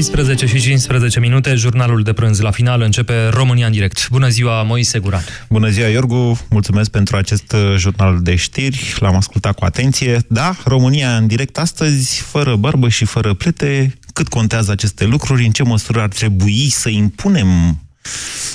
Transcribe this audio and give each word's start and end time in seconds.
16 0.00 0.46
și 0.46 0.60
15 0.60 1.20
minute, 1.20 1.54
jurnalul 1.54 2.02
de 2.02 2.12
prânz 2.12 2.40
la 2.40 2.50
final 2.50 2.80
începe 2.80 3.28
România 3.28 3.66
în 3.66 3.72
direct. 3.72 4.08
Bună 4.08 4.28
ziua, 4.28 4.62
Moise 4.62 4.98
Guran. 4.98 5.24
Bună 5.48 5.68
ziua, 5.68 5.86
Iorgu. 5.86 6.46
Mulțumesc 6.50 6.90
pentru 6.90 7.16
acest 7.16 7.52
uh, 7.52 7.74
jurnal 7.76 8.18
de 8.22 8.34
știri. 8.34 8.94
L-am 8.98 9.16
ascultat 9.16 9.54
cu 9.54 9.64
atenție. 9.64 10.18
Da, 10.28 10.56
România 10.64 11.16
în 11.16 11.26
direct 11.26 11.58
astăzi, 11.58 12.20
fără 12.20 12.56
barbă 12.56 12.88
și 12.88 13.04
fără 13.04 13.34
plete. 13.34 13.98
Cât 14.12 14.28
contează 14.28 14.70
aceste 14.70 15.04
lucruri? 15.04 15.44
În 15.44 15.50
ce 15.50 15.62
măsură 15.62 16.00
ar 16.00 16.08
trebui 16.08 16.68
să 16.70 16.88
impunem 16.88 17.80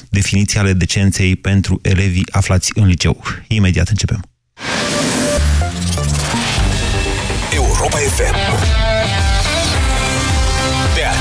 definiția 0.09 0.61
ale 0.61 0.73
decenței 0.73 1.35
pentru 1.35 1.79
elevii 1.81 2.25
aflați 2.31 2.71
în 2.75 2.85
liceu? 2.85 3.23
Imediat 3.47 3.87
începem. 3.87 4.19
Europa 7.53 7.97
FM 7.97 8.35
Pe 8.57 8.94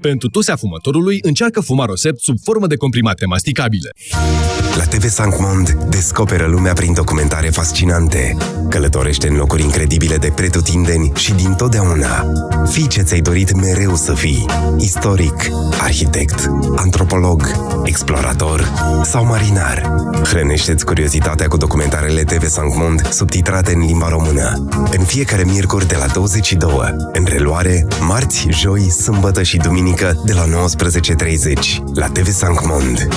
Pentru 0.00 0.28
tusea 0.28 0.56
fumătorului, 0.56 1.18
încearcă 1.22 1.60
Fumarosept 1.60 2.20
sub 2.20 2.36
formă 2.42 2.66
de 2.66 2.76
comprimate 2.76 3.26
masticabile. 3.26 3.90
La 4.76 4.84
TV 4.84 5.08
Sancmond 5.08 5.70
descoperă 5.88 6.46
lumea 6.46 6.72
prin 6.72 6.92
documentare 6.92 7.48
fascinante. 7.48 8.36
Călătorește 8.68 9.28
în 9.28 9.36
locuri 9.36 9.62
incredibile 9.62 10.16
de 10.16 10.32
pretutindeni 10.34 11.12
și 11.14 11.32
din 11.32 11.54
totdeauna. 11.54 12.26
Fii 12.68 12.86
ce 12.86 13.02
ți-ai 13.02 13.20
dorit 13.20 13.54
mereu 13.54 13.94
să 13.94 14.14
fii. 14.14 14.46
Istoric, 14.78 15.50
arhitect, 15.80 16.50
antropolog, 16.76 17.50
explorator 17.84 18.72
sau 19.04 19.24
marinar. 19.24 19.94
Hrănește-ți 20.24 20.84
curiozitatea 20.84 21.48
cu 21.48 21.56
documentarele 21.56 22.22
TV 22.22 22.48
Sancmond 22.48 23.08
subtitrate 23.12 23.72
în 23.74 23.86
limba 23.86 24.08
română. 24.08 24.68
În 24.98 25.04
fiecare 25.04 25.44
miercuri 25.44 25.88
de 25.88 25.96
la 25.96 26.06
22, 26.06 26.70
în 27.12 27.24
reluare, 27.28 27.86
marți, 28.00 28.46
joi, 28.50 28.90
sâmbătă 28.90 29.42
și 29.42 29.56
duminică 29.56 30.22
de 30.24 30.32
la 30.32 30.44
19.30 30.44 31.78
la 31.94 32.06
TV 32.06 32.28
Sancmond. 32.30 33.08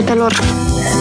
Fetelor, 0.00 0.32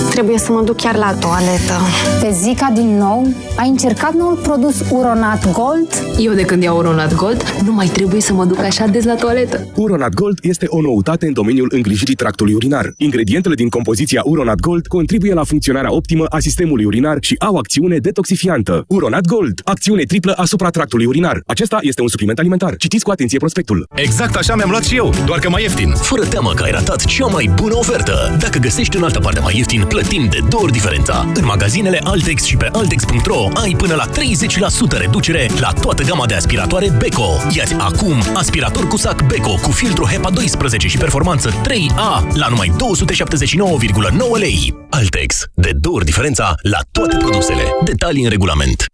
trebuie 0.10 0.38
să 0.38 0.52
mă 0.52 0.62
duc 0.62 0.76
chiar 0.76 0.96
la 0.96 1.14
toaletă. 1.14 1.74
Pe 2.22 2.32
Zica 2.32 2.72
din 2.76 2.98
nou? 2.98 3.28
Ai 3.58 3.70
încercat 3.70 4.14
noul 4.14 4.36
produs 4.36 4.76
Uronat 4.92 5.52
Gold? 5.52 5.88
Eu 6.20 6.34
de 6.34 6.42
când 6.42 6.64
iau 6.64 6.78
Uronat 6.78 7.16
Gold, 7.16 7.44
nu 7.66 7.72
mai 7.72 7.88
trebuie 7.88 8.22
să 8.22 8.34
mă 8.34 8.46
duc 8.46 8.60
așa 8.60 8.86
des 8.88 9.04
la 9.04 9.16
toaletă. 9.16 9.68
Uronat 9.76 10.14
Gold 10.14 10.40
este 10.42 10.66
o 10.70 10.82
noutate 10.82 11.26
în 11.26 11.34
domeniul 11.34 11.72
îngrijirii 11.74 12.16
tractului 12.16 12.54
urinar. 12.54 12.94
Ingredientele 12.98 13.56
din 13.56 13.70
compoziția 13.70 14.22
Uronat 14.26 14.60
Gold 14.60 14.88
contribuie 14.88 15.34
la 15.34 15.44
funcționarea 15.44 15.94
optimă 15.94 16.26
a 16.26 16.40
sistemului 16.40 16.86
urinar 16.86 17.18
și 17.22 17.36
au 17.40 17.56
acțiune 17.56 17.98
detoxifiantă. 17.98 18.84
Uronat 18.88 19.26
Gold, 19.26 19.62
acțiune 19.64 20.04
triplă 20.04 20.34
asupra 20.38 20.70
tractului 20.70 21.06
urinar. 21.06 21.42
Acesta 21.46 21.78
este 21.82 22.02
un 22.02 22.08
supliment 22.08 22.40
alimentar. 22.40 22.76
Citiți 22.78 23.04
cu 23.04 23.12
atenție 23.12 23.38
prospectul. 23.38 23.88
Exact 23.96 24.36
așa 24.36 24.56
mi-am 24.56 24.70
luat 24.70 24.84
și 24.84 24.96
eu, 24.96 25.14
doar 25.26 25.40
că 25.40 25.50
mai 25.50 25.62
ieftin. 25.62 25.94
Fără 25.96 26.26
teamă 26.26 26.52
că 26.56 26.64
ai 26.64 26.72
ratat 26.72 27.06
cea 27.06 27.26
mai 27.26 27.52
bună 27.56 27.76
ofertă. 27.76 28.38
Dacă 28.40 28.60
găsești 28.60 28.98
în 28.98 29.04
altă 29.04 29.20
parte 29.20 29.40
mai 29.40 29.58
ieftin, 29.58 29.86
plătim 29.90 30.28
de 30.30 30.40
două 30.50 30.64
ori 30.64 30.72
diferența. 30.72 31.32
În 31.34 31.46
magazinele 31.46 32.00
Altex 32.04 32.44
și 32.44 32.58
pe 32.58 32.70
Altex.ro 32.72 33.48
ai 33.54 33.76
până 33.78 33.96
la 33.96 34.08
30% 34.08 34.98
reducere 34.98 35.50
la 35.60 35.72
toată 35.82 36.04
gama 36.04 36.26
de 36.26 36.34
aspiratoare 36.34 36.90
Beko. 36.98 37.30
Iați 37.56 37.74
acum 37.74 38.24
aspirator 38.34 38.88
cu 38.88 38.98
sac 38.98 39.26
Beko 39.26 39.54
cu 39.62 39.72
filtru 39.72 40.06
HEPA 40.06 40.30
12 40.30 40.88
și 40.88 40.98
performanță 40.98 41.50
3A 41.50 42.34
la 42.34 42.48
numai 42.50 42.72
279,9 42.72 44.40
lei. 44.40 44.76
Altex. 44.90 45.46
De 45.54 45.72
două 45.74 45.96
ori 45.96 46.06
diferența 46.06 46.56
la 46.62 46.80
toate 46.92 47.18
produsele. 47.18 47.64
Detalii 47.84 48.24
în 48.24 48.30
regulament. 48.30 48.86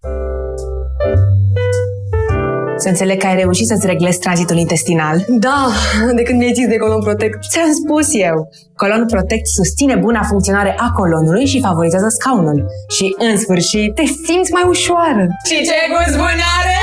Să 2.78 2.88
înțeleg 2.88 3.20
că 3.20 3.28
ai 3.28 3.36
reușit 3.36 3.68
să-ți 3.68 3.86
reglezi 3.86 4.20
tranzitul 4.20 4.58
intestinal. 4.58 5.26
Da, 5.28 5.72
de 6.16 6.22
când 6.22 6.40
mi-ai 6.40 6.54
zis 6.54 6.68
de 6.68 6.78
Colon 6.78 7.02
Protect. 7.04 7.38
Ți-am 7.50 7.72
spus 7.82 8.08
eu. 8.14 8.50
Colon 8.76 9.06
Protect 9.06 9.48
susține 9.48 9.96
buna 9.96 10.22
funcționare 10.24 10.76
a 10.78 10.92
colonului 10.92 11.46
și 11.46 11.60
favorizează 11.60 12.08
scaunul. 12.10 12.66
Și, 12.96 13.16
în 13.18 13.38
sfârșit, 13.38 13.96
te 13.96 14.06
simți 14.06 14.52
mai 14.52 14.66
ușoară. 14.68 15.28
Și 15.50 15.56
ce 15.68 15.78
gust 15.94 16.16
bun 16.18 16.40
are! 16.58 16.78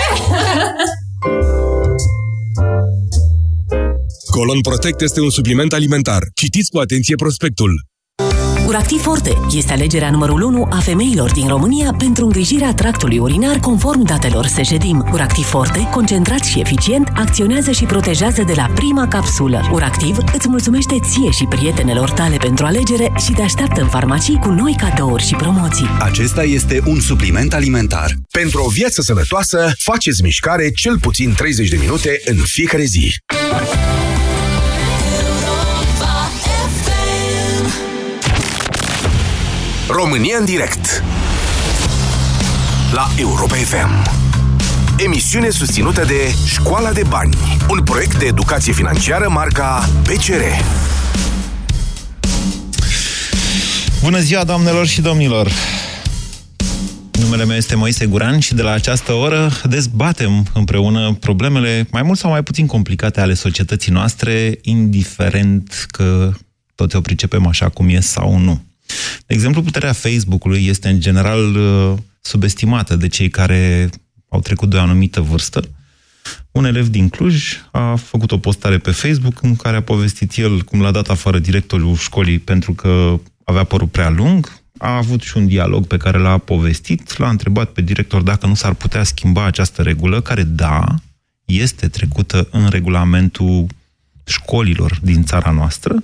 Colon 4.30 4.60
Protect 4.60 5.00
este 5.00 5.20
un 5.20 5.30
supliment 5.30 5.72
alimentar. 5.72 6.22
Citiți 6.34 6.70
cu 6.70 6.78
atenție 6.78 7.14
prospectul. 7.14 7.72
Uractiv 8.72 9.00
Forte 9.00 9.38
este 9.50 9.72
alegerea 9.72 10.10
numărul 10.10 10.43
1 10.43 10.69
a 10.71 10.78
femeilor 10.78 11.33
din 11.33 11.49
România 11.49 11.94
pentru 11.99 12.25
îngrijirea 12.25 12.75
tractului 12.75 13.19
urinar 13.19 13.59
conform 13.59 14.03
datelor 14.03 14.47
Sejedim. 14.47 15.09
Uractiv 15.12 15.44
Forte, 15.44 15.88
concentrat 15.91 16.44
și 16.44 16.60
eficient, 16.60 17.09
acționează 17.15 17.71
și 17.71 17.84
protejează 17.84 18.43
de 18.43 18.53
la 18.56 18.71
prima 18.75 19.09
capsulă. 19.09 19.69
Uractiv 19.72 20.16
îți 20.33 20.49
mulțumește 20.49 20.94
ție 21.10 21.31
și 21.31 21.44
prietenelor 21.44 22.10
tale 22.10 22.37
pentru 22.37 22.65
alegere 22.65 23.12
și 23.25 23.33
te 23.33 23.43
așteaptă 23.43 23.81
în 23.81 23.88
farmacii 23.88 24.38
cu 24.38 24.49
noi 24.49 24.75
cadouri 24.78 25.27
și 25.27 25.34
promoții. 25.34 25.89
Acesta 25.99 26.43
este 26.43 26.83
un 26.87 27.00
supliment 27.00 27.54
alimentar. 27.54 28.15
Pentru 28.31 28.62
o 28.62 28.69
viață 28.69 29.03
sănătoasă, 29.03 29.72
faceți 29.78 30.22
mișcare 30.22 30.71
cel 30.71 30.99
puțin 30.99 31.33
30 31.33 31.69
de 31.69 31.77
minute 31.81 32.21
în 32.25 32.37
fiecare 32.37 32.84
zi. 32.84 33.15
România 39.94 40.36
în 40.39 40.44
direct 40.44 41.03
La 42.92 43.09
Europa 43.16 43.54
FM 43.54 44.10
Emisiune 45.04 45.50
susținută 45.50 46.04
de 46.04 46.34
Școala 46.47 46.92
de 46.92 47.03
Bani 47.09 47.36
Un 47.68 47.83
proiect 47.83 48.18
de 48.18 48.24
educație 48.27 48.72
financiară 48.72 49.28
marca 49.28 49.89
PCR 50.03 50.42
Bună 54.03 54.18
ziua, 54.18 54.44
doamnelor 54.44 54.86
și 54.86 55.00
domnilor! 55.00 55.50
Numele 57.12 57.44
meu 57.44 57.56
este 57.56 57.74
Moise 57.74 58.06
Guran 58.06 58.39
și 58.39 58.54
de 58.54 58.62
la 58.62 58.71
această 58.71 59.12
oră 59.12 59.50
dezbatem 59.65 60.47
împreună 60.54 61.16
problemele 61.21 61.86
mai 61.91 62.03
mult 62.03 62.18
sau 62.18 62.30
mai 62.30 62.42
puțin 62.42 62.66
complicate 62.66 63.21
ale 63.21 63.34
societății 63.34 63.92
noastre, 63.92 64.59
indiferent 64.62 65.86
că 65.91 66.33
toți 66.74 66.97
o 66.97 67.00
pricepem 67.00 67.47
așa 67.47 67.68
cum 67.68 67.89
e 67.89 68.00
sau 68.00 68.39
nu. 68.39 68.60
De 69.27 69.34
exemplu, 69.34 69.62
puterea 69.62 69.92
Facebook-ului 69.92 70.66
este 70.66 70.89
în 70.89 71.00
general 71.00 71.56
uh, 71.56 71.98
subestimată 72.21 72.97
de 72.97 73.09
cei 73.09 73.28
care 73.28 73.91
au 74.28 74.41
trecut 74.41 74.71
de 74.71 74.77
o 74.77 74.80
anumită 74.80 75.21
vârstă. 75.21 75.62
un 76.50 76.65
elev 76.65 76.89
din 76.89 77.09
Cluj 77.09 77.56
a 77.71 77.94
făcut 77.94 78.33
o 78.33 78.39
postare 78.39 78.78
pe 78.78 78.91
Facebook 78.91 79.42
în 79.42 79.56
care 79.56 79.77
a 79.77 79.83
povestit 79.83 80.36
el 80.36 80.62
cum 80.62 80.80
l-a 80.80 80.91
dat 80.91 81.09
afară 81.09 81.39
directorul 81.39 81.97
școlii 81.97 82.39
pentru 82.39 82.72
că 82.72 83.21
avea 83.44 83.65
părul 83.65 83.86
prea 83.86 84.10
lung, 84.10 84.60
a 84.78 84.97
avut 84.97 85.22
și 85.22 85.36
un 85.36 85.47
dialog 85.47 85.86
pe 85.86 85.97
care 85.97 86.18
l-a 86.18 86.39
povestit, 86.39 87.18
l-a 87.18 87.28
întrebat 87.28 87.71
pe 87.71 87.80
director 87.80 88.22
dacă 88.22 88.47
nu 88.47 88.54
s-ar 88.54 88.74
putea 88.74 89.03
schimba 89.03 89.44
această 89.44 89.83
regulă, 89.83 90.21
care, 90.21 90.42
da, 90.42 90.84
este 91.44 91.89
trecută 91.89 92.48
în 92.50 92.68
regulamentul 92.68 93.66
școlilor 94.24 94.98
din 95.03 95.24
țara 95.24 95.50
noastră, 95.50 96.03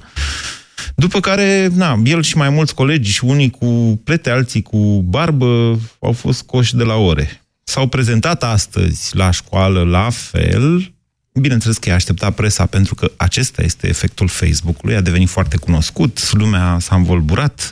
după 0.94 1.20
care, 1.20 1.68
na, 1.74 2.00
el 2.04 2.22
și 2.22 2.36
mai 2.36 2.50
mulți 2.50 2.74
colegi, 2.74 3.10
și 3.10 3.24
unii 3.24 3.50
cu 3.50 4.00
plete, 4.04 4.30
alții 4.30 4.62
cu 4.62 5.02
barbă, 5.02 5.80
au 6.00 6.12
fost 6.12 6.42
coși 6.42 6.76
de 6.76 6.84
la 6.84 6.94
ore. 6.94 7.42
S-au 7.64 7.86
prezentat 7.86 8.42
astăzi 8.42 9.16
la 9.16 9.30
școală 9.30 9.82
la 9.82 10.08
fel, 10.10 10.92
Bineînțeles 11.40 11.78
că 11.78 11.88
i-a 11.88 11.94
așteptat 11.94 12.34
presa 12.34 12.66
pentru 12.66 12.94
că 12.94 13.12
acesta 13.16 13.62
este 13.62 13.88
efectul 13.88 14.28
Facebook-ului, 14.28 14.96
a 14.96 15.00
devenit 15.00 15.28
foarte 15.28 15.56
cunoscut, 15.56 16.32
lumea 16.32 16.76
s-a 16.80 16.94
învolburat, 16.94 17.70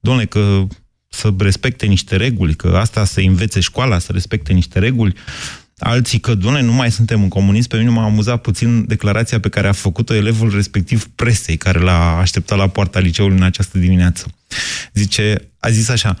domnule, 0.00 0.26
că 0.26 0.66
să 1.08 1.32
respecte 1.38 1.86
niște 1.86 2.16
reguli, 2.16 2.54
că 2.54 2.76
asta 2.76 3.04
să 3.04 3.20
învețe 3.20 3.60
școala, 3.60 3.98
să 3.98 4.12
respecte 4.12 4.52
niște 4.52 4.78
reguli, 4.78 5.14
alții 5.80 6.18
că, 6.18 6.34
doamne, 6.34 6.60
nu 6.60 6.72
mai 6.72 6.90
suntem 6.90 7.22
în 7.22 7.28
comunism. 7.28 7.68
Pe 7.68 7.76
mine 7.76 7.90
m-a 7.90 8.04
amuzat 8.04 8.40
puțin 8.40 8.86
declarația 8.86 9.40
pe 9.40 9.48
care 9.48 9.68
a 9.68 9.72
făcut-o 9.72 10.14
elevul 10.14 10.50
respectiv 10.54 11.08
presei, 11.14 11.56
care 11.56 11.78
l-a 11.78 12.18
așteptat 12.18 12.58
la 12.58 12.68
poarta 12.68 12.98
liceului 12.98 13.36
în 13.36 13.42
această 13.42 13.78
dimineață. 13.78 14.26
Zice, 14.92 15.48
a 15.58 15.70
zis 15.70 15.88
așa, 15.88 16.16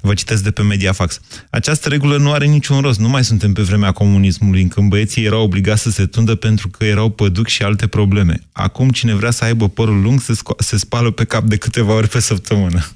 vă 0.00 0.14
citesc 0.14 0.42
de 0.42 0.50
pe 0.50 0.62
Mediafax. 0.62 1.20
Această 1.50 1.88
regulă 1.88 2.16
nu 2.16 2.32
are 2.32 2.46
niciun 2.46 2.80
rost. 2.80 2.98
Nu 2.98 3.08
mai 3.08 3.24
suntem 3.24 3.52
pe 3.52 3.62
vremea 3.62 3.92
comunismului, 3.92 4.68
când 4.68 4.88
băieții 4.88 5.24
erau 5.24 5.42
obligați 5.42 5.82
să 5.82 5.90
se 5.90 6.06
tundă 6.06 6.34
pentru 6.34 6.68
că 6.68 6.84
erau 6.84 7.10
păduc 7.10 7.46
și 7.46 7.62
alte 7.62 7.86
probleme. 7.86 8.40
Acum, 8.52 8.90
cine 8.90 9.14
vrea 9.14 9.30
să 9.30 9.44
aibă 9.44 9.68
părul 9.68 10.00
lung, 10.00 10.20
se, 10.20 10.32
se 10.58 10.76
spală 10.76 11.10
pe 11.10 11.24
cap 11.24 11.44
de 11.44 11.56
câteva 11.56 11.92
ori 11.92 12.08
pe 12.08 12.20
săptămână. 12.20 12.86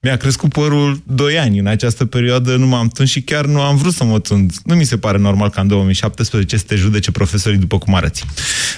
Mi-a 0.00 0.16
crescut 0.16 0.52
părul 0.52 1.02
2 1.06 1.38
ani. 1.38 1.58
În 1.58 1.66
această 1.66 2.04
perioadă 2.04 2.56
nu 2.56 2.66
m-am 2.66 2.88
tuns 2.88 3.10
și 3.10 3.22
chiar 3.22 3.46
nu 3.46 3.60
am 3.60 3.76
vrut 3.76 3.92
să 3.92 4.04
mă 4.04 4.18
tund. 4.20 4.52
Nu 4.64 4.74
mi 4.74 4.84
se 4.84 4.98
pare 4.98 5.18
normal 5.18 5.50
ca 5.50 5.60
în 5.60 5.68
2017 5.68 6.56
să 6.56 6.64
te 6.66 6.74
judece 6.74 7.10
profesorii 7.10 7.58
după 7.58 7.78
cum 7.78 7.94
arăți. 7.94 8.24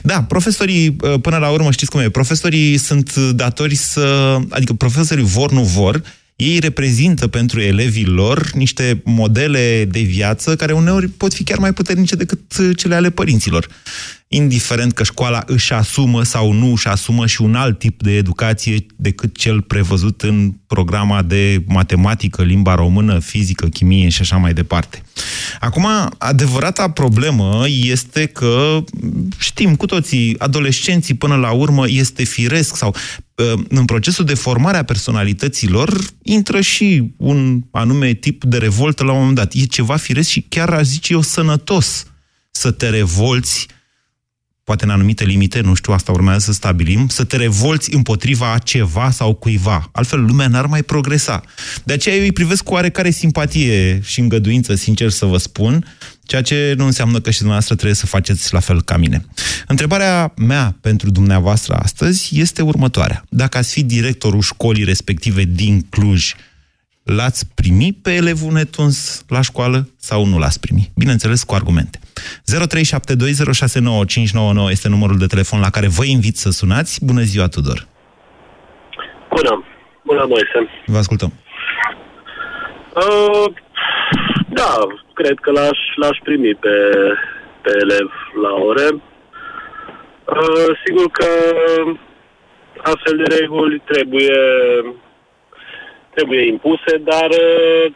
Da, 0.02 0.22
profesorii, 0.22 0.96
uh, 1.00 1.20
până 1.20 1.36
la 1.36 1.48
urmă, 1.48 1.70
știți 1.70 1.90
cum 1.90 2.00
e, 2.00 2.10
profesorii 2.10 2.76
sunt 2.76 3.16
datori 3.16 3.74
să... 3.74 4.38
Adică 4.48 4.72
profesorii 4.72 5.24
vor, 5.24 5.52
nu 5.52 5.62
vor, 5.62 6.02
ei 6.36 6.58
reprezintă 6.58 7.26
pentru 7.26 7.60
elevii 7.60 8.04
lor 8.04 8.50
niște 8.52 9.00
modele 9.04 9.84
de 9.90 10.00
viață 10.00 10.56
care 10.56 10.72
uneori 10.72 11.08
pot 11.08 11.34
fi 11.34 11.42
chiar 11.42 11.58
mai 11.58 11.72
puternice 11.72 12.16
decât 12.16 12.40
cele 12.76 12.94
ale 12.94 13.10
părinților 13.10 13.68
indiferent 14.28 14.92
că 14.92 15.02
școala 15.02 15.42
își 15.46 15.72
asumă 15.72 16.22
sau 16.22 16.52
nu 16.52 16.72
își 16.72 16.88
asumă 16.88 17.26
și 17.26 17.42
un 17.42 17.54
alt 17.54 17.78
tip 17.78 18.02
de 18.02 18.16
educație 18.16 18.86
decât 18.96 19.36
cel 19.36 19.62
prevăzut 19.62 20.22
în 20.22 20.52
programa 20.66 21.22
de 21.22 21.62
matematică, 21.66 22.42
limba 22.42 22.74
română, 22.74 23.18
fizică, 23.18 23.66
chimie 23.66 24.08
și 24.08 24.20
așa 24.20 24.36
mai 24.36 24.52
departe. 24.52 25.02
Acum, 25.60 25.86
adevărata 26.18 26.90
problemă 26.90 27.64
este 27.68 28.26
că 28.26 28.84
știm 29.38 29.76
cu 29.76 29.86
toții, 29.86 30.38
adolescenții 30.38 31.14
până 31.14 31.34
la 31.34 31.50
urmă 31.50 31.84
este 31.88 32.24
firesc 32.24 32.76
sau 32.76 32.94
ă, 33.38 33.54
în 33.68 33.84
procesul 33.84 34.24
de 34.24 34.34
formare 34.34 34.76
a 34.76 34.82
personalităților 34.82 36.00
intră 36.22 36.60
și 36.60 37.12
un 37.16 37.62
anume 37.70 38.12
tip 38.12 38.44
de 38.44 38.58
revoltă 38.58 39.04
la 39.04 39.12
un 39.12 39.18
moment 39.18 39.36
dat. 39.36 39.52
E 39.52 39.64
ceva 39.64 39.96
firesc 39.96 40.28
și 40.28 40.46
chiar 40.48 40.70
aș 40.70 40.84
zice 40.84 41.12
eu 41.12 41.20
sănătos 41.20 42.06
să 42.50 42.70
te 42.70 42.88
revolți 42.88 43.66
poate 44.68 44.84
în 44.84 44.90
anumite 44.90 45.24
limite, 45.24 45.60
nu 45.60 45.74
știu, 45.74 45.92
asta 45.92 46.12
urmează 46.12 46.38
să 46.38 46.52
stabilim, 46.52 47.08
să 47.08 47.24
te 47.24 47.36
revolți 47.36 47.94
împotriva 47.94 48.58
ceva 48.58 49.10
sau 49.10 49.34
cuiva. 49.34 49.88
Altfel, 49.92 50.24
lumea 50.24 50.48
n-ar 50.48 50.66
mai 50.66 50.82
progresa. 50.82 51.42
De 51.84 51.92
aceea 51.92 52.14
eu 52.14 52.22
îi 52.22 52.32
privesc 52.32 52.62
cu 52.62 52.72
oarecare 52.72 53.10
simpatie 53.10 54.00
și 54.04 54.20
îngăduință, 54.20 54.74
sincer 54.74 55.10
să 55.10 55.24
vă 55.26 55.36
spun, 55.36 55.84
ceea 56.22 56.42
ce 56.42 56.74
nu 56.76 56.84
înseamnă 56.84 57.20
că 57.20 57.30
și 57.30 57.36
dumneavoastră 57.36 57.74
trebuie 57.74 57.96
să 57.96 58.06
faceți 58.06 58.52
la 58.52 58.60
fel 58.60 58.82
ca 58.82 58.96
mine. 58.96 59.24
Întrebarea 59.66 60.32
mea 60.36 60.76
pentru 60.80 61.10
dumneavoastră 61.10 61.74
astăzi 61.74 62.40
este 62.40 62.62
următoarea. 62.62 63.24
Dacă 63.28 63.58
ați 63.58 63.72
fi 63.72 63.82
directorul 63.82 64.40
școlii 64.40 64.84
respective 64.84 65.44
din 65.44 65.86
Cluj, 65.90 66.34
l-ați 67.02 67.46
primi 67.54 67.92
pe 67.92 68.10
elevul 68.10 68.52
netuns 68.52 69.24
la 69.28 69.40
școală 69.40 69.88
sau 70.00 70.24
nu 70.24 70.38
l-ați 70.38 70.60
primi? 70.60 70.90
Bineînțeles, 70.94 71.42
cu 71.42 71.54
argumente. 71.54 72.00
0372069599 74.66 74.70
este 74.70 74.88
numărul 74.88 75.18
de 75.18 75.26
telefon 75.26 75.60
la 75.60 75.70
care 75.70 75.88
vă 75.88 76.04
invit 76.04 76.36
să 76.36 76.50
sunați. 76.50 77.04
Bună 77.04 77.20
ziua, 77.20 77.48
Tudor! 77.48 77.86
Bună! 79.30 79.64
Bună, 80.04 80.24
Moise! 80.28 80.68
Vă 80.86 80.98
ascultăm! 80.98 81.32
Uh, 82.94 83.52
da, 84.48 84.86
cred 85.14 85.38
că 85.40 85.50
l-aș, 85.50 85.78
l-aș 85.96 86.18
primi 86.22 86.54
pe, 86.54 86.74
pe 87.62 87.70
elev 87.80 88.10
la 88.42 88.52
ore. 88.64 88.88
Uh, 88.92 90.70
sigur 90.84 91.10
că 91.10 91.28
astfel 92.82 93.16
de 93.16 93.34
reguli 93.40 93.82
trebuie 93.84 94.32
trebuie 96.14 96.46
impuse, 96.46 96.92
dar... 97.04 97.28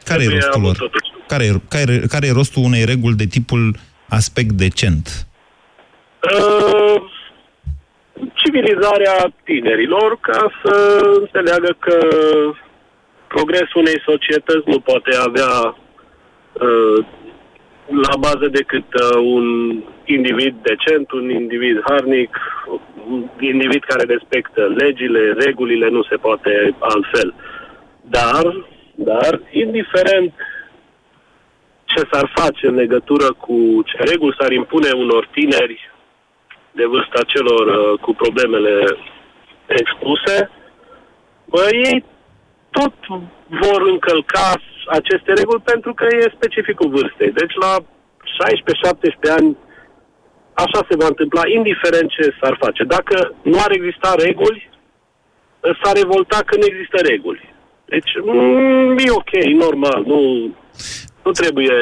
Care 0.05 0.23
e 0.23 0.29
rostul 0.29 0.63
lor? 0.63 0.91
Care 1.27 1.45
e, 1.45 1.53
care, 1.69 1.99
care 2.09 2.27
e 2.27 2.33
rostul 2.33 2.63
unei 2.65 2.85
reguli 2.85 3.17
de 3.17 3.27
tipul 3.27 3.77
aspect 4.19 4.53
decent? 4.65 5.07
Uh, 6.23 6.97
civilizarea 8.35 9.33
tinerilor 9.45 10.19
ca 10.21 10.51
să 10.65 10.75
înțeleagă 11.21 11.77
că 11.79 11.99
progresul 13.29 13.81
unei 13.85 14.01
societăți 14.05 14.69
nu 14.73 14.81
poate 14.81 15.11
avea 15.27 15.77
uh, 16.53 17.05
la 18.07 18.17
bază 18.19 18.47
decât 18.51 18.89
uh, 18.95 19.17
un 19.37 19.47
individ 20.05 20.55
decent, 20.63 21.11
un 21.11 21.31
individ 21.31 21.81
harnic, 21.89 22.37
un 23.11 23.29
individ 23.41 23.83
care 23.85 24.05
respectă 24.05 24.63
legile, 24.77 25.33
regulile, 25.33 25.89
nu 25.89 26.03
se 26.03 26.17
poate 26.17 26.75
altfel. 26.79 27.35
Dar, 28.01 28.67
dar, 28.95 29.41
indiferent 29.51 30.33
ce 31.95 32.09
s-ar 32.11 32.33
face 32.35 32.67
în 32.67 32.75
legătură 32.75 33.33
cu 33.33 33.83
ce 33.87 33.97
reguli 34.11 34.37
s-ar 34.39 34.53
impune 34.53 34.91
unor 34.91 35.29
tineri 35.33 35.91
de 36.71 36.85
vârsta 36.85 37.21
celor 37.27 37.67
uh, 37.67 37.99
cu 38.01 38.15
problemele 38.15 38.75
expuse, 39.67 40.51
bă, 41.45 41.69
ei 41.73 42.05
tot 42.71 42.95
vor 43.63 43.81
încălca 43.93 44.47
aceste 44.87 45.33
reguli 45.33 45.63
pentru 45.73 45.95
că 45.95 46.07
e 46.11 46.37
specificul 46.39 46.89
vârstei. 46.89 47.33
Deci 47.41 47.55
la 47.65 47.73
16-17 47.79 49.39
ani 49.39 49.57
așa 50.53 50.81
se 50.89 50.97
va 50.97 51.07
întâmpla, 51.07 51.43
indiferent 51.47 52.09
ce 52.11 52.35
s-ar 52.41 52.57
face. 52.61 52.83
Dacă 52.85 53.35
nu 53.43 53.59
ar 53.59 53.71
exista 53.71 54.15
reguli, 54.19 54.71
s-ar 55.83 55.95
revolta 55.97 56.39
că 56.47 56.57
nu 56.57 56.67
există 56.67 56.99
reguli. 57.11 57.55
Deci 57.85 58.13
mm, 58.25 58.97
e 58.99 59.11
ok, 59.11 59.33
normal, 59.65 60.03
nu, 60.07 60.51
nu 61.25 61.31
trebuie 61.31 61.77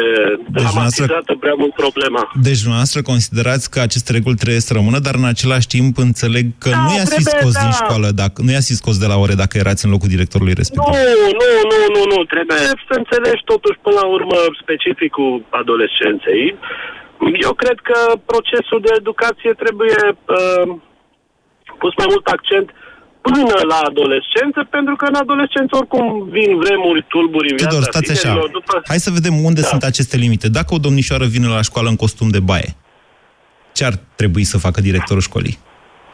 deci 0.49 0.63
dramatizată 0.63 1.33
prea 1.41 1.55
mult 1.63 1.75
problema. 1.75 2.23
Deci 2.43 2.61
dumneavoastră 2.61 3.03
considerați 3.03 3.71
că 3.71 3.79
aceste 3.81 4.13
reguli 4.13 4.41
trebuie 4.43 4.61
să 4.69 4.73
rămână, 4.79 4.99
dar 4.99 5.15
în 5.15 5.25
același 5.35 5.67
timp 5.67 5.99
înțeleg 5.99 6.47
că 6.59 6.71
da, 6.71 6.83
nu 6.85 6.91
i-ați 6.97 7.15
fi 7.15 7.23
scos 7.23 7.53
da. 7.53 7.61
din 7.65 7.73
școală, 7.83 8.09
dacă, 8.23 8.37
nu 8.45 8.51
i-ați 8.51 8.71
fi 8.73 8.81
scos 8.83 8.97
de 8.99 9.07
la 9.13 9.17
ore 9.25 9.35
dacă 9.43 9.55
erați 9.59 9.85
în 9.85 9.91
locul 9.91 10.09
directorului 10.15 10.55
respectiv. 10.61 10.95
Nu, 10.95 11.03
nu, 11.41 11.51
nu, 11.71 11.79
nu, 11.95 12.03
nu. 12.13 12.19
Trebuie 12.35 12.63
să 12.89 12.95
înțelegi 13.03 13.43
totuși 13.53 13.79
până 13.85 13.97
la 14.03 14.07
urmă 14.17 14.37
specificul 14.63 15.45
adolescenței. 15.61 16.43
Eu 17.47 17.53
cred 17.63 17.79
că 17.89 17.99
procesul 18.33 18.81
de 18.87 18.93
educație 19.01 19.53
trebuie 19.63 20.01
uh, 20.13 20.65
pus 21.83 21.93
mai 22.01 22.09
mult 22.13 22.27
accent 22.27 22.69
până 23.21 23.57
la 23.69 23.79
adolescență, 23.91 24.61
pentru 24.71 24.97
că 24.97 25.05
în 25.05 25.15
adolescență 25.15 25.77
oricum 25.77 26.29
vin 26.29 26.57
vremuri 26.59 27.05
tulburi 27.09 27.51
în 27.51 27.57
viața 27.57 27.77
Tudor, 27.77 27.89
stați 27.93 28.11
așa. 28.11 28.33
După... 28.53 28.83
Hai 28.87 28.99
să 29.07 29.11
vedem 29.11 29.45
unde 29.45 29.61
da. 29.61 29.67
sunt 29.67 29.83
aceste 29.83 30.17
limite. 30.17 30.49
Dacă 30.49 30.75
o 30.75 30.79
domnișoară 30.79 31.25
vine 31.25 31.47
la 31.47 31.63
școală 31.63 31.89
în 31.89 31.97
costum 31.97 32.29
de 32.29 32.41
baie, 32.41 32.71
ce 33.73 33.85
ar 33.85 33.95
trebui 34.15 34.45
să 34.45 34.59
facă 34.59 34.81
directorul 34.81 35.23
școlii? 35.23 35.59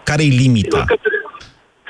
Care 0.02 0.22
e 0.22 0.40
limita? 0.44 0.84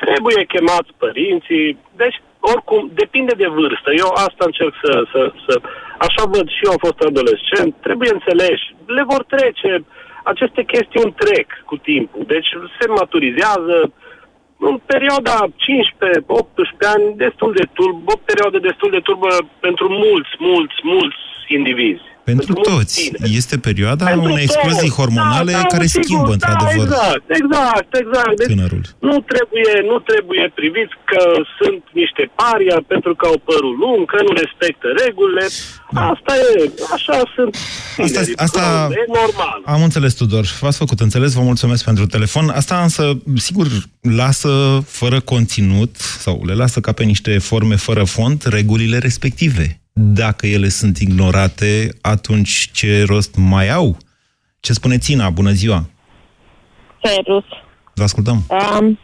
Trebuie 0.04 0.44
chemați 0.54 0.90
părinții, 1.04 1.78
deci 2.02 2.18
oricum 2.52 2.82
depinde 3.02 3.34
de 3.42 3.48
vârstă. 3.58 3.88
Eu 4.02 4.08
asta 4.26 4.42
încerc 4.50 4.74
să, 4.84 4.92
să, 5.12 5.20
să... 5.44 5.54
Așa 6.06 6.22
văd 6.34 6.46
și 6.54 6.64
eu 6.64 6.70
am 6.70 6.80
fost 6.86 7.00
adolescent, 7.08 7.70
trebuie 7.86 8.10
înțeles. 8.12 8.58
Le 8.96 9.02
vor 9.12 9.22
trece, 9.34 9.70
aceste 10.32 10.62
chestiuni 10.74 11.16
trec 11.22 11.48
cu 11.70 11.76
timpul, 11.76 12.22
deci 12.34 12.48
se 12.78 12.86
maturizează, 13.00 13.76
în 14.58 14.80
perioada 14.86 15.36
15-18 15.46 15.48
ani, 16.94 17.16
destul 17.16 17.52
de 17.52 17.66
turb, 17.72 17.96
o 18.08 18.16
perioadă 18.24 18.58
destul 18.58 18.90
de 18.90 19.00
turbă 19.00 19.28
pentru 19.60 19.88
mulți, 19.88 20.30
mulți, 20.38 20.78
mulți 20.82 21.16
indivizi. 21.48 22.15
Pentru 22.30 22.52
toți. 22.68 22.94
tine. 23.00 23.18
Este 23.40 23.56
perioada 23.68 24.04
Pentru 24.04 24.24
unei 24.30 24.42
explozii 24.48 24.90
toți. 24.92 24.98
hormonale 25.00 25.52
Da, 25.52 25.58
da, 25.60 25.64
care 25.74 25.86
sigur, 25.86 26.04
schimbă, 26.04 26.26
da, 26.26 26.32
într-adevăr, 26.36 26.86
Exact, 26.86 27.24
exact, 27.40 27.90
exact. 28.02 28.36
Deci 28.40 28.46
tânărul. 28.52 28.82
nu 29.08 29.16
trebuie, 29.32 29.72
nu 29.90 29.96
trebuie 30.10 30.44
priviți 30.60 30.94
că 31.10 31.20
sunt 31.60 31.82
niște 32.02 32.22
paria 32.40 32.78
pentru 32.92 33.12
că 33.18 33.24
au 33.30 33.38
părul 33.50 33.74
lung, 33.84 34.00
că 34.12 34.18
nu 34.26 34.32
respectă 34.42 34.86
regulile. 35.04 35.44
Asta 36.12 36.32
e, 36.48 36.70
așa 36.96 37.16
sunt 37.34 37.52
Asta, 38.04 38.20
tinerii. 38.20 38.36
asta 38.46 38.62
E 39.00 39.04
normal. 39.20 39.58
am 39.74 39.82
înțeles, 39.88 40.12
Tudor. 40.14 40.44
V-ați 40.60 40.78
făcut 40.84 40.98
înțeles, 41.00 41.30
vă 41.38 41.44
mulțumesc 41.50 41.84
pentru 41.90 42.06
telefon. 42.06 42.48
Asta 42.60 42.76
însă, 42.86 43.04
sigur, 43.48 43.66
lasă 44.22 44.52
fără 45.00 45.18
conținut 45.20 45.92
sau 46.24 46.42
le 46.48 46.54
lasă 46.54 46.80
ca 46.80 46.92
pe 46.92 47.04
niște 47.04 47.38
forme 47.38 47.76
fără 47.76 48.04
fond 48.04 48.42
regulile 48.58 48.98
respective. 48.98 49.80
Dacă 49.98 50.46
ele 50.46 50.68
sunt 50.68 50.96
ignorate, 50.98 51.88
atunci 52.00 52.70
ce 52.72 53.04
rost 53.08 53.36
mai 53.36 53.68
au? 53.70 53.96
Ce 54.60 54.72
spune 54.72 54.98
Țina? 54.98 55.30
Bună 55.30 55.50
ziua! 55.50 55.80
Serus. 57.02 57.44
Vă 57.94 58.02
ascultăm. 58.02 58.38
Um, 58.48 58.98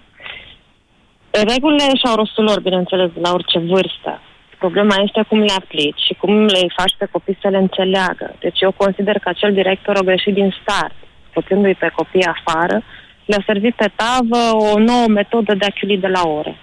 regulile 1.30 1.96
și-au 2.00 2.14
rostul 2.14 2.44
lor, 2.44 2.60
bineînțeles, 2.60 3.10
de 3.14 3.20
la 3.20 3.32
orice 3.32 3.58
vârstă. 3.58 4.20
Problema 4.58 4.94
este 5.06 5.22
cum 5.28 5.38
le 5.38 5.52
aplici 5.52 6.00
și 6.06 6.14
cum 6.14 6.44
le 6.44 6.66
faci 6.76 6.94
pe 6.98 7.08
copii 7.12 7.38
să 7.42 7.48
le 7.48 7.56
înțeleagă. 7.56 8.34
Deci 8.40 8.60
eu 8.60 8.72
consider 8.72 9.18
că 9.18 9.28
acel 9.28 9.52
director 9.52 9.96
a 9.96 10.08
greșit 10.10 10.34
din 10.34 10.54
start, 10.60 10.94
scoțându-i 11.30 11.74
pe 11.74 11.92
copii 11.96 12.24
afară, 12.34 12.82
le-a 13.24 13.42
servit 13.46 13.74
pe 13.74 13.90
tavă 13.96 14.42
o 14.72 14.78
nouă 14.78 15.06
metodă 15.08 15.54
de 15.54 15.64
a 15.64 15.74
chiuli 15.78 15.98
de 15.98 16.08
la 16.08 16.22
ore. 16.28 16.56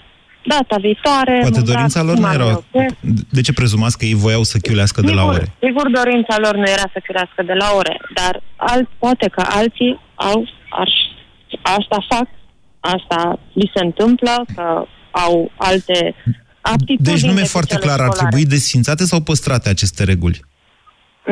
Data 0.53 0.75
viitoare... 0.87 1.35
Poate 1.45 1.59
mâncați 1.59 1.71
dorința 1.71 2.01
lor 2.01 2.13
cum 2.13 2.23
nu 2.23 2.29
am 2.29 2.33
era... 2.39 2.49
eu 2.49 2.63
chef. 2.71 2.91
De 3.37 3.41
ce 3.41 3.53
prezumați 3.53 3.97
că 3.97 4.05
ei 4.05 4.13
voiau 4.25 4.43
să 4.51 4.57
chiulească 4.57 5.01
de 5.01 5.11
la 5.11 5.21
Sigur, 5.21 5.35
ore? 5.35 5.45
Sigur, 5.65 5.85
dorința 5.99 6.35
lor 6.45 6.55
nu 6.55 6.67
era 6.75 6.87
să 6.93 6.99
chiulească 7.05 7.41
de 7.51 7.53
la 7.53 7.67
ore, 7.79 7.95
dar 8.13 8.33
alt, 8.55 8.87
poate 9.03 9.27
că 9.35 9.41
alții 9.59 9.99
au, 10.15 10.47
ar, 10.69 10.89
asta 11.61 11.97
fac, 12.09 12.27
asta 12.79 13.39
li 13.53 13.71
se 13.75 13.81
întâmplă, 13.83 14.45
că 14.55 14.65
au 15.11 15.51
alte 15.55 16.15
aptitudini. 16.61 17.13
Deci 17.13 17.21
nu 17.21 17.27
mi-e 17.27 17.35
decât 17.35 17.49
foarte 17.57 17.73
cele 17.73 17.85
clar, 17.85 17.99
ar 17.99 18.05
școlare. 18.05 18.27
trebui 18.27 18.45
desfințate 18.55 19.03
sau 19.05 19.19
păstrate 19.21 19.69
aceste 19.69 20.03
reguli? 20.03 20.39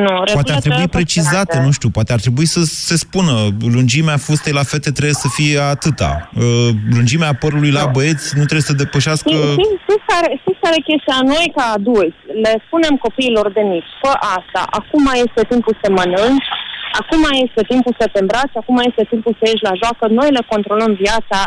Nu, 0.04 0.12
Poate 0.14 0.30
ar 0.30 0.36
regulile 0.36 0.60
trebui 0.66 0.82
trebuie 0.84 0.98
precizate, 1.00 1.44
păstrate. 1.52 1.66
nu 1.66 1.72
știu, 1.78 1.88
poate 1.96 2.10
ar 2.16 2.20
trebui 2.26 2.46
să 2.56 2.60
se 2.88 2.96
spună 3.04 3.32
lungimea 3.76 4.16
fustei 4.26 4.54
la 4.60 4.64
fete 4.72 4.90
trebuie 4.98 5.18
să 5.24 5.28
fie 5.38 5.58
atâta, 5.74 6.12
uh, 6.22 6.68
lungimea 6.96 7.32
părului 7.42 7.72
la 7.78 7.84
băieți 7.96 8.26
nu 8.38 8.44
trebuie 8.50 8.68
să 8.70 8.80
depășească... 8.82 9.28
Știi, 9.30 9.52
știi, 9.56 9.78
știți 9.84 10.04
care, 10.12 10.28
știți 10.42 10.60
care 10.64 10.74
e 10.78 10.88
chestia? 10.90 11.16
Noi, 11.34 11.46
ca 11.56 11.64
adulți, 11.78 12.20
le 12.44 12.52
spunem 12.66 12.94
copiilor 13.06 13.46
de 13.56 13.62
mici, 13.72 13.90
fă 14.02 14.12
asta, 14.36 14.62
acum 14.80 15.04
este 15.24 15.40
timpul 15.52 15.74
să 15.82 15.88
mănânci, 15.98 16.48
acum 17.00 17.22
este 17.44 17.62
timpul 17.72 17.94
să 18.00 18.06
te 18.12 18.18
îmbraci, 18.22 18.56
acum 18.62 18.76
este 18.90 19.04
timpul 19.12 19.32
să 19.38 19.44
ieși 19.46 19.66
la 19.70 19.74
joacă, 19.82 20.04
noi 20.20 20.28
le 20.36 20.42
controlăm 20.52 20.92
viața 21.04 21.38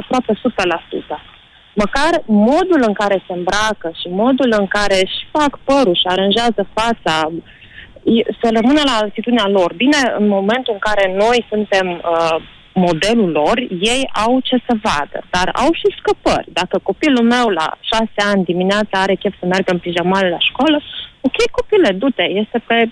aproape 0.00 0.32
100%. 0.32 1.18
Măcar 1.84 2.12
modul 2.26 2.80
în 2.90 2.94
care 3.00 3.16
se 3.26 3.32
îmbracă 3.38 3.88
și 4.00 4.08
modul 4.24 4.50
în 4.60 4.66
care 4.76 4.96
își 5.06 5.18
fac 5.36 5.52
părul 5.68 5.96
și 6.00 6.06
aranjează 6.14 6.60
fața, 6.78 7.14
e- 7.26 7.32
să 8.40 8.46
rămână 8.52 8.80
la 8.84 8.96
altitudinea 9.00 9.48
lor. 9.48 9.74
Bine, 9.74 10.00
în 10.18 10.28
momentul 10.28 10.72
în 10.72 10.78
care 10.88 11.14
noi 11.16 11.46
suntem 11.48 11.86
uh, 11.90 12.36
modelul 12.86 13.30
lor, 13.30 13.56
ei 13.94 14.02
au 14.24 14.40
ce 14.48 14.56
să 14.66 14.74
vadă, 14.82 15.18
dar 15.30 15.48
au 15.62 15.70
și 15.80 15.96
scăpări. 15.98 16.48
Dacă 16.52 16.76
copilul 16.82 17.24
meu 17.34 17.46
la 17.48 17.68
șase 17.80 18.20
ani 18.32 18.44
dimineața 18.44 18.94
are 19.00 19.14
chef 19.14 19.34
să 19.38 19.46
meargă 19.46 19.70
în 19.72 19.78
pijamale 19.78 20.28
la 20.28 20.38
școală, 20.48 20.78
ok, 21.20 21.38
copile, 21.50 21.90
du-te, 22.00 22.26
este 22.42 22.58
pe 22.66 22.90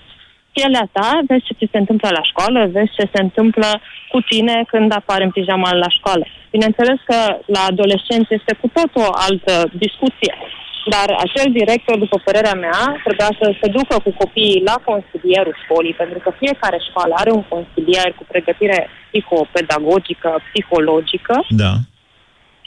pielea 0.53 0.85
ta, 0.91 1.09
vezi 1.27 1.45
ce 1.47 1.53
ți 1.59 1.71
se 1.71 1.77
întâmplă 1.77 2.09
la 2.11 2.23
școală, 2.31 2.59
vezi 2.77 2.95
ce 2.97 3.05
se 3.13 3.21
întâmplă 3.21 3.69
cu 4.11 4.19
tine 4.21 4.55
când 4.67 4.91
apare 4.91 5.23
în 5.23 5.31
pijamale 5.37 5.77
la 5.85 5.89
școală. 5.97 6.25
Bineînțeles 6.51 6.99
că 7.09 7.19
la 7.45 7.61
adolescenți 7.69 8.33
este 8.33 8.53
cu 8.61 8.67
tot 8.77 8.91
o 9.03 9.07
altă 9.27 9.53
discuție, 9.83 10.33
dar 10.95 11.07
acel 11.25 11.47
director, 11.59 11.95
după 12.05 12.17
părerea 12.27 12.55
mea, 12.65 12.79
trebuia 13.05 13.31
să 13.41 13.45
se 13.61 13.67
ducă 13.77 13.95
cu 14.05 14.11
copiii 14.21 14.63
la 14.69 14.75
consilierul 14.89 15.55
școlii, 15.63 15.99
pentru 16.01 16.19
că 16.23 16.29
fiecare 16.41 16.79
școală 16.89 17.13
are 17.21 17.31
un 17.39 17.43
consilier 17.55 18.07
cu 18.17 18.23
pregătire 18.33 18.77
psihopedagogică, 19.09 20.29
psihologică, 20.47 21.35
Da. 21.63 21.73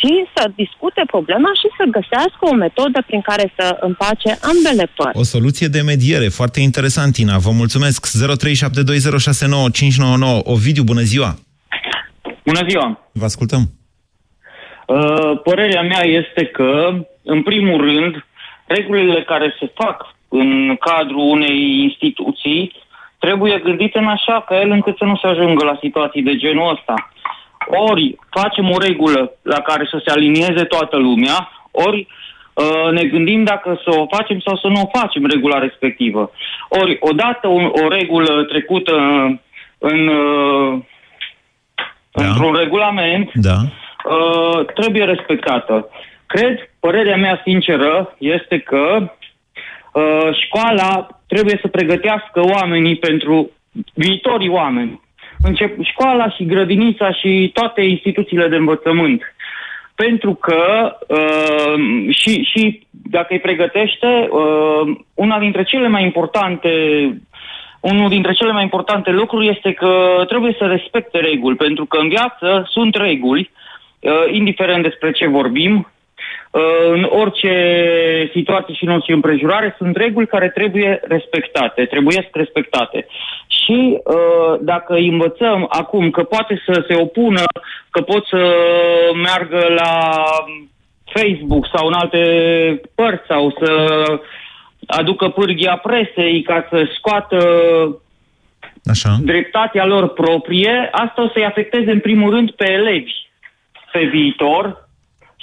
și 0.03 0.13
să 0.35 0.43
discute 0.63 1.03
problema 1.15 1.51
și 1.61 1.69
să 1.79 1.85
găsească 1.97 2.43
o 2.53 2.55
metodă 2.65 2.99
prin 3.09 3.23
care 3.31 3.47
să 3.59 3.67
împace 3.89 4.31
ambele 4.51 4.85
părți. 4.97 5.19
O 5.23 5.27
soluție 5.37 5.69
de 5.77 5.81
mediere, 5.93 6.29
foarte 6.41 6.61
interesant, 6.69 7.13
Ina. 7.17 7.37
Vă 7.47 7.53
mulțumesc. 7.63 8.01
0372069599. 8.07 8.11
Ovidiu, 10.55 10.83
bună 10.93 11.05
ziua! 11.13 11.31
Bună 12.45 12.61
ziua! 12.69 13.11
Vă 13.13 13.25
ascultăm. 13.25 13.63
Uh, 14.87 15.41
Părerea 15.45 15.83
mea 15.83 16.05
este 16.05 16.45
că, 16.45 16.93
în 17.31 17.43
primul 17.43 17.81
rând, 17.81 18.25
regulile 18.67 19.23
care 19.23 19.57
se 19.59 19.73
fac 19.75 20.15
în 20.29 20.77
cadrul 20.77 21.31
unei 21.31 21.81
instituții 21.83 22.73
trebuie 23.19 23.61
gândite 23.65 23.99
în 23.99 24.07
așa 24.07 24.45
fel 24.49 24.71
încât 24.71 24.97
să 24.97 25.05
nu 25.05 25.17
se 25.17 25.27
ajungă 25.27 25.65
la 25.65 25.79
situații 25.81 26.23
de 26.23 26.37
genul 26.37 26.71
ăsta. 26.71 26.95
Ori 27.91 28.17
facem 28.31 28.71
o 28.71 28.79
regulă 28.79 29.33
la 29.43 29.61
care 29.61 29.89
să 29.91 30.03
se 30.05 30.11
alinieze 30.11 30.65
toată 30.65 30.97
lumea, 30.97 31.51
ori 31.71 32.07
uh, 32.55 32.93
ne 32.93 33.05
gândim 33.05 33.45
dacă 33.45 33.81
să 33.85 33.91
o 33.99 34.07
facem 34.17 34.41
sau 34.41 34.57
să 34.57 34.67
nu 34.67 34.81
o 34.81 34.99
facem 34.99 35.27
regula 35.27 35.59
respectivă. 35.59 36.31
Ori, 36.69 36.97
odată 37.01 37.49
o, 37.49 37.61
o 37.85 37.89
regulă 37.89 38.43
trecută 38.43 38.95
în, 39.79 40.09
uh, 40.09 40.79
într-un 42.13 42.55
regulament, 42.55 43.31
Da. 43.35 43.57
uh, 44.05 44.65
trebuie 44.75 45.05
respectată. 45.05 45.89
Cred, 46.27 46.70
părerea 46.81 47.17
mea 47.17 47.41
sinceră 47.45 48.15
este 48.19 48.59
că 48.59 49.11
uh, 49.93 50.29
școala 50.45 51.09
trebuie 51.27 51.59
să 51.61 51.69
pregătească 51.69 52.41
oamenii 52.41 52.97
pentru 52.97 53.51
viitorii 53.95 54.49
oameni. 54.49 55.01
Încep 55.43 55.83
școala 55.83 56.29
și 56.31 56.45
grădinița 56.45 57.13
și 57.13 57.51
toate 57.55 57.81
instituțiile 57.81 58.49
de 58.49 58.57
învățământ. 58.57 59.23
Pentru 59.95 60.35
că 60.35 60.97
uh, 61.09 61.75
și, 62.11 62.43
și 62.43 62.87
dacă 62.91 63.27
îi 63.31 63.41
pregătește, 63.41 64.29
uh, 64.31 64.97
una 65.15 65.39
dintre 65.39 65.63
cele 65.63 65.89
mai 65.89 66.03
importante 66.03 66.71
unul 67.81 68.09
dintre 68.09 68.33
cele 68.33 68.53
mai 68.53 68.63
importante 68.63 69.11
lucruri 69.11 69.49
este 69.49 69.73
că 69.73 70.25
trebuie 70.29 70.55
să 70.59 70.67
respecte 70.67 71.19
reguli, 71.19 71.57
pentru 71.57 71.85
că 71.85 71.97
în 71.97 72.09
viață 72.09 72.67
sunt 72.69 72.95
reguli, 72.95 73.51
uh, 74.01 74.13
indiferent 74.31 74.83
despre 74.83 75.11
ce 75.11 75.27
vorbim, 75.27 75.77
uh, 75.77 75.85
în 76.93 77.07
orice 77.11 77.55
situație 78.33 78.75
și 78.75 78.85
în 78.85 78.93
orice 78.93 79.13
împrejurare, 79.13 79.75
sunt 79.79 79.97
reguli 79.97 80.27
care 80.27 80.49
trebuie 80.49 81.01
respectate, 81.03 81.85
trebuie 81.85 82.29
respectate. 82.33 83.07
Și 83.47 83.99
uh, 84.05 84.59
dacă 84.61 84.95
îi 84.95 85.09
învățăm 85.09 85.67
acum 85.69 86.11
că 86.11 86.23
poate 86.23 86.63
să 86.67 86.85
se 86.89 86.95
opună, 86.95 87.43
că 87.91 88.01
pot 88.01 88.27
să 88.27 88.55
meargă 89.23 89.67
la 89.75 90.25
Facebook 91.05 91.67
sau 91.75 91.87
în 91.87 91.93
alte 91.93 92.23
părți 92.95 93.27
sau 93.27 93.57
să 93.63 94.05
aducă 94.87 95.29
pârghia 95.29 95.77
presei 95.77 96.43
ca 96.43 96.67
să 96.71 96.89
scoată 96.97 97.39
Așa. 98.85 99.17
dreptatea 99.23 99.85
lor 99.85 100.09
proprie, 100.09 100.89
asta 100.93 101.23
o 101.23 101.29
să-i 101.29 101.45
afecteze 101.45 101.91
în 101.91 102.01
primul 102.01 102.31
rând 102.31 102.51
pe 102.51 102.73
elevi 102.73 103.13
pe 103.93 104.05
viitor 104.05 104.89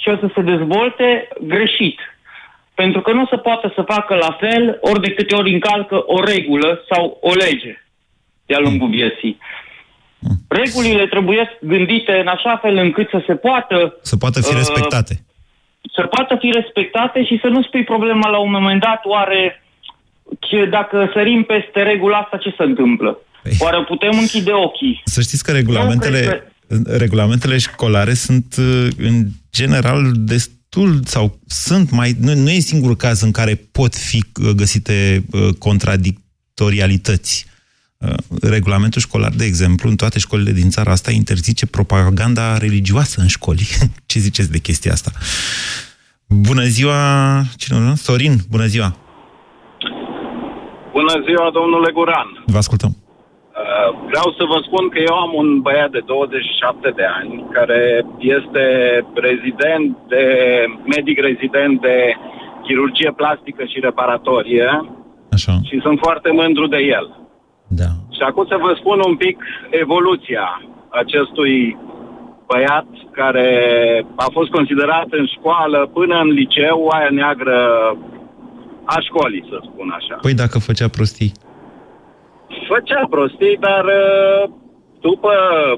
și 0.00 0.08
o 0.08 0.16
să 0.16 0.28
se 0.34 0.40
dezvolte 0.40 1.28
greșit. 1.40 1.98
Pentru 2.74 3.00
că 3.00 3.12
nu 3.12 3.26
se 3.26 3.36
poate 3.36 3.72
să 3.74 3.82
facă 3.94 4.14
la 4.14 4.36
fel 4.40 4.78
ori 4.80 5.00
de 5.00 5.14
câte 5.14 5.34
ori 5.34 5.52
încalcă 5.52 6.02
o 6.06 6.24
regulă 6.24 6.84
sau 6.90 7.18
o 7.20 7.32
lege 7.34 7.82
de-a 8.46 8.58
lungul 8.58 8.88
vieții. 8.88 9.38
Regulile 10.48 11.06
trebuie 11.06 11.58
gândite 11.60 12.12
în 12.12 12.26
așa 12.26 12.56
fel 12.62 12.76
încât 12.76 13.08
să 13.08 13.22
se 13.26 13.34
poată... 13.34 13.96
Să 14.02 14.16
poată 14.16 14.40
fi 14.40 14.52
uh, 14.52 14.56
respectate. 14.56 15.14
să 15.94 16.02
poată 16.02 16.36
fi 16.42 16.50
respectate 16.60 17.24
și 17.24 17.38
să 17.42 17.48
nu 17.48 17.62
spui 17.62 17.84
problema 17.84 18.28
la 18.28 18.38
un 18.38 18.50
moment 18.50 18.80
dat, 18.80 19.00
oare 19.04 19.62
ce, 20.40 20.64
dacă 20.64 21.10
sărim 21.12 21.42
peste 21.42 21.82
regula 21.82 22.18
asta, 22.18 22.36
ce 22.36 22.54
se 22.56 22.62
întâmplă? 22.62 23.18
Oare 23.58 23.84
putem 23.84 24.18
închide 24.18 24.52
ochii? 24.52 25.02
Să 25.04 25.20
știți 25.20 25.44
că 25.44 25.50
Nu 25.50 25.56
regulamentele, 25.56 26.52
regulamentele 27.04 27.58
școlare 27.58 28.12
sunt, 28.12 28.54
uh, 28.58 28.88
în 28.98 29.16
general, 29.58 30.12
destul 30.16 31.00
sau 31.04 31.38
sunt 31.46 31.90
mai... 31.90 32.16
Nu, 32.20 32.34
nu 32.34 32.50
e 32.50 32.58
singurul 32.58 32.96
caz 32.96 33.20
în 33.20 33.30
care 33.30 33.54
pot 33.72 33.94
fi 33.94 34.24
uh, 34.42 34.50
găsite 34.50 35.24
uh, 35.30 35.48
contradictorialități. 35.58 37.46
Uh, 37.98 38.14
Regulamentul 38.42 39.00
școlar, 39.00 39.32
de 39.32 39.44
exemplu, 39.44 39.88
în 39.88 39.96
toate 39.96 40.18
școlile 40.18 40.52
din 40.52 40.70
țara 40.70 40.90
asta 40.90 41.10
interzice 41.10 41.66
propaganda 41.66 42.58
religioasă 42.58 43.20
în 43.20 43.26
școli. 43.26 43.68
Ce 44.10 44.18
ziceți 44.18 44.50
de 44.50 44.58
chestia 44.58 44.92
asta? 44.92 45.10
Bună 46.26 46.64
ziua! 46.64 47.00
Cine 47.56 47.78
nu? 47.78 47.94
Sorin, 47.94 48.40
bună 48.48 48.66
ziua! 48.66 48.96
Bună 50.92 51.24
ziua, 51.26 51.50
domnule 51.52 51.92
Guran. 51.92 52.28
Vă 52.46 52.56
ascultăm. 52.56 52.96
Uh, 53.58 53.88
Vreau 54.10 54.28
să 54.38 54.44
vă 54.52 54.58
spun 54.66 54.88
că 54.88 54.98
eu 55.10 55.16
am 55.24 55.32
un 55.42 55.60
băiat 55.60 55.90
de 55.90 56.02
27 56.06 56.92
de 57.00 57.06
ani 57.20 57.46
care 57.56 57.80
este 58.18 58.64
rezident 59.28 59.96
de, 60.12 60.24
medic 60.94 61.18
rezident 61.28 61.80
de 61.80 61.96
chirurgie 62.62 63.12
plastică 63.20 63.62
și 63.64 63.80
reparatorie 63.80 64.68
Așa. 65.36 65.54
și 65.68 65.80
sunt 65.82 65.98
foarte 66.04 66.30
mândru 66.40 66.66
de 66.66 66.80
el. 66.98 67.06
Da. 67.80 67.90
Și 68.16 68.22
acum 68.28 68.44
să 68.48 68.56
vă 68.60 68.72
spun 68.80 68.98
un 69.06 69.16
pic 69.16 69.38
evoluția 69.70 70.62
acestui 70.88 71.76
băiat 72.46 72.88
care 73.12 73.48
a 74.16 74.28
fost 74.32 74.50
considerat 74.50 75.08
în 75.10 75.26
școală 75.36 75.90
până 75.92 76.14
în 76.24 76.28
liceu, 76.28 76.88
aia 76.96 77.08
neagră 77.10 77.58
a 78.84 78.98
școlii, 79.00 79.44
să 79.50 79.56
spun 79.60 79.88
așa. 79.98 80.14
Păi 80.20 80.34
dacă 80.34 80.58
făcea 80.58 80.88
prostii. 80.88 81.32
Făcea 82.68 83.06
prostii, 83.10 83.56
dar 83.60 83.84
uh, 83.84 84.50
după 85.00 85.30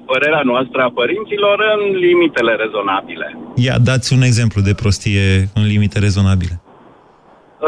părerea 0.07 0.41
noastră 0.45 0.81
a 0.83 0.91
părinților, 1.01 1.57
în 1.77 1.97
limitele 1.97 2.53
rezonabile. 2.55 3.39
Ia, 3.55 3.77
dați 3.85 4.13
un 4.13 4.23
exemplu 4.23 4.61
de 4.63 4.75
prostie 4.75 5.49
în 5.55 5.65
limite 5.67 5.99
rezonabile. 5.99 6.61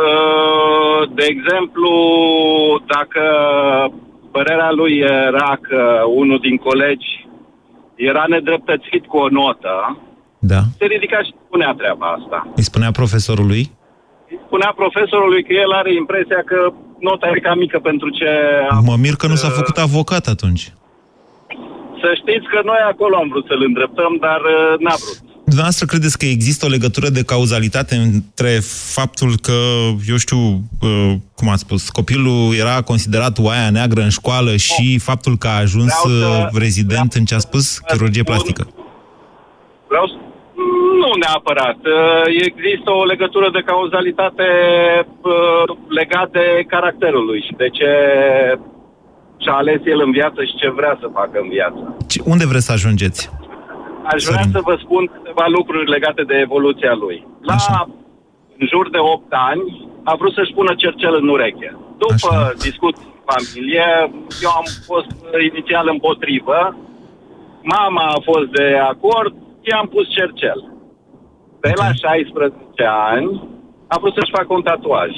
Uh, 0.01 1.09
De 1.15 1.25
exemplu, 1.35 1.91
dacă 2.87 3.23
părerea 4.31 4.71
lui 4.71 4.95
era 5.29 5.59
că 5.61 6.03
unul 6.15 6.39
din 6.39 6.57
colegi 6.57 7.27
era 7.95 8.25
nedreptățit 8.29 9.07
cu 9.07 9.17
o 9.17 9.29
notă, 9.29 9.99
Da. 10.39 10.61
se 10.79 10.85
ridica 10.85 11.19
și 11.23 11.35
spunea 11.47 11.75
treaba 11.79 12.07
asta. 12.19 12.53
Îi 12.57 12.63
spunea 12.63 12.91
profesorului? 12.91 13.71
Spunea 14.47 14.73
profesorului 14.77 15.43
că 15.45 15.53
el 15.53 15.71
are 15.73 15.95
impresia 15.95 16.43
că 16.51 16.73
nota 17.07 17.27
e 17.37 17.41
cam 17.41 17.59
mică 17.59 17.79
pentru 17.79 18.09
ce... 18.19 18.29
a 18.71 18.79
Mă 18.89 18.97
mir 19.05 19.15
că 19.17 19.27
nu 19.27 19.35
s-a 19.35 19.47
uh, 19.51 19.57
făcut 19.61 19.77
avocat 19.79 20.27
atunci. 20.27 20.65
Să 22.03 22.09
știți 22.21 22.47
că 22.53 22.61
noi 22.65 22.81
acolo 22.93 23.15
am 23.17 23.29
vrut 23.29 23.47
să-l 23.47 23.63
îndreptăm, 23.67 24.13
dar 24.21 24.41
uh, 24.41 24.79
n-a 24.85 24.95
vrut. 25.03 25.19
Dumneavoastră 25.45 25.87
credeți 25.87 26.19
că 26.19 26.27
există 26.27 26.67
o 26.67 26.69
legătură 26.69 27.09
de 27.09 27.23
cauzalitate 27.23 27.95
între 27.95 28.59
faptul 28.95 29.33
că, 29.43 29.53
eu 30.09 30.17
știu, 30.17 30.39
uh, 30.81 31.13
cum 31.35 31.49
ați 31.49 31.61
spus, 31.61 31.89
copilul 31.91 32.55
era 32.55 32.83
considerat 32.83 33.39
oaia 33.39 33.71
neagră 33.71 34.03
în 34.03 34.09
școală 34.09 34.57
și 34.57 34.99
faptul 34.99 35.37
că 35.39 35.47
a 35.49 35.57
ajuns 35.57 35.93
Vreau 36.05 36.19
să- 36.19 36.49
uh, 36.53 36.61
rezident 36.61 37.13
în 37.13 37.25
ce 37.25 37.35
a 37.35 37.39
spus, 37.39 37.79
chirurgie 37.79 38.23
plastică? 38.23 38.67
Vreau 39.89 40.07
să... 40.07 40.15
Nu 41.01 41.11
neapărat. 41.25 41.79
Uh, 41.97 42.25
Există 42.51 42.91
o 43.01 43.05
legătură 43.05 43.49
de 43.53 43.63
cauzalitate 43.71 44.47
uh, 45.23 45.77
legat 45.89 46.31
de 46.31 46.65
caracterul 46.69 47.25
lui 47.25 47.41
și 47.47 47.53
de 47.57 47.69
ce 47.69 47.91
și-a 49.43 49.53
ales 49.53 49.81
el 49.85 50.01
în 50.07 50.11
viață 50.11 50.45
și 50.45 50.55
ce 50.61 50.69
vrea 50.71 50.97
să 51.01 51.11
facă 51.13 51.39
în 51.43 51.49
viață. 51.49 51.97
Ce- 52.09 52.23
Unde 52.25 52.47
vreți 52.47 52.65
să 52.65 52.73
ajungeți? 52.73 53.31
Aș 54.13 54.23
vrea 54.23 54.45
să 54.53 54.61
vă 54.69 54.77
spun 54.85 55.11
câteva 55.15 55.45
lucruri 55.59 55.91
legate 55.91 56.23
de 56.23 56.37
evoluția 56.47 56.95
lui. 56.95 57.27
La 57.41 57.57
în 58.59 58.67
jur 58.73 58.91
de 58.91 58.99
8 58.99 59.23
ani 59.51 59.91
a 60.05 60.15
vrut 60.15 60.33
să-și 60.35 60.53
pună 60.53 60.73
cercel 60.77 61.15
în 61.21 61.29
ureche. 61.29 61.77
După 61.99 62.53
discuții 62.59 63.07
în 63.15 63.23
familie, 63.33 63.87
eu 64.45 64.51
am 64.61 64.67
fost 64.91 65.11
inițial 65.51 65.89
împotrivă, 65.91 66.77
mama 67.63 68.05
a 68.17 68.21
fost 68.31 68.49
de 68.59 68.67
acord, 68.93 69.33
i-am 69.61 69.87
pus 69.95 70.07
cercel. 70.19 70.72
Pe 71.63 71.73
la 71.83 71.91
16 71.93 72.85
ani 73.13 73.29
a 73.93 73.97
vrut 74.01 74.15
să-și 74.17 74.35
facă 74.39 74.51
un 74.59 74.63
tatuaj. 74.69 75.13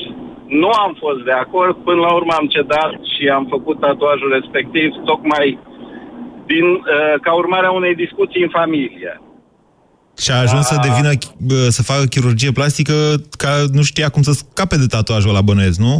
Nu 0.62 0.70
am 0.84 0.92
fost 1.02 1.20
de 1.28 1.34
acord, 1.44 1.74
până 1.88 2.00
la 2.06 2.12
urmă 2.18 2.32
am 2.40 2.46
cedat 2.56 2.92
și 3.12 3.22
am 3.38 3.46
făcut 3.54 3.76
tatuajul 3.80 4.30
respectiv, 4.38 4.88
tocmai 5.10 5.46
din, 6.50 6.66
uh, 6.74 7.14
ca 7.24 7.32
urmare 7.42 7.66
a 7.66 7.78
unei 7.80 7.94
discuții 8.04 8.42
în 8.46 8.52
familie. 8.60 9.12
Și 10.22 10.30
a 10.30 10.38
ajuns 10.46 10.64
să 10.66 10.76
devină, 10.88 11.10
uh, 11.10 11.66
să 11.76 11.82
facă 11.82 12.04
chirurgie 12.04 12.52
plastică 12.52 12.94
ca 13.42 13.52
nu 13.72 13.82
știa 13.82 14.08
cum 14.08 14.22
să 14.22 14.32
scape 14.32 14.76
de 14.76 14.86
tatuajul 14.86 15.32
la 15.32 15.46
bănuiesc, 15.48 15.78
nu? 15.78 15.96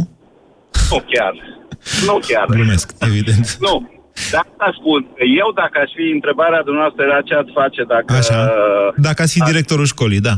Nu 0.91 0.99
chiar. 1.13 1.33
Nu 2.05 2.19
chiar. 2.27 2.45
Glumesc, 2.45 2.91
evident. 2.99 3.57
Nu. 3.59 3.94
De 4.31 4.37
asta 4.45 4.67
spun 4.79 5.01
că 5.17 5.23
eu, 5.41 5.49
dacă 5.61 5.75
aș 5.83 5.91
fi 5.99 6.07
întrebarea 6.17 6.61
dumneavoastră, 6.67 7.01
era 7.03 7.21
ce 7.21 7.33
ați 7.35 7.51
face 7.61 7.81
dacă... 7.93 8.09
Așa. 8.21 8.39
Dacă 9.07 9.19
ați 9.21 9.33
fi 9.35 9.41
directorul 9.51 9.87
școlii, 9.95 10.25
da. 10.29 10.35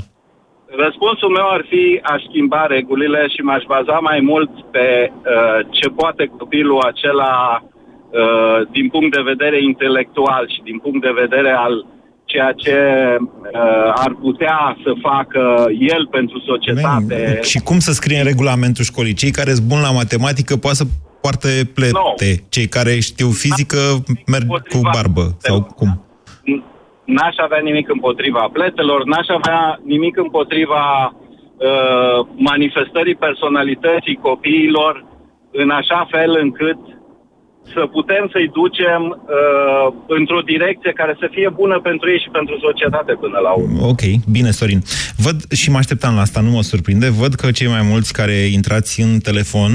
Răspunsul 0.85 1.31
meu 1.37 1.47
ar 1.57 1.63
fi 1.71 1.83
aș 2.13 2.21
schimba 2.29 2.65
regulile 2.77 3.21
și 3.33 3.41
m-aș 3.47 3.63
baza 3.73 3.97
mai 4.09 4.19
mult 4.31 4.51
pe 4.75 4.87
uh, 5.11 5.59
ce 5.77 5.87
poate 5.89 6.23
copilul 6.37 6.79
acela 6.91 7.33
uh, 7.63 8.59
din 8.71 8.89
punct 8.89 9.11
de 9.15 9.21
vedere 9.31 9.57
intelectual 9.63 10.43
și 10.53 10.61
din 10.69 10.77
punct 10.83 11.01
de 11.01 11.13
vedere 11.23 11.51
al 11.65 11.75
ceea 12.25 12.51
ce 12.51 12.77
uh, 13.19 13.91
ar 14.05 14.11
putea 14.21 14.77
să 14.83 14.91
facă 15.01 15.65
el 15.95 16.07
pentru 16.11 16.37
societate. 16.51 17.39
Și 17.41 17.59
cum 17.59 17.79
să 17.79 17.91
scrie 17.91 18.17
în 18.17 18.29
regulamentul 18.31 18.83
școlii? 18.83 19.13
Cei 19.13 19.31
care 19.31 19.53
sunt 19.53 19.67
buni 19.67 19.81
la 19.81 19.91
matematică 19.91 20.57
poate 20.57 20.75
să 20.75 20.85
poarte 21.21 21.71
plete. 21.73 22.43
Cei 22.49 22.67
care 22.67 22.99
știu 22.99 23.30
fizică 23.30 23.77
merg 24.25 24.47
cu 24.47 24.80
barbă. 24.93 25.25
Sau 25.38 25.63
cum? 25.75 26.01
N-aș 27.06 27.36
avea 27.38 27.60
nimic 27.63 27.89
împotriva 27.89 28.49
pletelor, 28.53 29.03
n-aș 29.06 29.27
avea 29.27 29.80
nimic 29.84 30.17
împotriva 30.17 31.13
uh, 31.13 32.27
manifestării 32.36 33.15
personalității 33.15 34.19
copiilor 34.21 35.06
în 35.51 35.69
așa 35.69 36.08
fel 36.12 36.38
încât 36.41 36.77
să 37.73 37.82
putem 37.97 38.23
să-i 38.34 38.49
ducem 38.60 39.01
uh, 39.10 39.88
într-o 40.08 40.41
direcție 40.51 40.91
care 41.01 41.13
să 41.19 41.27
fie 41.32 41.49
bună 41.62 41.80
pentru 41.89 42.10
ei 42.10 42.19
și 42.23 42.30
pentru 42.38 42.56
societate 42.67 43.13
până 43.23 43.39
la 43.47 43.51
urmă. 43.51 43.80
Ok, 43.91 44.01
bine, 44.36 44.51
Sorin. 44.51 44.82
Văd 45.15 45.38
și 45.51 45.69
mă 45.69 45.77
așteptam 45.77 46.13
la 46.15 46.21
asta, 46.21 46.39
nu 46.41 46.49
mă 46.49 46.62
surprinde. 46.62 47.10
Văd 47.10 47.34
că 47.34 47.51
cei 47.51 47.67
mai 47.67 47.82
mulți 47.91 48.13
care 48.13 48.34
intrați 48.34 49.01
în 49.01 49.19
telefon, 49.19 49.71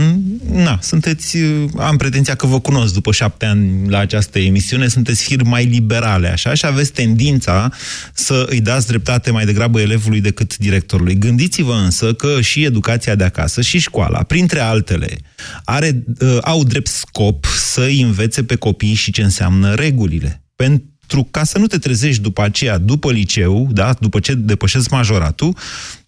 na, 0.52 0.78
sunteți, 0.80 1.36
uh, 1.36 1.64
am 1.78 1.96
pretenția 1.96 2.34
că 2.34 2.46
vă 2.46 2.60
cunosc 2.60 2.94
după 2.94 3.12
șapte 3.12 3.46
ani 3.46 3.88
la 3.88 3.98
această 3.98 4.38
emisiune, 4.38 4.86
sunteți 4.86 5.24
fir 5.24 5.42
mai 5.42 5.64
liberale, 5.64 6.28
așa, 6.28 6.54
și 6.54 6.66
aveți 6.66 6.92
tendința 6.92 7.68
să 8.12 8.46
îi 8.48 8.60
dați 8.60 8.86
dreptate 8.86 9.30
mai 9.30 9.44
degrabă 9.44 9.80
elevului 9.80 10.20
decât 10.20 10.56
directorului. 10.56 11.18
Gândiți-vă 11.18 11.72
însă 11.72 12.14
că 12.14 12.40
și 12.40 12.64
educația 12.64 13.14
de 13.14 13.24
acasă 13.24 13.60
și 13.60 13.78
școala, 13.78 14.22
printre 14.22 14.60
altele, 14.60 15.16
are, 15.64 16.04
uh, 16.20 16.38
au 16.42 16.64
drept 16.64 16.86
scop 16.86 17.44
să 17.44 17.81
îi 17.84 18.00
învețe 18.00 18.44
pe 18.44 18.56
copii 18.56 18.94
și 18.94 19.12
ce 19.12 19.22
înseamnă 19.22 19.74
regulile. 19.74 20.44
Pentru 20.56 21.28
ca 21.30 21.44
să 21.44 21.58
nu 21.58 21.66
te 21.66 21.78
trezești 21.78 22.22
după 22.22 22.42
aceea, 22.42 22.78
după 22.78 23.12
liceu, 23.12 23.68
da, 23.70 23.92
după 24.00 24.20
ce 24.20 24.34
depășesc 24.34 24.90
majoratul, 24.90 25.56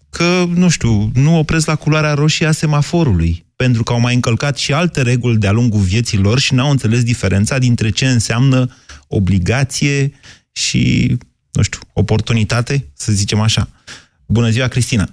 că, 0.09 0.43
nu 0.55 0.69
știu, 0.69 1.11
nu 1.13 1.37
opresc 1.37 1.67
la 1.67 1.75
culoarea 1.75 2.13
roșie 2.13 2.45
a 2.45 2.51
semaforului, 2.51 3.45
pentru 3.55 3.83
că 3.83 3.93
au 3.93 3.99
mai 3.99 4.13
încălcat 4.13 4.57
și 4.57 4.73
alte 4.73 5.01
reguli 5.01 5.37
de-a 5.37 5.51
lungul 5.51 5.79
vieții 5.79 6.17
lor 6.17 6.39
și 6.39 6.53
n-au 6.53 6.69
înțeles 6.69 7.03
diferența 7.03 7.57
dintre 7.57 7.89
ce 7.89 8.05
înseamnă 8.05 8.67
obligație 9.07 10.11
și, 10.51 11.15
nu 11.51 11.61
știu, 11.61 11.79
oportunitate, 11.93 12.87
să 12.93 13.11
zicem 13.11 13.39
așa. 13.39 13.67
Bună 14.25 14.49
ziua, 14.49 14.67
Cristina! 14.67 15.05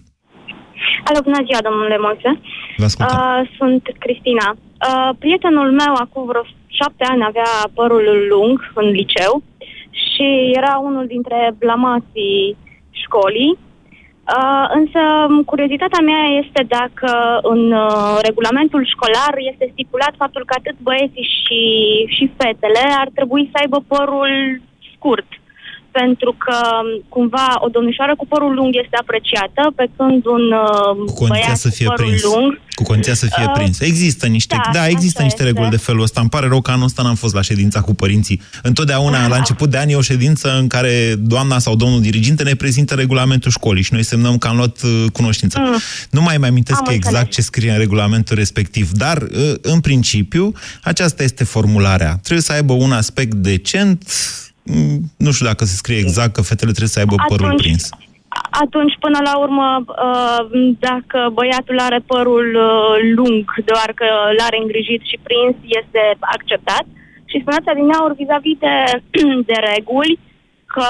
Alo, 1.04 1.20
bună 1.22 1.40
ziua, 1.46 1.60
domnule 1.68 1.96
Moise. 1.98 2.40
Vă 2.76 2.84
ascultăm. 2.84 3.16
Uh, 3.16 3.50
sunt 3.58 3.82
Cristina. 3.98 4.56
Uh, 4.88 5.10
prietenul 5.18 5.70
meu 5.70 5.94
acum 5.94 6.24
vreo 6.26 6.42
șapte 6.66 7.04
ani 7.04 7.24
avea 7.24 7.52
părul 7.74 8.26
lung 8.28 8.70
în 8.74 8.88
liceu 8.90 9.42
și 9.90 10.52
era 10.54 10.76
unul 10.82 11.06
dintre 11.06 11.54
blamații 11.58 12.56
școlii. 12.90 13.58
Uh, 13.58 14.66
însă 14.74 15.00
curiozitatea 15.46 16.02
mea 16.04 16.24
este 16.42 16.62
dacă 16.68 17.38
în 17.42 17.72
uh, 17.72 18.18
regulamentul 18.22 18.86
școlar 18.86 19.34
este 19.36 19.68
stipulat 19.72 20.14
faptul 20.16 20.42
că 20.44 20.54
atât 20.58 20.76
băieții 20.78 21.28
și, 21.42 21.62
și 22.16 22.30
fetele 22.36 22.84
ar 22.98 23.08
trebui 23.14 23.48
să 23.52 23.58
aibă 23.60 23.84
părul 23.86 24.60
scurt 24.94 25.26
pentru 25.92 26.34
că 26.44 26.56
cumva 27.08 27.46
o 27.64 27.68
domnișoară 27.68 28.14
cu 28.16 28.26
părul 28.26 28.54
lung 28.54 28.70
este 28.82 28.96
apreciată, 29.00 29.62
pe 29.76 29.86
când 29.96 30.26
un 30.26 30.44
uh, 30.52 30.96
Cu 31.06 31.12
condiția 31.12 31.44
băiat 31.44 31.56
să 31.56 31.68
fie 31.70 31.86
cu 31.86 31.92
părul 31.92 32.06
prins. 32.10 32.22
lung 32.22 32.60
Cu 32.74 32.82
condiția 32.82 33.14
să 33.14 33.26
fie 33.26 33.44
Uh, 33.46 33.52
prins. 33.54 33.80
Există 33.80 34.26
niște, 34.26 34.56
da, 34.64 34.70
da, 34.72 34.86
există 34.88 35.18
așa 35.18 35.24
niște 35.28 35.42
este. 35.42 35.52
reguli 35.52 35.70
de 35.70 35.76
felul 35.76 36.02
ăsta. 36.02 36.20
Îmi 36.20 36.28
pare 36.30 36.46
rău 36.46 36.60
că 36.60 36.70
anul 36.70 36.84
ăsta 36.84 37.02
n-am 37.02 37.14
fost 37.14 37.34
la 37.34 37.42
ședința 37.42 37.80
cu 37.80 37.94
părinții. 37.94 38.40
Întotdeauna, 38.62 39.26
la 39.28 39.36
început 39.36 39.70
de 39.70 39.78
an, 39.78 39.88
e 39.88 39.94
o 39.94 40.00
ședință 40.00 40.56
în 40.58 40.66
care 40.66 41.14
doamna 41.18 41.58
sau 41.58 41.76
domnul 41.76 42.00
diriginte 42.00 42.42
ne 42.42 42.54
prezintă 42.54 42.94
regulamentul 42.94 43.50
școlii 43.50 43.82
și 43.82 43.92
noi 43.92 44.02
semnăm 44.02 44.38
că 44.38 44.48
am 44.48 44.56
luat 44.56 44.82
uh, 44.82 45.04
cunoștință. 45.12 45.58
Mm. 45.62 45.78
Nu 46.10 46.22
mai 46.22 46.36
mai 46.38 46.48
amintesc 46.48 46.78
Am 46.78 46.94
exact 46.94 47.14
înțeles. 47.16 47.34
ce 47.34 47.42
scrie 47.42 47.70
în 47.70 47.78
regulamentul 47.78 48.36
respectiv, 48.36 48.90
dar, 48.90 49.22
uh, 49.22 49.52
în 49.60 49.80
principiu, 49.80 50.52
aceasta 50.82 51.22
este 51.22 51.44
formularea. 51.44 52.18
Trebuie 52.22 52.40
să 52.42 52.52
aibă 52.52 52.72
un 52.72 52.92
aspect 52.92 53.34
decent, 53.34 54.02
mm, 54.02 54.51
nu 55.16 55.30
știu 55.32 55.46
dacă 55.46 55.64
se 55.64 55.76
scrie 55.76 55.98
exact 55.98 56.32
că 56.34 56.42
fetele 56.42 56.70
trebuie 56.76 56.94
să 56.96 56.98
aibă 56.98 57.14
părul 57.28 57.46
Atunci- 57.46 57.62
prins. 57.62 57.88
atunci 58.64 58.96
până 59.04 59.18
la 59.28 59.34
urmă 59.44 59.84
uh, 59.86 60.40
dacă 60.88 61.18
băiatul 61.32 61.78
are 61.78 61.98
părul 62.06 62.48
uh, 62.68 62.94
lung 63.16 63.44
doar 63.64 63.88
că 64.00 64.06
l-are 64.38 64.58
îngrijit 64.60 65.02
și 65.10 65.18
prins 65.26 65.56
este 65.80 66.02
acceptat. 66.20 66.84
Și 67.30 67.40
spuneați 67.40 67.68
adineauri 67.72 68.18
vis-a-vis 68.20 68.58
de, 68.66 68.74
de 69.50 69.56
reguli 69.74 70.18
că 70.74 70.86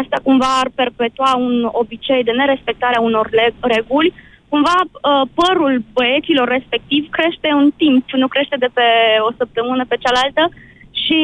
asta 0.00 0.16
cumva 0.26 0.50
ar 0.62 0.68
perpetua 0.82 1.32
un 1.36 1.68
obicei 1.82 2.22
de 2.28 2.30
nerespectare 2.40 2.96
a 2.96 3.00
unor 3.10 3.26
le- 3.30 3.54
reguli, 3.76 4.12
cumva 4.48 4.76
uh, 4.84 5.22
părul 5.40 5.74
băieților 5.96 6.48
respectiv 6.48 7.02
crește 7.16 7.48
în 7.60 7.68
timp, 7.82 8.02
nu 8.22 8.28
crește 8.34 8.56
de 8.64 8.68
pe 8.76 8.86
o 9.28 9.30
săptămână 9.38 9.84
pe 9.88 9.96
cealaltă 10.04 10.42
și 11.02 11.18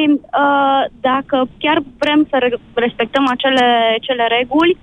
uh, 0.44 0.82
dacă 1.08 1.36
chiar 1.62 1.78
vrem 2.02 2.20
să 2.30 2.36
re- 2.40 2.60
respectăm 2.86 3.24
acele, 3.34 3.66
acele 4.00 4.24
reguli, 4.38 4.76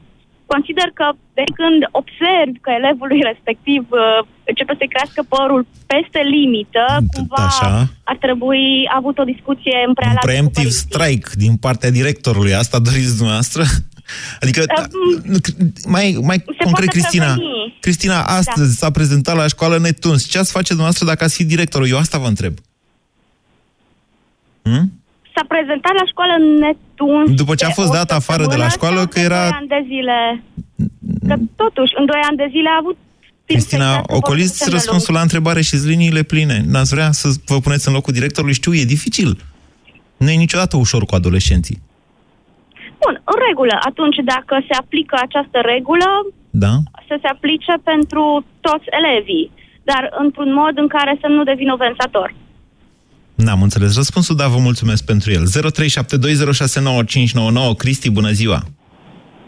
consider 0.53 0.87
că 0.99 1.07
de 1.39 1.45
când 1.59 1.79
observ 2.01 2.53
că 2.65 2.69
elevului 2.79 3.21
respectiv 3.31 3.81
uh, 3.89 4.19
începe 4.51 4.73
să 4.79 4.85
crească 4.93 5.21
părul 5.35 5.61
peste 5.93 6.21
limită, 6.35 6.83
cumva 7.15 7.43
Așa. 7.49 7.69
ar 8.11 8.17
trebui 8.25 8.65
avut 8.99 9.15
o 9.23 9.29
discuție 9.33 9.75
în 9.85 9.89
Un 9.91 9.97
prealabil. 9.99 10.25
cu 10.25 10.31
preemptive 10.31 10.69
părinții. 10.69 10.87
strike 10.87 11.29
din 11.45 11.53
partea 11.65 11.89
directorului. 11.99 12.53
Asta 12.61 12.77
doriți 12.89 13.15
dumneavoastră? 13.17 13.63
Adică, 14.43 14.61
nu, 15.31 15.37
mai, 15.95 16.05
mai 16.29 16.37
concret, 16.39 16.69
poate 16.71 16.85
Cristina, 16.85 17.31
preveni. 17.33 17.77
Cristina, 17.79 18.19
astăzi 18.23 18.77
s-a 18.77 18.91
prezentat 18.91 19.35
la 19.35 19.47
școală 19.47 19.77
netuns. 19.79 20.21
Ce 20.31 20.37
ați 20.37 20.51
face 20.51 20.67
dumneavoastră 20.67 21.05
dacă 21.05 21.23
ați 21.23 21.35
fi 21.35 21.43
directorul? 21.43 21.87
Eu 21.89 21.97
asta 21.97 22.17
vă 22.17 22.27
întreb. 22.27 22.53
Hmm? 24.67 24.85
S-a 25.35 25.45
prezentat 25.47 25.93
la 26.01 26.05
școală 26.11 26.35
netuns. 26.63 27.27
După 27.41 27.55
ce 27.55 27.65
a 27.65 27.69
fost 27.69 27.91
dat 27.91 28.11
afară 28.11 28.45
de 28.53 28.55
la 28.55 28.69
școală, 28.69 29.05
că 29.05 29.19
era... 29.19 29.41
Doi 29.49 29.59
ani 29.61 29.73
de 29.75 29.81
zile. 29.91 30.17
Că 31.27 31.35
totuși, 31.55 31.93
în 31.99 32.05
doi 32.05 32.21
ani 32.29 32.37
de 32.37 32.47
zile 32.55 32.69
a 32.69 32.77
avut 32.79 32.97
Cristina, 33.45 34.01
ocoliți 34.07 34.69
răspunsul 34.69 35.13
la 35.13 35.21
întrebare 35.21 35.61
și 35.61 35.75
liniile 35.75 36.23
pline. 36.23 36.57
N-ați 36.71 36.93
vrea 36.93 37.11
să 37.11 37.27
vă 37.45 37.59
puneți 37.59 37.87
în 37.87 37.93
locul 37.93 38.13
directorului? 38.13 38.55
Știu, 38.55 38.73
e 38.73 38.93
dificil. 38.95 39.37
Nu 40.17 40.29
e 40.29 40.45
niciodată 40.45 40.77
ușor 40.77 41.05
cu 41.05 41.15
adolescenții. 41.15 41.81
Bun, 43.03 43.21
în 43.31 43.37
regulă. 43.47 43.75
Atunci, 43.89 44.17
dacă 44.33 44.55
se 44.67 44.73
aplică 44.81 45.15
această 45.21 45.57
regulă, 45.73 46.09
Da? 46.49 46.73
să 47.07 47.15
se 47.21 47.27
aplice 47.27 47.73
pentru 47.83 48.45
toți 48.61 48.87
elevii, 48.99 49.51
dar 49.83 50.03
într-un 50.23 50.53
mod 50.53 50.77
în 50.83 50.87
care 50.87 51.17
să 51.21 51.27
nu 51.27 51.43
devină 51.43 51.73
ofensator. 51.73 52.33
N-am 53.35 53.61
înțeles 53.61 53.95
răspunsul, 53.95 54.35
dar 54.35 54.47
vă 54.47 54.57
mulțumesc 54.59 55.05
pentru 55.05 55.31
el. 55.31 55.41
0372069599. 55.41 55.45
Cristi, 57.77 58.11
bună 58.11 58.29
ziua! 58.29 58.59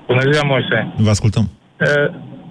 Bună 0.07 0.21
ziua, 0.31 0.43
Moise. 0.45 0.93
Vă 0.97 1.09
ascultăm. 1.09 1.49
Uh, 1.79 1.87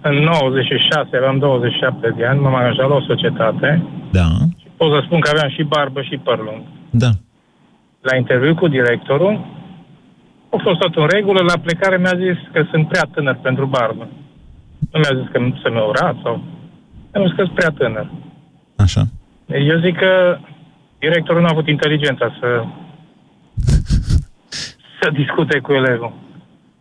În 0.03 0.15
96, 0.15 1.09
eram 1.13 1.39
27 1.39 2.15
de 2.17 2.27
ani, 2.27 2.41
m-am 2.41 2.55
angajat 2.55 2.89
la 2.89 2.95
o 2.95 3.01
societate. 3.11 3.83
Da. 4.13 4.27
Și 4.61 4.67
pot 4.77 4.91
să 4.93 5.01
spun 5.05 5.21
că 5.21 5.31
aveam 5.33 5.51
și 5.51 5.63
barbă 5.63 6.03
și 6.03 6.17
păr 6.27 6.39
lung. 6.39 6.63
Da. 6.91 7.11
La 8.01 8.17
interviu 8.17 8.55
cu 8.55 8.69
directorul, 8.69 9.35
a 10.51 10.57
fost 10.63 10.79
tot 10.79 10.95
în 10.97 11.07
regulă, 11.17 11.41
la 11.43 11.59
plecare 11.65 11.97
mi-a 11.97 12.17
zis 12.25 12.39
că 12.53 12.65
sunt 12.71 12.89
prea 12.89 13.07
tânăr 13.15 13.39
pentru 13.43 13.67
barbă. 13.67 14.09
Nu 14.93 14.99
mi-a 15.01 15.15
zis 15.21 15.29
că 15.33 15.39
să 15.63 15.69
mă 15.73 15.81
urat 15.89 16.17
sau... 16.23 16.35
Mi-a 17.13 17.25
zis 17.27 17.35
că 17.37 17.43
sunt 17.45 17.55
prea 17.61 17.71
tânăr. 17.79 18.07
Așa. 18.77 19.03
Eu 19.71 19.79
zic 19.87 19.97
că 19.97 20.39
directorul 20.99 21.41
nu 21.41 21.47
a 21.47 21.51
avut 21.53 21.69
inteligența 21.69 22.37
să 22.41 22.65
să 25.01 25.11
discute 25.13 25.59
cu 25.59 25.73
elevul. 25.73 26.25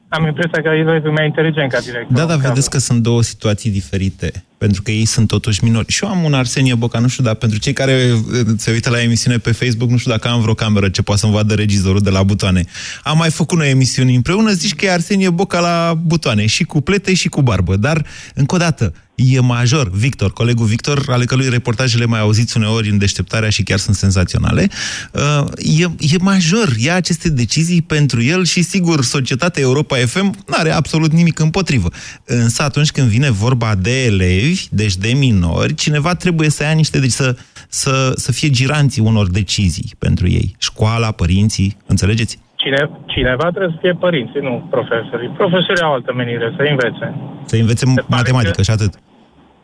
Am 0.08 0.25
impresia 0.25 0.62
că 0.62 0.67
elevul 0.67 1.10
e 1.10 1.13
mai 1.13 1.25
inteligent 1.25 1.71
ca 1.71 1.80
director. 1.80 2.17
Da, 2.17 2.25
dar 2.25 2.38
vedeți 2.38 2.69
că 2.69 2.78
sunt 2.78 3.01
două 3.01 3.21
situații 3.21 3.71
diferite, 3.71 4.43
pentru 4.58 4.82
că 4.82 4.91
ei 4.91 5.06
sunt 5.06 5.28
totuși 5.28 5.63
minori. 5.63 5.91
Și 5.91 6.04
eu 6.04 6.10
am 6.10 6.23
un 6.23 6.34
Arsenie 6.34 6.75
Boca, 6.75 6.99
nu 6.99 7.08
știu, 7.08 7.23
dar 7.23 7.36
pentru 7.36 7.60
cei 7.60 7.73
care 7.73 8.12
uh, 8.13 8.45
se 8.58 8.71
uită 8.71 8.89
la 8.89 9.01
emisiune 9.01 9.38
pe 9.38 9.51
Facebook, 9.51 9.89
nu 9.89 9.97
știu 9.97 10.12
dacă 10.12 10.28
am 10.28 10.41
vreo 10.41 10.54
cameră 10.54 10.89
ce 10.89 11.01
poate 11.01 11.19
să-mi 11.19 11.34
vadă 11.34 11.54
regizorul 11.54 11.99
de 11.99 12.10
la 12.10 12.23
butoane. 12.23 12.63
Am 13.04 13.17
mai 13.17 13.30
făcut 13.30 13.58
noi 13.58 13.69
emisiuni 13.69 14.15
împreună, 14.15 14.51
zici 14.51 14.75
că 14.75 14.86
e 14.86 14.91
Arsenie 14.91 15.30
Boca 15.30 15.60
la 15.60 15.93
butoane, 16.06 16.45
și 16.45 16.63
cu 16.63 16.82
plete 16.82 17.13
și 17.13 17.30
cu 17.30 17.41
barbă. 17.41 17.75
Dar, 17.75 18.06
încă 18.34 18.56
o 18.56 18.58
dată, 18.58 18.93
e 19.15 19.39
major. 19.39 19.89
Victor, 19.89 20.34
colegul 20.34 20.65
Victor, 20.65 21.04
ale 21.08 21.25
cărui 21.25 21.49
reportajele 21.49 22.06
mai 22.06 22.19
auziți 22.19 22.58
uneori 22.58 22.89
în 22.89 22.97
deșteptarea 22.97 23.49
și 23.49 23.63
chiar 23.63 23.78
sunt 23.78 23.95
senzaționale, 23.95 24.67
uh, 25.12 25.47
e, 25.80 25.84
e 25.99 26.17
major. 26.19 26.67
Ia 26.78 26.95
aceste 26.95 27.30
decizii 27.30 27.82
pentru 27.82 28.23
el 28.23 28.43
și, 28.43 28.62
sigur, 28.62 29.04
societatea 29.04 29.62
Europa 29.62 29.95
FM 29.95 30.25
nu 30.25 30.54
are 30.58 30.71
absolut 30.71 31.12
nimic 31.12 31.39
împotrivă. 31.39 31.88
Însă 32.25 32.63
atunci 32.63 32.91
când 32.91 33.08
vine 33.08 33.32
vorba 33.32 33.75
de 33.75 34.06
elevi, 34.06 34.67
deci 34.69 34.95
de 34.95 35.13
minori, 35.13 35.73
cineva 35.75 36.13
trebuie 36.13 36.49
să 36.49 36.63
ia 36.63 36.71
niște, 36.71 36.99
deci 36.99 37.12
să, 37.12 37.36
să, 37.69 38.12
să 38.15 38.32
fie 38.32 38.49
giranții 38.49 39.01
unor 39.01 39.30
decizii 39.30 39.95
pentru 39.99 40.28
ei. 40.28 40.56
Școala, 40.60 41.12
părinții, 41.12 41.78
înțelegeți? 41.86 42.39
Cine, 42.56 42.89
cineva 43.06 43.49
trebuie 43.49 43.71
să 43.73 43.78
fie 43.82 43.93
părinții, 43.93 44.39
nu 44.41 44.67
profesorii. 44.69 45.30
Profesorii 45.30 45.82
au 45.82 45.93
altă 45.93 46.13
menire, 46.13 46.54
să 46.58 46.62
învețe. 46.69 47.15
Să 47.45 47.56
învețe 47.56 47.86
matematică 48.08 48.62
și 48.62 48.71
atât. 48.71 48.93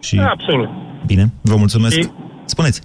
Și... 0.02 0.20
Absolut. 0.20 0.70
Bine, 1.06 1.34
vă 1.42 1.56
mulțumesc. 1.56 1.96
Și- 1.96 2.10
Spuneți. 2.46 2.82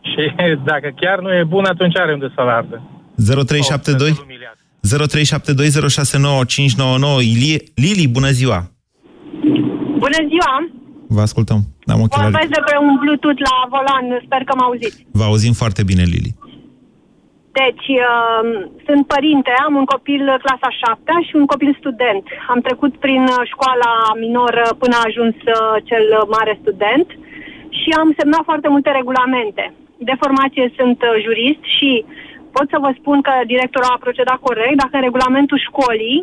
Și 0.00 0.34
dacă 0.70 0.92
chiar 1.00 1.20
nu 1.20 1.32
e 1.34 1.44
bun, 1.44 1.64
atunci 1.64 1.96
are 1.98 2.12
unde 2.12 2.32
să-l 2.34 2.48
ardă. 2.48 2.82
0372 3.44 4.12
0372069599 4.80 7.22
Ilie, 7.22 7.58
Lili, 7.74 8.08
bună 8.08 8.30
ziua! 8.30 8.70
Bună 9.98 10.16
ziua! 10.28 10.68
Vă 11.08 11.20
ascultăm. 11.20 11.64
Am 11.86 12.00
ochelari. 12.00 12.30
Vorbesc 12.30 12.50
de 12.52 12.60
pe 12.66 12.76
un 12.80 12.96
Bluetooth 13.00 13.38
la 13.38 13.66
volan, 13.68 14.20
sper 14.24 14.42
că 14.44 14.52
mă 14.56 14.62
auziți. 14.62 15.06
Vă 15.12 15.22
auzim 15.24 15.52
foarte 15.52 15.82
bine, 15.82 16.02
Lili. 16.02 16.35
Deci, 17.60 17.88
uh, 18.08 18.42
sunt 18.86 19.02
părinte, 19.14 19.52
am 19.66 19.74
un 19.80 19.86
copil 19.94 20.22
uh, 20.28 20.40
clasa 20.44 20.70
7 20.70 21.12
și 21.28 21.34
un 21.40 21.46
copil 21.52 21.72
student. 21.78 22.24
Am 22.52 22.60
trecut 22.66 22.92
prin 23.04 23.22
uh, 23.22 23.42
școala 23.52 23.92
minoră 24.24 24.64
până 24.82 24.94
a 24.96 25.06
ajuns 25.10 25.36
uh, 25.46 25.56
cel 25.88 26.04
mare 26.36 26.58
student 26.62 27.08
și 27.80 27.90
am 28.00 28.08
semnat 28.18 28.44
foarte 28.50 28.68
multe 28.74 28.90
regulamente. 28.90 29.64
De 30.10 30.14
formație 30.22 30.66
sunt 30.78 30.98
uh, 31.02 31.22
jurist 31.26 31.62
și 31.76 31.90
pot 32.56 32.66
să 32.72 32.78
vă 32.84 32.90
spun 32.98 33.18
că 33.26 33.32
directorul 33.52 33.92
a 33.92 34.04
procedat 34.06 34.38
corect 34.48 34.76
dacă 34.82 34.94
în 34.96 35.06
regulamentul 35.08 35.58
școlii 35.68 36.18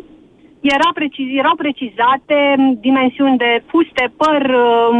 era 0.76 0.88
preciz, 0.98 1.26
erau 1.42 1.54
precizate 1.64 2.38
m, 2.56 2.64
dimensiuni 2.86 3.40
de 3.44 3.52
fuste, 3.70 4.04
păr 4.22 4.40
um, 4.64 4.98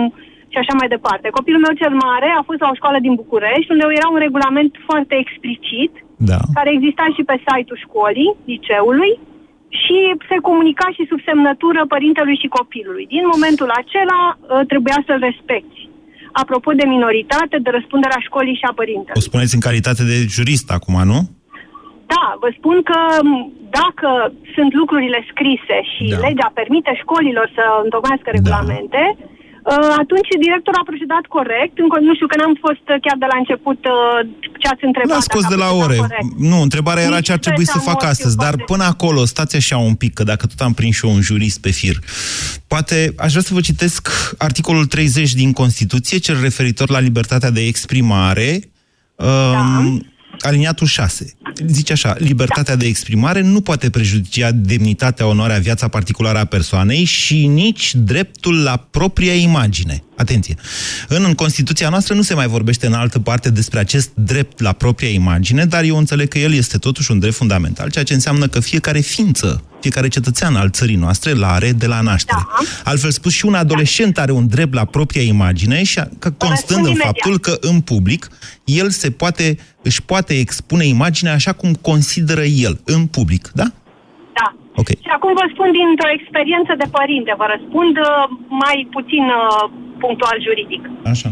și 0.52 0.58
așa 0.60 0.74
mai 0.78 0.88
departe. 0.94 1.36
Copilul 1.38 1.64
meu 1.64 1.74
cel 1.82 1.94
mare 2.06 2.28
a 2.38 2.42
fost 2.48 2.60
la 2.60 2.70
o 2.70 2.78
școală 2.80 2.98
din 3.06 3.14
București, 3.14 3.72
unde 3.72 3.84
era 4.00 4.08
un 4.12 4.20
regulament 4.26 4.72
foarte 4.88 5.14
explicit, 5.24 5.92
da. 6.32 6.40
care 6.58 6.70
exista 6.72 7.04
și 7.16 7.22
pe 7.28 7.36
site-ul 7.46 7.82
școlii, 7.86 8.34
liceului, 8.50 9.12
și 9.82 9.98
se 10.30 10.36
comunica 10.48 10.86
și 10.96 11.08
sub 11.10 11.20
semnătură 11.28 11.80
părintelui 11.94 12.40
și 12.42 12.54
copilului. 12.58 13.06
Din 13.14 13.24
momentul 13.34 13.70
acela 13.80 14.20
uh, 14.34 14.60
trebuia 14.72 14.98
să-l 15.06 15.20
respecti. 15.28 15.80
Apropo 16.42 16.70
de 16.80 16.86
minoritate, 16.94 17.56
de 17.66 17.70
răspunderea 17.78 18.20
școlii 18.28 18.58
și 18.60 18.66
a 18.70 18.72
părintelui. 18.80 19.20
O 19.20 19.28
spuneți 19.28 19.54
în 19.56 19.64
calitate 19.68 20.02
de 20.10 20.16
jurist 20.36 20.66
acum, 20.78 20.96
nu? 21.12 21.20
Da, 22.14 22.24
vă 22.42 22.50
spun 22.58 22.76
că 22.90 22.98
m, 23.28 23.30
dacă 23.80 24.08
sunt 24.54 24.70
lucrurile 24.80 25.20
scrise 25.30 25.78
și 25.92 26.04
da. 26.14 26.18
legea 26.26 26.48
permite 26.60 26.92
școlilor 27.02 27.46
să 27.56 27.64
întocmească 27.84 28.28
regulamente, 28.36 29.02
uh, 29.08 29.34
atunci 30.02 30.30
directorul 30.46 30.80
a 30.82 30.90
procedat 30.90 31.24
corect. 31.36 31.74
Încă, 31.84 31.96
nu 32.08 32.14
știu 32.14 32.28
că 32.30 32.36
n-am 32.40 32.56
fost 32.66 32.86
uh, 32.92 32.96
chiar 33.04 33.16
de 33.22 33.28
la 33.32 33.36
început 33.42 33.80
uh, 33.94 34.18
ce 34.60 34.66
ați 34.72 34.84
întrebat. 34.90 35.16
L-a 35.16 35.28
scos 35.30 35.42
dacă 35.42 35.54
de 35.54 35.60
a 35.60 35.64
la 35.64 35.70
procedat 35.70 35.84
ore. 35.86 35.98
corect. 36.04 36.28
Nu, 36.52 36.58
întrebarea 36.66 37.02
era 37.02 37.18
Nici 37.18 37.26
ce 37.26 37.32
ar 37.36 37.42
trebui 37.46 37.66
să 37.74 37.78
presa 37.78 37.90
fac 37.90 37.98
morții 38.00 38.12
astăzi. 38.12 38.36
Dar 38.44 38.54
până 38.72 38.84
acolo, 38.84 39.20
stați 39.34 39.56
așa 39.56 39.76
un 39.90 39.94
pic, 40.02 40.12
că 40.18 40.22
dacă 40.32 40.44
tot 40.46 40.60
am 40.66 40.74
prins 40.78 40.94
și 40.94 41.04
eu 41.06 41.12
un 41.16 41.22
jurist 41.30 41.58
pe 41.60 41.70
fir. 41.70 41.96
Poate 42.72 42.96
aș 43.24 43.30
vrea 43.30 43.46
să 43.48 43.54
vă 43.54 43.60
citesc 43.70 44.02
articolul 44.38 44.86
30 44.86 45.32
din 45.42 45.52
Constituție, 45.52 46.18
cel 46.18 46.38
referitor 46.40 46.88
la 46.90 47.00
libertatea 47.08 47.50
de 47.50 47.62
exprimare. 47.66 48.50
Um, 49.16 50.13
Aliniatul 50.44 50.86
6. 50.86 51.34
Zice 51.66 51.92
așa, 51.92 52.14
libertatea 52.18 52.76
de 52.76 52.86
exprimare 52.86 53.40
nu 53.40 53.60
poate 53.60 53.90
prejudicia 53.90 54.50
demnitatea, 54.50 55.26
onoarea, 55.26 55.58
viața 55.58 55.88
particulară 55.88 56.38
a 56.38 56.44
persoanei 56.44 57.04
și 57.04 57.46
nici 57.46 57.94
dreptul 57.94 58.62
la 58.62 58.76
propria 58.76 59.34
imagine. 59.34 60.04
Atenție! 60.16 60.56
În, 61.08 61.24
în 61.24 61.34
Constituția 61.34 61.88
noastră 61.88 62.14
nu 62.14 62.22
se 62.22 62.34
mai 62.34 62.46
vorbește 62.46 62.86
în 62.86 62.92
altă 62.92 63.18
parte 63.18 63.50
despre 63.50 63.78
acest 63.78 64.10
drept 64.14 64.60
la 64.60 64.72
propria 64.72 65.08
imagine, 65.08 65.64
dar 65.64 65.84
eu 65.84 65.96
înțeleg 65.96 66.28
că 66.28 66.38
el 66.38 66.52
este 66.52 66.78
totuși 66.78 67.10
un 67.10 67.18
drept 67.18 67.34
fundamental, 67.34 67.90
ceea 67.90 68.04
ce 68.04 68.14
înseamnă 68.14 68.46
că 68.46 68.60
fiecare 68.60 69.00
ființă, 69.00 69.64
fiecare 69.84 70.08
cetățean 70.16 70.54
al 70.62 70.70
țării 70.78 71.02
noastre 71.04 71.30
l 71.32 71.42
are 71.56 71.70
de 71.82 71.86
la 71.94 72.00
naștere. 72.10 72.42
Altfel 72.90 73.10
spus, 73.20 73.32
și 73.38 73.44
un 73.50 73.54
adolescent 73.64 74.14
are 74.24 74.32
un 74.40 74.46
drept 74.56 74.74
la 74.80 74.84
propria 74.96 75.22
imagine 75.34 75.78
și 75.90 75.98
a- 75.98 76.08
că 76.22 76.30
constând 76.44 76.84
în 76.84 76.90
imediat. 76.90 77.06
faptul 77.10 77.34
că 77.46 77.52
în 77.70 77.76
public 77.90 78.22
el 78.80 78.88
se 79.02 79.08
poate, 79.22 79.46
își 79.88 80.02
poate 80.10 80.32
expune 80.44 80.84
imaginea 80.96 81.34
așa 81.40 81.52
cum 81.60 81.70
consideră 81.90 82.44
el, 82.68 82.74
în 82.94 83.02
public, 83.16 83.44
da? 83.60 83.66
Da, 84.38 84.46
Ok. 84.80 84.88
Și 85.06 85.10
acum 85.16 85.32
vă 85.40 85.46
spun 85.54 85.68
dintr-o 85.78 86.14
experiență 86.18 86.72
de 86.82 86.86
părinte, 86.98 87.32
vă 87.40 87.46
răspund 87.54 87.94
uh, 87.98 88.08
mai 88.64 88.76
puțin 88.96 89.24
uh, 89.40 89.62
punctual 90.02 90.36
juridic. 90.46 90.82
Așa. 91.12 91.28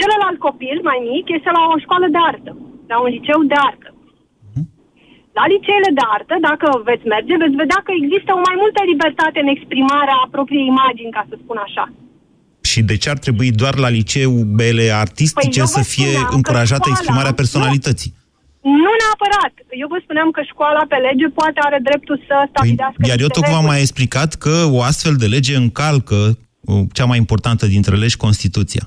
Celălalt 0.00 0.38
copil, 0.48 0.76
mai 0.90 0.98
mic, 1.12 1.24
este 1.36 1.50
la 1.58 1.62
o 1.74 1.76
școală 1.84 2.06
de 2.14 2.20
artă, 2.30 2.50
la 2.92 2.96
un 3.04 3.08
liceu 3.16 3.40
de 3.52 3.58
artă. 3.70 3.88
La 5.38 5.44
liceele 5.52 5.90
de 5.98 6.04
artă, 6.16 6.34
dacă 6.48 6.66
veți 6.88 7.06
merge, 7.14 7.34
veți 7.44 7.56
vedea 7.62 7.80
că 7.86 7.92
există 8.00 8.30
o 8.36 8.40
mai 8.48 8.56
multă 8.62 8.80
libertate 8.90 9.38
în 9.44 9.48
exprimarea 9.56 10.18
propriei 10.36 10.70
imagini, 10.74 11.14
ca 11.16 11.22
să 11.28 11.34
spun 11.42 11.58
așa. 11.66 11.84
Și 12.70 12.80
de 12.90 12.96
ce 13.02 13.08
ar 13.14 13.18
trebui 13.24 13.50
doar 13.62 13.74
la 13.84 13.90
liceubele 13.98 14.84
artistice 15.04 15.48
Păi 15.58 15.62
eu 15.62 15.68
vă 15.72 15.76
să 15.78 15.82
fie 15.94 16.06
spuneam 16.12 16.28
că 16.30 16.34
încurajată 16.38 16.80
școala- 16.88 16.96
exprimarea 16.96 17.34
personalității? 17.42 18.12
Nu 18.84 18.92
neapărat. 19.02 19.52
Eu 19.82 19.88
vă 19.94 19.98
spuneam 20.04 20.30
că 20.36 20.40
școala 20.52 20.82
pe 20.92 20.96
lege 21.06 21.26
poate 21.38 21.58
are 21.68 21.78
dreptul 21.88 22.16
să 22.28 22.36
stabilească 22.52 22.98
Păi, 23.00 23.08
Iar 23.10 23.18
eu 23.24 23.26
niște 23.26 23.38
tocmai 23.38 23.50
reguli. 23.54 23.66
am 23.68 23.72
mai 23.72 23.80
explicat 23.86 24.30
că 24.44 24.54
o 24.76 24.78
astfel 24.90 25.14
de 25.22 25.26
lege 25.26 25.54
încalcă 25.64 26.18
uh, 26.60 26.80
cea 26.96 27.04
mai 27.10 27.18
importantă 27.24 27.64
dintre 27.66 27.94
legi, 27.96 28.16
Constituția. 28.26 28.84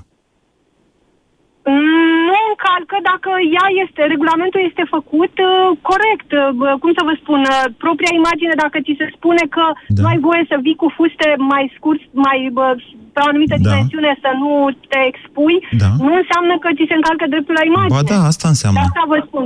Nu 2.76 2.82
încalcă 2.82 2.98
dacă 3.12 3.30
ea 3.56 3.66
este, 3.84 4.00
regulamentul 4.14 4.62
este 4.70 4.84
făcut 4.96 5.34
uh, 5.48 5.50
corect. 5.90 6.28
Uh, 6.34 6.42
bă, 6.60 6.68
cum 6.82 6.90
să 6.98 7.02
vă 7.08 7.14
spun, 7.22 7.40
uh, 7.46 7.56
propria 7.84 8.12
imagine, 8.20 8.54
dacă 8.64 8.76
ți 8.84 8.98
se 9.00 9.06
spune 9.16 9.44
că 9.56 9.64
da. 9.96 10.00
nu 10.02 10.08
ai 10.12 10.20
voie 10.28 10.44
să 10.50 10.56
vii 10.66 10.80
cu 10.82 10.88
fuste 10.98 11.28
mai 11.52 11.64
scurt, 11.76 12.02
mai 12.26 12.38
bă, 12.56 12.66
pe 13.14 13.20
o 13.24 13.28
anumită 13.30 13.54
Da. 13.56 13.62
dimensiune 13.62 14.12
să 14.24 14.30
nu 14.42 14.50
te 14.90 15.00
expui, 15.10 15.56
Da. 15.82 15.90
nu 16.06 16.12
înseamnă 16.20 16.54
că 16.62 16.68
ți 16.76 16.88
se 16.90 16.98
încalcă 16.98 17.24
dreptul 17.32 17.54
la 17.60 17.64
imagine. 17.70 17.96
Ba 17.98 18.04
da, 18.12 18.18
asta 18.32 18.46
înseamnă. 18.54 18.78
De 18.78 18.86
asta 18.88 19.02
vă 19.12 19.18
spun. 19.28 19.44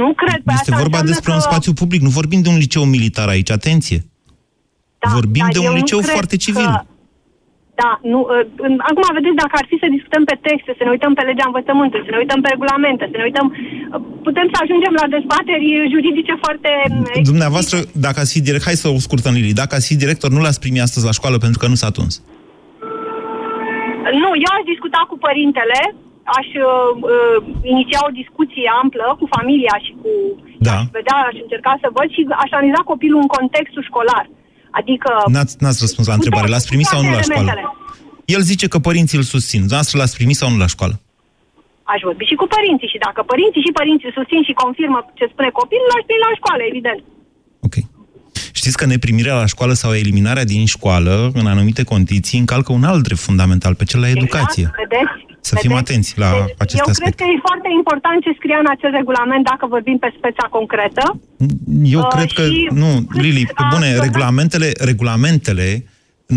Nu 0.00 0.08
cred. 0.20 0.40
Pe 0.48 0.54
Este 0.58 0.70
asta 0.70 0.82
vorba 0.84 0.98
înseamnă 1.00 1.12
despre 1.12 1.30
că... 1.32 1.38
un 1.38 1.44
spațiu 1.48 1.72
public, 1.82 2.00
nu 2.06 2.12
vorbim 2.20 2.40
de 2.44 2.50
un 2.54 2.58
liceu 2.64 2.84
militar 2.96 3.28
aici, 3.34 3.52
atenție. 3.60 4.00
Da, 5.02 5.08
vorbim 5.18 5.46
dar 5.46 5.54
de 5.54 5.60
eu 5.62 5.66
un 5.70 5.74
nu 5.76 5.80
liceu 5.82 6.00
cred 6.00 6.14
foarte 6.16 6.36
civil. 6.46 6.70
Că... 6.76 6.93
Da, 7.82 7.90
nu, 8.12 8.18
uh, 8.22 8.44
în- 8.66 8.80
acum 8.90 9.04
vedeți, 9.18 9.40
dacă 9.42 9.54
ar 9.60 9.66
fi 9.70 9.76
să 9.82 9.86
discutăm 9.96 10.24
pe 10.30 10.36
texte, 10.48 10.70
să 10.78 10.82
ne 10.84 10.92
uităm 10.96 11.12
pe 11.18 11.28
legea 11.30 11.46
învățământului, 11.50 12.06
să 12.08 12.12
ne 12.14 12.20
uităm 12.24 12.40
pe 12.44 12.50
regulamente, 12.54 13.04
să 13.12 13.16
ne 13.20 13.26
uităm... 13.30 13.46
uh, 13.50 14.00
Putem 14.26 14.46
să 14.52 14.56
ajungem 14.64 14.94
la 15.00 15.06
dezbateri 15.16 15.66
juridice 15.94 16.34
foarte... 16.44 16.70
uh, 16.88 17.22
Dumneavoastră, 17.32 17.76
dacă 18.06 18.18
ați 18.20 18.32
fi 18.36 18.42
direct, 18.48 18.64
hai 18.68 18.82
să 18.84 18.88
o 18.96 18.98
scurtăm, 19.06 19.32
Lili, 19.38 19.60
dacă 19.62 19.72
ați 19.74 19.88
fi 19.90 20.02
director, 20.04 20.28
nu 20.36 20.40
l-ați 20.44 20.62
primi 20.64 20.84
astăzi 20.86 21.04
la 21.08 21.16
școală 21.18 21.36
pentru 21.44 21.58
că 21.60 21.66
nu 21.72 21.78
s-a 21.82 21.90
tuns. 21.98 22.14
Nu, 24.22 24.30
eu 24.46 24.50
aș 24.56 24.64
discuta 24.72 25.00
cu 25.10 25.16
părintele, 25.26 25.80
aș 26.38 26.48
uh, 26.68 26.90
uh, 27.12 27.36
iniția 27.72 28.00
o 28.08 28.14
discuție 28.20 28.66
amplă 28.82 29.06
cu 29.20 29.26
familia 29.36 29.74
și 29.84 29.92
cu... 30.02 30.10
Da. 30.68 30.76
Aș 30.80 30.86
vedea, 30.98 31.16
aș 31.30 31.36
încerca 31.44 31.72
să 31.82 31.88
văd 31.98 32.08
și 32.14 32.20
aș 32.42 32.50
analiza 32.56 32.82
copilul 32.92 33.20
în 33.24 33.30
contextul 33.36 33.88
școlar. 33.90 34.24
Adică... 34.80 35.10
N-ați, 35.34 35.54
n-ați 35.62 35.80
răspuns 35.84 36.06
la 36.10 36.16
întrebare. 36.18 36.48
L-ați 36.52 36.68
primit 36.70 36.86
sau 36.92 36.98
nu 37.02 37.10
la 37.10 37.20
școală? 37.28 37.52
El 38.34 38.42
zice 38.50 38.66
că 38.72 38.78
părinții 38.88 39.18
îl 39.20 39.26
susțin. 39.34 39.60
Dumneavoastră 39.64 39.98
l-ați 39.98 40.16
primit 40.18 40.36
sau 40.40 40.48
nu 40.50 40.58
la 40.64 40.70
școală? 40.74 40.94
Aș 41.94 42.00
vorbi 42.08 42.24
și 42.30 42.36
cu 42.40 42.46
părinții 42.56 42.92
și 42.92 42.98
dacă 43.06 43.20
părinții 43.32 43.64
și 43.66 43.76
părinții 43.80 44.16
susțin 44.18 44.40
și 44.48 44.60
confirmă 44.62 44.98
ce 45.18 45.24
spune 45.32 45.50
copilul, 45.60 45.90
aș 45.96 46.02
primi 46.06 46.24
la 46.26 46.32
școală, 46.40 46.62
evident. 46.70 47.00
Știți 48.60 48.76
că 48.76 48.86
neprimirea 48.86 49.34
la 49.34 49.46
școală 49.46 49.72
sau 49.72 49.90
eliminarea 49.94 50.44
din 50.44 50.66
școală, 50.66 51.30
în 51.34 51.46
anumite 51.46 51.82
condiții, 51.82 52.38
încalcă 52.38 52.72
un 52.72 52.84
alt 52.84 53.02
drept 53.02 53.20
fundamental, 53.20 53.74
pe 53.74 53.84
cel 53.84 54.00
la 54.00 54.08
educație. 54.08 54.62
Exact, 54.70 54.78
vedeți? 54.88 55.12
Să 55.50 55.54
fim 55.62 55.70
Vedeți? 55.70 55.90
atenți 55.90 56.10
la 56.18 56.30
Deci, 56.30 56.54
aceste 56.64 56.76
Eu 56.76 56.84
cred 56.84 56.96
aspecte. 56.96 57.22
că 57.22 57.28
e 57.34 57.46
foarte 57.48 57.68
important 57.80 58.16
ce 58.24 58.30
scria 58.38 58.58
în 58.64 58.70
acel 58.74 58.90
regulament 59.00 59.44
dacă 59.52 59.64
vorbim 59.74 59.96
pe 60.04 60.10
speța 60.18 60.44
concretă. 60.56 61.04
Eu 61.96 62.00
Uh, 62.00 62.06
cred 62.16 62.30
că, 62.38 62.42
și 62.54 62.68
nu, 62.82 62.90
Lili, 63.24 63.44
pe 63.46 63.52
a 63.64 63.68
bune, 63.74 63.86
acordat- 63.88 64.04
regulamentele, 64.08 64.68
regulamentele 64.90 65.68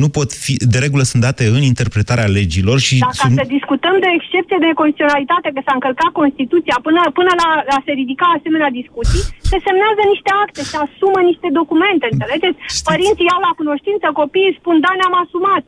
nu 0.04 0.10
pot 0.18 0.30
fi, 0.44 0.54
de 0.74 0.80
regulă 0.86 1.04
sunt 1.12 1.22
date 1.28 1.44
în 1.58 1.64
interpretarea 1.72 2.30
legilor 2.40 2.78
și 2.88 2.96
Dacă 3.00 3.20
sunt, 3.22 3.36
să 3.42 3.54
discutăm 3.58 3.96
de 4.06 4.10
excepție 4.18 4.58
de 4.66 4.70
constituționalitate, 4.80 5.48
că 5.56 5.62
s-a 5.64 5.78
încălcat 5.78 6.12
Constituția, 6.22 6.78
până, 6.88 7.02
până 7.20 7.32
la, 7.42 7.50
la 7.72 7.78
se 7.86 7.92
ridica 8.02 8.28
asemenea 8.38 8.72
discuții, 8.82 9.24
se 9.52 9.58
semnează 9.68 10.02
niște 10.14 10.32
acte, 10.44 10.62
se 10.72 10.78
asumă 10.86 11.20
niște 11.32 11.48
documente, 11.60 12.06
înțelegeți? 12.14 12.58
Părinții 12.90 13.30
iau 13.30 13.42
la 13.48 13.54
cunoștință, 13.60 14.06
copiii 14.22 14.58
spun, 14.60 14.76
da, 14.86 14.92
ne-am 15.00 15.16
asumat. 15.24 15.64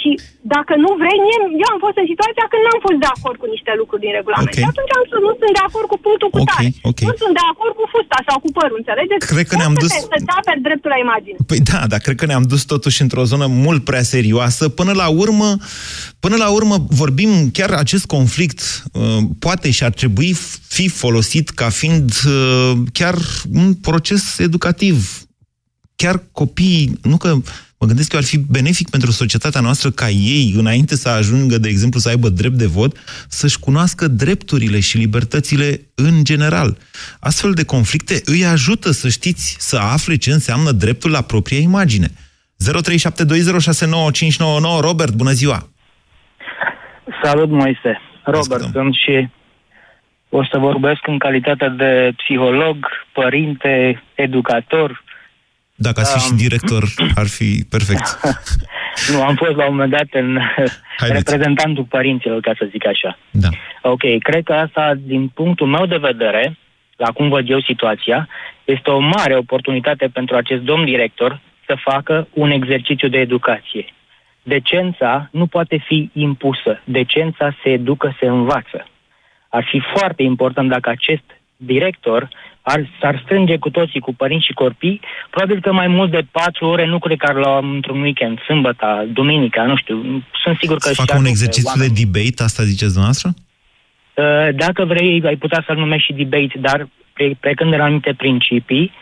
Și 0.00 0.10
dacă 0.54 0.72
nu 0.84 0.90
vrei, 1.00 1.18
mie, 1.26 1.38
eu 1.64 1.68
am 1.74 1.80
fost 1.86 1.96
în 2.02 2.08
situația 2.12 2.46
când 2.50 2.62
n-am 2.66 2.80
fost 2.86 2.98
de 3.04 3.10
acord 3.16 3.36
cu 3.42 3.48
niște 3.54 3.72
lucruri 3.80 4.02
din 4.04 4.12
regulament. 4.18 4.52
Ok. 4.52 4.58
Și 4.62 4.68
atunci 4.72 4.92
am 4.98 5.04
spus, 5.08 5.20
nu 5.28 5.32
sunt 5.40 5.52
de 5.58 5.64
acord 5.68 5.86
cu 5.92 5.98
punctul 6.06 6.28
cu 6.34 6.40
Ok, 6.44 6.48
tare. 6.50 6.68
ok. 6.90 7.00
Nu 7.10 7.16
sunt 7.22 7.34
de 7.40 7.44
acord 7.52 7.72
cu 7.80 7.84
fusta 7.94 8.18
sau 8.28 8.36
cu 8.44 8.48
părul, 8.58 8.76
înțelegeți? 8.82 9.22
Cred 9.32 9.46
că 9.50 9.54
Poți 9.54 9.60
ne-am 9.62 9.74
să 9.76 9.80
dus- 9.82 9.92
Te, 9.94 10.00
să-ți 10.12 10.30
aperi 10.38 10.60
dreptul 10.66 10.90
la 10.94 10.98
imagine. 11.06 11.38
Păi 11.50 11.60
da, 11.70 11.80
dar 11.92 12.00
cred 12.06 12.16
că 12.20 12.26
ne-am 12.30 12.46
dus 12.52 12.62
totuși 12.74 12.98
într-o 13.04 13.24
zonă 13.32 13.46
mult 13.64 13.80
prea 13.90 14.04
serioasă. 14.14 14.62
Până 14.80 14.92
la 15.02 15.06
urmă, 15.22 15.48
până 16.24 16.36
la 16.44 16.48
urmă 16.58 16.76
vorbim, 17.00 17.30
chiar 17.56 17.70
acest 17.84 18.04
conflict 18.16 18.60
uh, 18.92 19.20
poate 19.44 19.68
și 19.76 19.82
ar 19.88 19.94
trebui 20.00 20.30
fi 20.76 20.84
folosit 21.02 21.46
ca 21.60 21.68
fiind 21.80 22.08
uh, 22.26 22.72
chiar 22.98 23.16
un 23.60 23.66
proces 23.88 24.22
educativ. 24.48 24.96
Chiar 26.02 26.16
copiii, 26.32 26.86
nu 27.02 27.16
că 27.16 27.30
mă 27.80 27.86
gândesc 27.86 28.10
că 28.10 28.16
ar 28.16 28.24
fi 28.24 28.38
benefic 28.38 28.90
pentru 28.90 29.10
societatea 29.10 29.60
noastră 29.60 29.90
ca 29.90 30.08
ei, 30.08 30.52
înainte 30.56 30.94
să 30.94 31.08
ajungă, 31.08 31.58
de 31.58 31.68
exemplu, 31.68 32.00
să 32.00 32.08
aibă 32.08 32.28
drept 32.28 32.54
de 32.54 32.66
vot, 32.66 32.96
să-și 33.28 33.58
cunoască 33.58 34.08
drepturile 34.08 34.80
și 34.80 34.96
libertățile 34.96 35.80
în 35.94 36.24
general. 36.24 36.76
Astfel 37.20 37.52
de 37.52 37.64
conflicte 37.64 38.20
îi 38.24 38.44
ajută, 38.44 38.90
să 38.90 39.08
știți, 39.08 39.56
să 39.58 39.76
afle 39.76 40.16
ce 40.16 40.30
înseamnă 40.30 40.70
dreptul 40.70 41.10
la 41.10 41.22
propria 41.22 41.58
imagine. 41.58 42.08
0372069599 42.08 42.14
Robert, 44.80 45.14
bună 45.14 45.30
ziua! 45.30 45.68
Salut, 47.22 47.50
Moise. 47.50 48.00
Robert 48.24 48.62
sunt 48.72 48.94
și 48.94 49.28
o 50.28 50.44
să 50.44 50.58
vorbesc 50.58 51.06
în 51.06 51.18
calitate 51.18 51.68
de 51.68 52.12
psiholog, 52.16 52.86
părinte, 53.12 54.02
educator. 54.14 55.02
Dacă 55.80 56.00
ați 56.00 56.12
fi 56.12 56.18
și 56.18 56.30
Um, 56.30 56.36
director, 56.36 56.82
ar 57.14 57.26
fi 57.26 57.64
perfect. 57.70 58.06
Nu, 59.12 59.22
am 59.22 59.34
fost 59.34 59.56
la 59.56 59.66
un 59.68 59.74
moment 59.74 59.90
dat 59.90 60.06
în 60.10 60.38
Haideți. 61.02 61.22
reprezentantul 61.30 61.84
părinților, 61.84 62.40
ca 62.40 62.52
să 62.58 62.66
zic 62.70 62.86
așa. 62.86 63.18
Da. 63.30 63.48
Ok, 63.82 64.02
cred 64.18 64.42
că 64.44 64.52
asta, 64.52 64.94
din 64.96 65.28
punctul 65.28 65.66
meu 65.66 65.86
de 65.86 65.96
vedere, 65.96 66.58
la 66.96 67.10
cum 67.10 67.28
văd 67.28 67.50
eu 67.50 67.60
situația, 67.60 68.28
este 68.64 68.90
o 68.90 68.98
mare 68.98 69.36
oportunitate 69.36 70.06
pentru 70.06 70.36
acest 70.36 70.62
domn 70.62 70.84
director 70.84 71.40
să 71.66 71.74
facă 71.84 72.28
un 72.32 72.50
exercițiu 72.50 73.08
de 73.08 73.18
educație. 73.18 73.84
Decența 74.42 75.28
nu 75.32 75.46
poate 75.46 75.84
fi 75.86 76.10
impusă. 76.12 76.80
Decența 76.84 77.56
se 77.62 77.70
educă, 77.70 78.16
se 78.20 78.26
învață. 78.26 78.88
Ar 79.48 79.64
fi 79.70 79.82
foarte 79.96 80.22
important 80.22 80.68
dacă 80.68 80.90
acest 80.90 81.24
director 81.56 82.28
ar, 82.72 82.80
s-ar 83.00 83.20
strânge 83.24 83.56
cu 83.56 83.70
toții, 83.70 84.00
cu 84.00 84.14
părinți 84.14 84.46
și 84.46 84.52
copii, 84.52 85.00
probabil 85.30 85.60
că 85.60 85.72
mai 85.72 85.88
mult 85.88 86.10
de 86.10 86.22
patru 86.30 86.66
ore 86.66 86.86
nu 86.86 86.98
cred 86.98 87.18
că 87.18 87.26
ar 87.26 87.34
lua 87.34 87.58
într-un 87.58 88.00
weekend, 88.00 88.38
sâmbătă, 88.48 89.06
duminica, 89.12 89.62
nu 89.64 89.76
știu. 89.76 89.96
Sunt 90.44 90.56
sigur 90.60 90.76
că 90.76 90.86
Să 90.88 90.92
și 90.92 90.98
facă 91.00 91.10
un 91.12 91.16
anume 91.16 91.28
exercițiu 91.28 91.68
oameni. 91.74 91.92
de 91.94 92.00
debate, 92.04 92.42
asta 92.42 92.62
ziceți 92.62 92.92
dumneavoastră? 92.96 93.28
Uh, 94.14 94.48
Dacă 94.54 94.84
vrei, 94.84 95.22
ai 95.24 95.36
putea 95.36 95.62
să-l 95.66 95.76
numești 95.76 96.06
și 96.06 96.12
debate, 96.22 96.58
dar 96.60 96.88
pre- 97.12 97.36
plecând 97.40 97.70
de 97.70 97.76
la 97.76 97.84
anumite 97.84 98.14
principii 98.14 98.92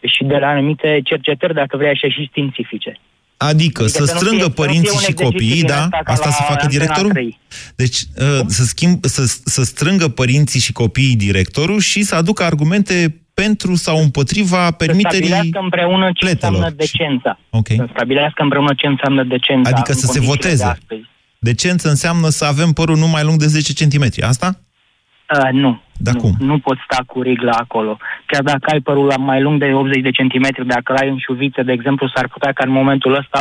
și 0.00 0.24
de 0.24 0.36
la 0.36 0.48
anumite 0.48 1.00
cercetări, 1.04 1.54
dacă 1.54 1.76
vrei, 1.76 1.90
așa 1.90 2.08
și 2.08 2.22
științifice. 2.24 2.98
Adică, 3.40 3.86
să 3.86 4.04
să 4.04 4.12
nu 4.12 4.18
strângă 4.18 4.28
fie- 4.28 4.38
să 4.38 4.48
nu 4.48 4.52
fie 4.54 4.64
părinții 4.64 4.90
un 4.92 4.98
și 4.98 5.10
exercițiu 5.10 5.24
copiii, 5.30 5.54
din 5.54 5.66
da? 5.66 5.82
ăsta 5.82 6.00
ca 6.04 6.12
Asta 6.12 6.24
la 6.28 6.30
să 6.34 6.42
facă 6.42 6.52
Antena 6.62 6.70
directorul? 6.70 7.10
3. 7.10 7.38
Deci, 7.76 7.98
uh, 8.20 8.40
să, 8.46 8.64
schimb, 8.64 9.04
să, 9.04 9.24
să 9.44 9.62
strângă 9.64 10.08
părinții 10.08 10.60
și 10.60 10.72
copiii 10.72 11.16
directorul 11.16 11.80
și 11.80 12.02
să 12.02 12.14
aducă 12.14 12.42
argumente 12.42 13.20
pentru 13.34 13.74
sau 13.74 13.98
împotriva 14.02 14.64
Să 14.64 14.70
permiterii 14.70 15.18
stabilească 15.28 15.58
împreună 15.62 16.06
ce 16.14 16.24
pletelor. 16.24 16.54
înseamnă 16.54 16.76
decența. 16.78 17.38
Ok. 17.50 17.66
Să 17.68 17.86
stabilească 17.94 18.42
împreună 18.42 18.72
ce 18.76 18.86
înseamnă 18.86 19.24
decența. 19.24 19.70
Adică 19.70 19.92
în 19.92 19.98
să 19.98 20.06
se 20.06 20.18
condițiile 20.18 20.36
de 20.50 20.56
voteze. 20.56 20.64
astăzi. 20.64 21.00
Decență 21.38 21.88
înseamnă 21.88 22.28
să 22.28 22.44
avem 22.44 22.72
părul 22.72 22.96
nu 22.96 23.06
mai 23.08 23.24
lung 23.24 23.38
de 23.38 23.46
10 23.46 23.72
cm. 23.86 24.04
Asta? 24.20 24.60
Uh, 25.36 25.48
nu. 25.52 25.80
Da 26.00 26.12
nu, 26.12 26.20
cum? 26.20 26.32
nu 26.38 26.58
poți 26.58 26.80
sta 26.84 27.02
cu 27.06 27.22
rigla 27.22 27.52
acolo. 27.52 27.98
Chiar 28.26 28.42
dacă 28.42 28.70
ai 28.72 28.80
părul 28.80 29.06
la 29.06 29.16
mai 29.16 29.40
lung 29.42 29.60
de 29.60 29.72
80 29.72 30.02
de 30.02 30.10
centimetri, 30.10 30.66
dacă 30.66 30.92
l-ai 30.92 31.08
în 31.08 31.18
șuvițe, 31.18 31.62
de 31.62 31.72
exemplu, 31.72 32.08
s-ar 32.14 32.28
putea 32.28 32.52
ca 32.52 32.64
în 32.66 32.72
momentul 32.72 33.14
ăsta 33.14 33.40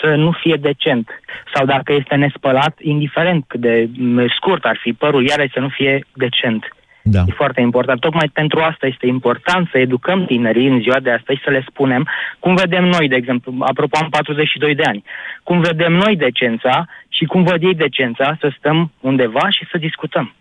să 0.00 0.14
nu 0.14 0.30
fie 0.30 0.56
decent. 0.60 1.08
Sau 1.54 1.66
dacă 1.66 1.92
este 1.92 2.14
nespălat, 2.14 2.78
indiferent 2.80 3.44
cât 3.46 3.60
de 3.60 3.88
m, 3.98 4.26
scurt 4.28 4.64
ar 4.64 4.78
fi 4.82 4.92
părul, 4.92 5.26
iarăși 5.26 5.52
să 5.52 5.60
nu 5.60 5.68
fie 5.68 6.06
decent. 6.12 6.76
Da. 7.08 7.22
E 7.26 7.32
foarte 7.32 7.60
important. 7.60 8.00
Tocmai 8.00 8.30
pentru 8.32 8.60
asta 8.60 8.86
este 8.86 9.06
important 9.06 9.68
să 9.70 9.78
educăm 9.78 10.24
tinerii 10.24 10.68
în 10.68 10.80
ziua 10.80 11.00
de 11.00 11.10
astăzi, 11.10 11.40
să 11.44 11.50
le 11.50 11.64
spunem 11.68 12.08
cum 12.38 12.54
vedem 12.54 12.84
noi, 12.84 13.08
de 13.08 13.14
exemplu, 13.14 13.54
apropo 13.60 13.98
am 14.02 14.08
42 14.08 14.74
de 14.74 14.82
ani, 14.82 15.04
cum 15.42 15.60
vedem 15.60 15.92
noi 15.92 16.16
decența 16.16 16.86
și 17.08 17.24
cum 17.24 17.42
văd 17.42 17.62
ei 17.62 17.74
decența, 17.74 18.36
să 18.40 18.54
stăm 18.58 18.92
undeva 19.00 19.50
și 19.50 19.66
să 19.70 19.78
discutăm. 19.78 20.34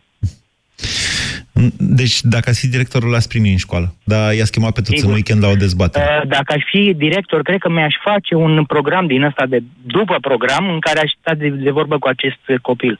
Deci, 1.78 2.22
dacă 2.22 2.50
ați 2.50 2.60
fi 2.60 2.68
directorul, 2.68 3.10
l-ați 3.10 3.28
primi 3.28 3.52
în 3.52 3.58
școală. 3.58 3.96
Dar 4.04 4.34
i-ați 4.34 4.52
chemat 4.52 4.74
pe 4.74 4.82
toți 4.82 4.96
Sigur. 4.96 5.10
în 5.10 5.14
weekend 5.14 5.44
la 5.44 5.50
o 5.50 5.56
dezbatere. 5.56 6.06
Uh, 6.06 6.28
Dacă 6.28 6.54
aș 6.54 6.64
fi 6.72 6.94
director, 6.94 7.42
cred 7.42 7.60
că 7.60 7.70
mi-aș 7.70 7.96
face 8.04 8.36
un 8.36 8.66
program 8.66 9.08
din 9.08 9.24
ăsta 9.24 9.46
de 9.46 9.64
după 9.86 10.18
program 10.22 10.70
în 10.70 10.80
care 10.80 11.00
aș 11.00 11.12
sta 11.20 11.34
de, 11.34 11.50
de 11.50 11.72
vorbă 11.72 11.98
cu 12.00 12.08
acest 12.08 12.44
uh, 12.48 12.60
copil. 12.62 13.00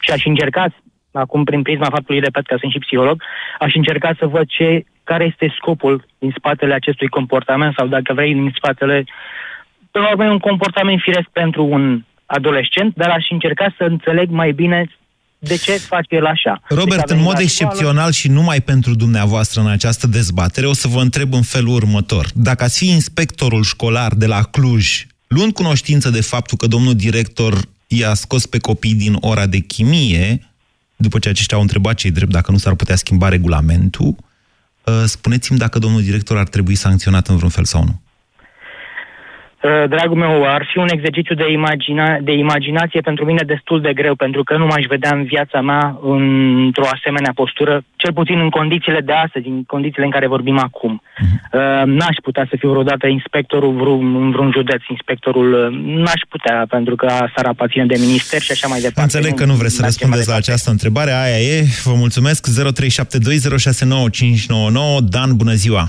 Și 0.00 0.10
aș 0.10 0.24
încerca, 0.24 0.66
acum 1.12 1.44
prin 1.44 1.62
prisma 1.62 1.88
faptului, 1.90 2.20
repet 2.20 2.46
că 2.46 2.56
sunt 2.60 2.72
și 2.72 2.78
psiholog, 2.78 3.22
aș 3.58 3.74
încerca 3.74 4.10
să 4.18 4.26
văd 4.26 4.46
ce, 4.46 4.84
care 5.04 5.24
este 5.24 5.54
scopul 5.56 6.06
din 6.18 6.34
spatele 6.36 6.74
acestui 6.74 7.08
comportament 7.08 7.74
sau 7.76 7.86
dacă 7.86 8.12
vrei 8.14 8.32
din 8.32 8.52
spatele... 8.56 9.04
Până 9.90 10.04
la 10.04 10.10
urmă 10.10 10.24
e 10.24 10.28
un 10.28 10.38
comportament 10.38 11.00
firesc 11.00 11.28
pentru 11.32 11.64
un 11.64 12.02
adolescent, 12.26 12.94
dar 12.94 13.10
aș 13.10 13.26
încerca 13.30 13.74
să 13.76 13.84
înțeleg 13.84 14.30
mai 14.30 14.52
bine 14.52 14.86
de 15.44 15.56
ce 15.56 15.76
face 15.76 16.14
el 16.14 16.26
așa. 16.26 16.62
Deci 16.68 16.78
a 16.78 16.80
Robert, 16.80 17.00
în 17.00 17.06
venit 17.08 17.24
mod 17.24 17.34
la 17.34 17.40
excepțional 17.40 18.12
și 18.12 18.28
numai 18.28 18.60
pentru 18.60 18.94
dumneavoastră 18.94 19.60
în 19.60 19.66
această 19.66 20.06
dezbatere, 20.06 20.66
o 20.66 20.72
să 20.72 20.88
vă 20.88 21.00
întreb 21.00 21.34
în 21.34 21.42
felul 21.42 21.74
următor. 21.74 22.30
Dacă 22.34 22.64
ați 22.64 22.78
fi 22.78 22.88
inspectorul 22.88 23.62
școlar 23.62 24.14
de 24.14 24.26
la 24.26 24.42
Cluj, 24.42 25.06
luând 25.26 25.52
cunoștință 25.52 26.10
de 26.10 26.20
faptul 26.20 26.56
că 26.56 26.66
domnul 26.66 26.94
director 26.94 27.60
i-a 27.86 28.14
scos 28.14 28.46
pe 28.46 28.58
copii 28.58 28.94
din 28.94 29.16
ora 29.20 29.46
de 29.46 29.58
chimie, 29.58 30.50
după 30.96 31.18
ce 31.18 31.28
aceștia 31.28 31.56
au 31.56 31.62
întrebat 31.62 31.94
cei 31.94 32.10
drept 32.10 32.32
dacă 32.32 32.50
nu 32.50 32.58
s-ar 32.58 32.74
putea 32.74 32.96
schimba 32.96 33.28
regulamentul, 33.28 34.16
uh, 34.84 35.02
spuneți-mi 35.06 35.58
dacă 35.58 35.78
domnul 35.78 36.02
director 36.02 36.36
ar 36.36 36.48
trebui 36.48 36.74
sancționat 36.74 37.28
în 37.28 37.36
vreun 37.36 37.50
fel 37.50 37.64
sau 37.64 37.84
nu. 37.84 38.00
Uh, 39.62 39.88
Dragul 39.88 40.16
meu, 40.16 40.44
ar 40.56 40.66
fi 40.70 40.78
un 40.78 40.88
exercițiu 40.90 41.34
de, 41.34 41.44
imagina- 41.58 42.18
de 42.22 42.32
imaginație 42.32 43.00
pentru 43.00 43.24
mine 43.24 43.42
destul 43.46 43.80
de 43.80 43.92
greu, 43.92 44.14
pentru 44.14 44.42
că 44.42 44.56
nu 44.56 44.66
m-aș 44.66 44.84
vedea 44.88 45.10
în 45.14 45.24
viața 45.24 45.60
mea 45.60 45.98
într-o 46.02 46.88
asemenea 46.96 47.32
postură, 47.34 47.82
cel 47.96 48.12
puțin 48.12 48.38
în 48.38 48.50
condițiile 48.50 49.00
de 49.00 49.12
astăzi, 49.12 49.46
în 49.48 49.64
condițiile 49.64 50.04
în 50.04 50.10
care 50.10 50.26
vorbim 50.26 50.58
acum. 50.58 51.02
Uh, 51.52 51.82
N-aș 51.84 52.16
putea 52.22 52.46
să 52.50 52.56
fiu 52.58 52.70
vreodată 52.70 53.06
inspectorul 53.06 53.72
vreun, 53.72 54.14
în 54.22 54.30
vreun 54.30 54.50
județ, 54.52 54.82
inspectorul 54.88 55.52
uh, 55.52 55.66
n-aș 56.04 56.20
putea, 56.28 56.64
pentru 56.68 56.96
că 56.96 57.06
asta 57.06 57.48
aparține 57.48 57.86
de 57.86 57.96
minister 57.98 58.40
și 58.40 58.52
așa 58.52 58.68
mai 58.68 58.80
departe. 58.80 59.02
Înțeleg 59.02 59.34
că 59.34 59.44
nu 59.44 59.54
vreți 59.54 59.74
să 59.74 59.82
răspundeți 59.84 60.28
la 60.28 60.34
această 60.34 60.70
întrebare, 60.70 61.12
aia 61.12 61.38
e. 61.38 61.64
Vă 61.84 61.92
mulțumesc. 61.94 62.48
0372069599. 62.48 62.52
Dan, 65.08 65.36
bună 65.36 65.52
ziua! 65.52 65.88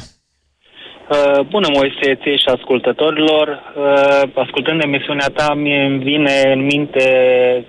Uh, 1.14 1.40
Bună, 1.50 1.68
Moise, 1.78 2.08
ție 2.22 2.36
și 2.44 2.50
ascultătorilor. 2.58 3.48
Uh, 3.50 4.22
Ascultând 4.46 4.82
emisiunea 4.84 5.28
ta, 5.38 5.54
mi 5.54 5.86
îmi 5.88 6.00
vine 6.04 6.36
în 6.56 6.62
minte 6.74 7.06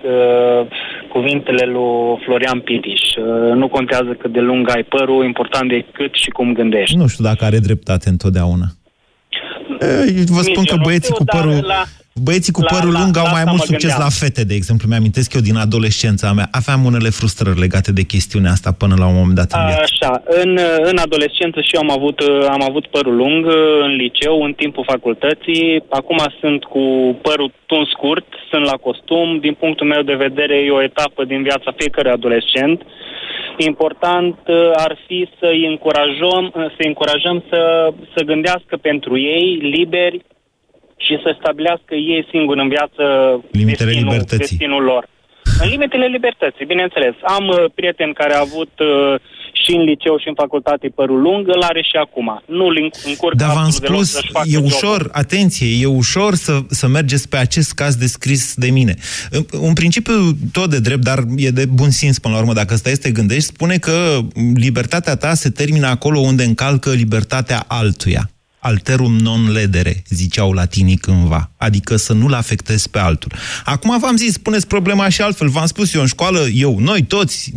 uh, 0.03 0.67
cuvintele 1.13 1.65
lui 1.65 2.21
Florian 2.25 2.59
Pitiș. 2.59 3.01
Uh, 3.15 3.53
Nu 3.61 3.67
contează 3.67 4.11
cât 4.21 4.31
de 4.31 4.39
lung 4.39 4.69
ai 4.75 4.83
părul, 4.83 5.23
important 5.25 5.71
e 5.71 5.85
cât 5.91 6.13
și 6.13 6.29
cum 6.29 6.53
gândești. 6.53 6.95
Nu 6.95 7.07
știu 7.07 7.23
dacă 7.23 7.45
are 7.45 7.57
dreptate 7.59 8.09
întotdeauna. 8.09 8.65
E, 9.79 9.85
Vă 10.37 10.41
spun 10.49 10.63
Nici 10.63 10.69
că 10.69 10.77
eu 10.77 10.77
nu 10.77 10.83
băieții 10.83 11.13
știu, 11.13 11.15
cu 11.15 11.23
dar 11.23 11.41
părul... 11.41 11.59
la- 11.65 11.83
Băieții 12.23 12.53
cu 12.57 12.61
la- 12.61 12.73
părul 12.75 12.91
la- 12.93 12.99
lung 12.99 13.13
au 13.17 13.27
la 13.29 13.31
mai 13.35 13.41
asta 13.43 13.51
mult 13.53 13.61
mă 13.63 13.69
succes 13.71 13.89
gândeam. 13.91 14.07
la 14.09 14.17
fete, 14.21 14.43
de 14.51 14.55
exemplu. 14.59 14.85
Mi-amintesc 14.91 15.29
eu 15.37 15.41
din 15.49 15.57
adolescența 15.65 16.27
mea. 16.37 16.47
Aveam 16.59 16.81
unele 16.89 17.09
frustrări 17.19 17.59
legate 17.65 17.91
de 17.99 18.03
chestiunea 18.13 18.51
asta 18.57 18.71
până 18.81 18.95
la 19.01 19.07
un 19.11 19.15
moment 19.21 19.37
dat 19.41 19.49
în 19.57 19.61
viață. 19.69 19.85
Așa, 19.89 20.11
în, 20.41 20.51
în 20.91 20.97
adolescență 21.07 21.59
și 21.61 21.73
eu 21.75 21.81
am 21.85 21.91
avut, 21.97 22.17
am 22.57 22.63
avut 22.69 22.85
părul 22.95 23.15
lung 23.23 23.41
uh, 23.45 23.53
în 23.87 23.93
liceu, 24.03 24.35
în 24.47 24.53
timpul 24.61 24.83
facultății. 24.93 25.83
Acum 25.99 26.19
sunt 26.41 26.61
cu 26.73 26.83
părul 27.27 27.49
tuns 27.65 27.87
scurt, 27.95 28.27
sunt 28.51 28.63
la 28.71 28.77
costum. 28.87 29.27
Din 29.45 29.53
punctul 29.63 29.87
meu 29.93 30.01
de 30.11 30.21
vedere 30.25 30.55
e 30.57 30.77
o 30.79 30.85
etapă 30.89 31.21
din 31.31 31.41
viața 31.49 31.69
fiecărui 31.79 32.11
adolescent. 32.17 32.77
Important 33.71 34.37
uh, 34.47 34.55
ar 34.85 34.93
fi 35.07 35.19
să-i 35.39 35.65
încurajăm, 35.73 36.43
uh, 36.55 36.65
să 36.75 36.81
încurajăm 36.91 37.37
să, 37.49 37.59
să 38.13 38.19
gândească 38.31 38.73
pentru 38.89 39.13
ei, 39.35 39.47
liberi, 39.75 40.17
și 41.05 41.15
să 41.23 41.29
stabilească 41.39 41.93
ei 42.13 42.27
singuri 42.31 42.61
în 42.65 42.69
viață 42.75 43.03
Limitele 43.61 43.89
destinul, 43.91 44.11
libertății. 44.11 44.37
destinul 44.57 44.83
lor. 44.91 45.03
În 45.63 45.67
limitele 45.69 46.05
libertății, 46.17 46.65
bineînțeles. 46.73 47.13
Am 47.37 47.45
uh, 47.47 47.57
prieten 47.75 48.11
care 48.13 48.33
a 48.35 48.39
avut 48.49 48.73
uh, 48.79 49.15
și 49.63 49.71
în 49.75 49.83
liceu 49.91 50.17
și 50.19 50.27
în 50.27 50.33
facultate 50.43 50.87
părul 50.95 51.21
lung, 51.21 51.47
îl 51.47 51.61
are 51.61 51.81
și 51.81 51.95
acum. 52.05 52.43
Nu 52.45 52.65
îl 52.65 52.91
încurcă 53.05 53.37
Dar 53.37 53.47
v-am 53.47 53.57
absolut 53.57 53.81
deloc 53.87 54.03
spus, 54.03 54.11
să-și 54.11 54.31
facă 54.31 54.45
e 54.49 54.51
jobul. 54.51 54.67
ușor, 54.67 55.09
atenție, 55.11 55.67
e 55.81 55.85
ușor 55.85 56.33
să, 56.35 56.53
să 56.69 56.87
mergeți 56.87 57.29
pe 57.29 57.37
acest 57.37 57.73
caz 57.73 57.95
descris 57.95 58.53
de 58.55 58.69
mine. 58.69 58.93
În- 59.31 59.45
Un 59.59 59.73
principiu 59.73 60.13
tot 60.51 60.69
de 60.69 60.79
drept, 60.79 61.03
dar 61.03 61.19
e 61.37 61.49
de 61.49 61.65
bun 61.65 61.89
simț 61.89 62.17
până 62.17 62.33
la 62.33 62.39
urmă, 62.39 62.53
dacă 62.53 62.75
stai 62.75 62.91
să 62.93 63.01
te 63.01 63.11
gândești, 63.11 63.43
spune 63.53 63.77
că 63.77 64.19
libertatea 64.55 65.15
ta 65.15 65.33
se 65.33 65.49
termină 65.49 65.87
acolo 65.87 66.19
unde 66.19 66.43
încalcă 66.43 66.89
libertatea 66.91 67.63
altuia. 67.67 68.29
Alterum 68.65 69.15
non 69.15 69.51
ledere, 69.51 70.03
ziceau 70.09 70.51
latinii 70.51 70.95
cândva, 70.95 71.51
adică 71.57 71.95
să 71.95 72.13
nu-l 72.13 72.33
afectezi 72.33 72.89
pe 72.89 72.99
altul. 72.99 73.31
Acum 73.65 73.99
v-am 73.99 74.15
zis, 74.17 74.33
spuneți 74.33 74.67
problema 74.67 75.09
și 75.09 75.21
altfel, 75.21 75.49
v-am 75.49 75.65
spus 75.65 75.93
eu 75.93 76.01
în 76.01 76.07
școală, 76.07 76.47
eu, 76.53 76.79
noi 76.79 77.03
toți, 77.03 77.51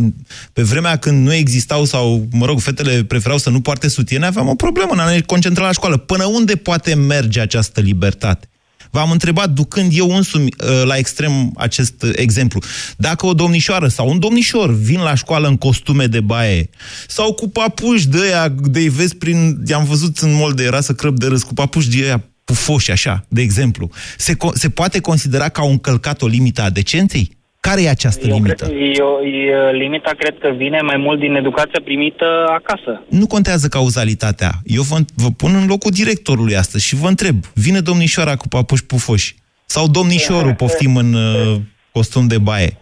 pe 0.53 0.63
vremea 0.63 0.97
când 0.97 1.27
nu 1.27 1.33
existau 1.33 1.85
sau, 1.85 2.27
mă 2.33 2.47
rog, 2.47 2.61
fetele 2.61 3.05
preferau 3.05 3.39
să 3.39 3.51
nu 3.51 3.61
poarte 3.61 3.89
sutiene, 3.89 4.27
aveam 4.27 4.49
o 4.49 4.55
problemă 4.55 4.93
în 4.93 4.99
a 4.99 5.11
ne 5.11 5.21
concentra 5.21 5.65
la 5.65 5.73
școală. 5.73 5.97
Până 5.97 6.25
unde 6.25 6.57
poate 6.57 6.95
merge 6.95 7.41
această 7.41 7.81
libertate? 7.81 8.49
V-am 8.91 9.11
întrebat, 9.11 9.51
ducând 9.51 9.91
eu 9.95 10.17
însumi 10.17 10.49
uh, 10.61 10.83
la 10.85 10.97
extrem 10.97 11.53
acest 11.57 12.03
uh, 12.03 12.11
exemplu, 12.15 12.61
dacă 12.97 13.27
o 13.27 13.35
domnișoară 13.35 13.89
sau 13.89 14.09
un 14.09 14.19
domnișor 14.19 14.73
vin 14.75 15.01
la 15.01 15.15
școală 15.15 15.49
în 15.49 15.57
costume 15.57 16.07
de 16.07 16.21
baie 16.21 16.71
sau 17.09 17.33
cu 17.33 17.49
papuși 17.49 18.09
de 18.09 18.19
aia, 18.23 18.49
de 18.49 18.89
vezi 18.89 19.17
prin, 19.17 19.63
i-am 19.67 19.85
văzut 19.85 20.19
în 20.19 20.35
mol 20.35 20.53
de 20.53 20.65
era 20.65 20.81
să 20.81 20.93
crăp 20.93 21.19
de 21.19 21.27
râs, 21.27 21.43
cu 21.43 21.55
papuși 21.55 21.89
de 21.89 22.05
aia 22.05 22.25
pufoși 22.45 22.91
așa, 22.91 23.25
de 23.29 23.41
exemplu, 23.41 23.91
se, 24.19 24.35
co- 24.35 24.55
se 24.55 24.69
poate 24.69 25.01
considera 25.01 25.49
că 25.49 25.61
au 25.61 25.71
încălcat 25.71 26.23
o 26.23 26.27
limită 26.27 26.63
a 26.63 26.71
decenței? 26.71 27.38
Care 27.61 27.83
e 27.83 27.89
această 27.89 28.27
Eu 28.27 28.35
limită? 28.35 28.65
cred, 28.65 28.97
eu, 28.99 29.21
eu, 29.53 29.73
limita 29.73 30.11
cred 30.19 30.39
că 30.39 30.49
vine 30.57 30.81
mai 30.81 30.97
mult 30.97 31.19
din 31.19 31.35
educația 31.35 31.81
primită 31.85 32.47
acasă. 32.49 33.03
Nu 33.09 33.27
contează 33.27 33.69
cauzalitatea. 33.69 34.51
Eu 34.65 34.83
vă, 34.83 34.97
vă 35.15 35.29
pun 35.37 35.51
în 35.55 35.67
locul 35.67 35.91
directorului 35.91 36.57
astăzi 36.57 36.87
și 36.87 36.95
vă 36.97 37.09
întreb, 37.09 37.35
vine 37.55 37.81
domnișoara 37.81 38.37
cu 38.37 38.49
papuși 38.49 38.87
pufoși 38.87 39.35
sau 39.67 39.89
domnișorul, 39.89 40.55
poftim 40.55 40.97
în 40.97 41.15
uh, 41.15 41.57
costum 41.93 42.27
de 42.27 42.39
baie? 42.39 42.77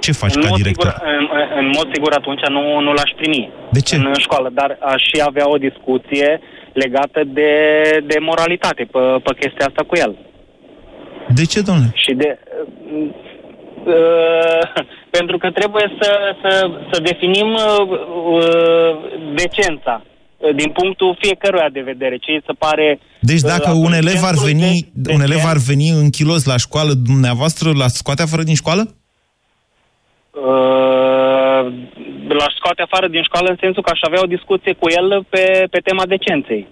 Ce 0.00 0.12
faci 0.12 0.34
în, 0.34 0.42
ca 0.42 0.48
mod 0.48 0.56
director? 0.56 0.90
sigur, 0.92 1.08
în, 1.18 1.58
în 1.58 1.66
mod 1.76 1.86
sigur 1.94 2.12
atunci 2.12 2.40
nu, 2.48 2.80
nu 2.80 2.92
l-aș 2.92 3.10
primi 3.16 3.50
De 3.70 3.80
ce? 3.80 3.96
în 3.96 4.14
școală, 4.18 4.50
dar 4.54 4.78
aș 4.80 5.02
și 5.02 5.22
avea 5.26 5.48
o 5.48 5.56
discuție 5.56 6.40
legată 6.72 7.20
de, 7.26 7.50
de 8.06 8.16
moralitate 8.20 8.82
pe, 8.92 8.98
pe 9.24 9.32
chestia 9.40 9.66
asta 9.66 9.82
cu 9.86 9.94
el. 9.96 10.16
De 11.34 11.44
ce, 11.44 11.60
domnule? 11.60 11.90
Și 11.94 12.12
de... 12.14 12.38
Uh, 13.86 14.84
pentru 15.18 15.38
că 15.38 15.50
trebuie 15.50 15.92
să, 16.00 16.36
să, 16.42 16.70
să 16.92 17.00
definim 17.02 17.48
uh, 17.52 17.88
uh, 18.32 18.96
decența 19.34 20.02
uh, 20.02 20.54
din 20.54 20.70
punctul 20.70 21.16
fiecăruia 21.20 21.68
de 21.72 21.80
vedere. 21.80 22.16
Ce 22.16 22.30
îi 22.30 22.42
se 22.46 22.52
pare... 22.58 22.98
Deci 23.20 23.42
uh, 23.42 23.48
dacă 23.48 23.70
un 23.70 23.92
elev 23.92 24.22
ar 24.22 24.34
adolescentului 24.34 24.52
veni, 24.52 24.90
de- 24.94 25.12
un 25.12 25.20
elev 25.20 25.36
decent, 25.36 25.50
ar 25.50 25.56
veni 25.66 25.88
în 25.88 26.10
kilos 26.10 26.44
la 26.44 26.56
școală, 26.56 26.92
dumneavoastră 26.92 27.70
l 27.70 27.82
scoate 27.86 28.22
afară 28.22 28.42
din 28.42 28.54
școală? 28.54 28.82
Uh, 30.30 31.62
l-aș 32.28 32.54
scoate 32.54 32.82
afară 32.82 33.08
din 33.08 33.22
școală 33.22 33.48
în 33.50 33.56
sensul 33.60 33.82
că 33.82 33.90
aș 33.92 34.00
avea 34.02 34.20
o 34.22 34.32
discuție 34.36 34.72
cu 34.72 34.88
el 34.88 35.24
pe, 35.28 35.66
pe 35.70 35.78
tema 35.78 36.06
decenței. 36.06 36.68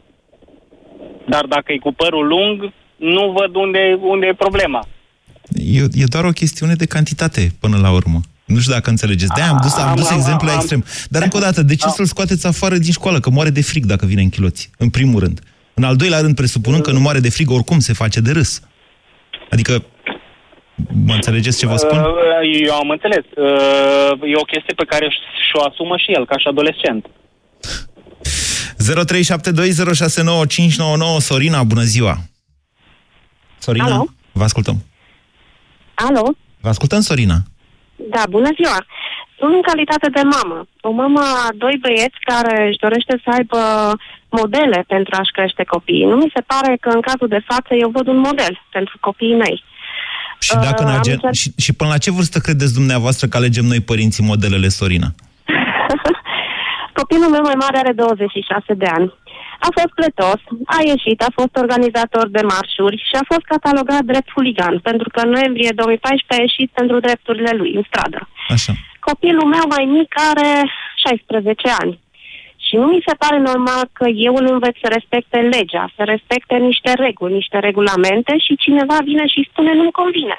Dar 1.27 1.45
dacă 1.47 1.73
e 1.73 1.79
cu 1.79 1.93
părul 1.93 2.27
lung, 2.27 2.73
nu 2.97 3.35
văd 3.39 3.55
unde, 3.55 3.99
unde 4.01 4.27
e 4.27 4.45
problema. 4.47 4.83
E, 5.55 5.79
e 5.93 6.05
doar 6.05 6.25
o 6.25 6.31
chestiune 6.31 6.75
de 6.75 6.87
cantitate 6.87 7.53
până 7.61 7.77
la 7.79 7.91
urmă. 7.91 8.21
Nu 8.45 8.59
știu 8.59 8.73
dacă 8.73 8.91
înțelegeți. 8.91 9.33
De-aia 9.35 9.51
am 9.51 9.59
dus, 9.63 9.77
am 9.77 9.89
Am- 9.89 9.97
dus 9.97 10.11
am- 10.11 10.19
exemplu 10.19 10.49
am- 10.49 10.55
extrem. 10.57 10.85
Dar 11.09 11.23
încă 11.23 11.37
o 11.37 11.41
dată, 11.41 11.63
de 11.63 11.77
ce 11.77 11.89
să-l 11.89 12.07
scoateți 12.07 12.47
afară 12.47 12.77
din 12.79 12.93
școală? 12.93 13.21
Că 13.21 13.31
moare 13.31 13.51
de 13.51 13.63
frig 13.63 13.85
dacă 13.85 14.07
vine 14.07 14.23
în 14.23 14.29
chiloți, 14.29 14.71
în 14.79 14.91
primul 14.91 15.21
rând. 15.21 15.41
În 15.75 15.85
al 15.85 15.97
doilea 15.97 16.21
rând, 16.21 16.35
presupunând 16.35 16.83
că 16.83 16.93
nu 16.93 17.01
moare 17.01 17.21
de 17.21 17.31
frig, 17.31 17.51
oricum 17.51 17.79
se 17.79 17.93
face 17.93 18.21
de 18.21 18.33
râs. 18.33 18.61
Adică, 19.51 19.85
mă 21.05 21.15
înțelegeți 21.15 21.59
ce 21.59 21.67
vă 21.67 21.77
spun? 21.77 21.99
Uh, 21.99 22.05
Eu 22.67 22.75
am 22.75 22.91
înțeles. 22.91 23.25
Uh, 23.37 24.31
E 24.33 24.37
o 24.37 24.45
chestie 24.53 24.75
pe 24.77 24.85
care 24.85 25.09
și-o 25.51 25.63
asumă 25.69 25.97
și 25.97 26.13
el, 26.13 26.27
ca 26.27 26.39
și 26.39 26.47
adolescent. 26.49 27.07
0372069599 28.79 31.21
Sorina, 31.21 31.63
bună 31.63 31.83
ziua! 31.83 32.19
Sorina, 33.59 33.85
Alo? 33.85 34.07
vă 34.33 34.45
ascultăm. 34.45 34.85
Alo? 36.07 36.25
Vă 36.61 36.69
ascultăm, 36.69 37.01
Sorina. 37.01 37.37
Da, 38.15 38.23
bună 38.31 38.49
ziua! 38.59 38.79
Sunt 39.39 39.53
în 39.55 39.63
calitate 39.63 40.09
de 40.17 40.21
mamă. 40.37 40.59
O 40.81 40.91
mamă 40.91 41.21
a 41.21 41.49
doi 41.55 41.77
băieți 41.85 42.19
care 42.31 42.67
își 42.69 42.79
dorește 42.85 43.21
să 43.25 43.29
aibă 43.37 43.59
modele 44.29 44.85
pentru 44.87 45.13
a-și 45.19 45.31
crește 45.37 45.65
copiii. 45.65 46.05
Nu 46.05 46.17
mi 46.17 46.33
se 46.35 46.43
pare 46.53 46.77
că 46.81 46.89
în 46.89 47.01
cazul 47.01 47.29
de 47.29 47.43
față 47.51 47.71
eu 47.75 47.89
văd 47.91 48.07
un 48.07 48.17
model 48.19 48.55
pentru 48.73 48.97
copiii 49.01 49.37
mei. 49.45 49.65
Și, 50.39 50.55
dacă 50.55 50.83
Uh, 50.83 50.87
în 50.87 50.93
am 50.93 50.99
agen... 50.99 51.15
încerc- 51.17 51.33
și, 51.41 51.49
și 51.65 51.73
până 51.73 51.91
la 51.91 51.99
ce 51.99 52.11
vârstă 52.11 52.39
credeți 52.39 52.75
dumneavoastră 52.75 53.27
că 53.27 53.37
alegem 53.37 53.65
noi 53.65 53.81
părinții 53.81 54.25
modelele, 54.25 54.69
Sorina? 54.69 55.09
Copilul 57.01 57.31
meu 57.31 57.43
mai 57.43 57.55
mare 57.65 57.79
are 57.79 57.93
26 57.93 58.75
de 58.75 58.87
ani. 58.87 59.15
A 59.67 59.69
fost 59.79 59.93
plătos, 60.01 60.41
a 60.77 60.79
ieșit, 60.93 61.19
a 61.23 61.33
fost 61.39 61.55
organizator 61.65 62.27
de 62.37 62.43
marșuri 62.53 62.97
și 63.09 63.15
a 63.21 63.25
fost 63.31 63.45
catalogat 63.53 64.03
drept 64.13 64.31
huligan, 64.35 64.79
pentru 64.89 65.09
că 65.13 65.21
în 65.21 65.31
noiembrie 65.37 65.73
2014 65.75 66.35
a 66.35 66.47
ieșit 66.47 66.71
pentru 66.79 66.97
drepturile 67.07 67.53
lui 67.61 67.73
în 67.79 67.85
stradă. 67.89 68.29
Așa. 68.49 68.73
Copilul 69.09 69.47
meu 69.57 69.65
mai 69.75 69.85
mic 69.97 70.11
are 70.31 70.51
16 71.05 71.69
ani. 71.83 71.95
Și 72.67 72.77
nu 72.77 72.87
mi 72.87 73.05
se 73.07 73.15
pare 73.23 73.39
normal 73.39 73.83
că 73.93 74.07
eu 74.29 74.35
îl 74.35 74.47
învăț 74.51 74.75
să 74.83 74.89
respecte 74.97 75.39
legea, 75.39 75.85
să 75.97 76.03
respecte 76.05 76.57
niște 76.57 76.93
reguli, 76.93 77.33
niște 77.41 77.59
regulamente 77.59 78.33
și 78.45 78.63
cineva 78.65 78.97
vine 79.05 79.27
și 79.27 79.49
spune 79.51 79.73
nu-mi 79.75 79.99
convine. 80.03 80.37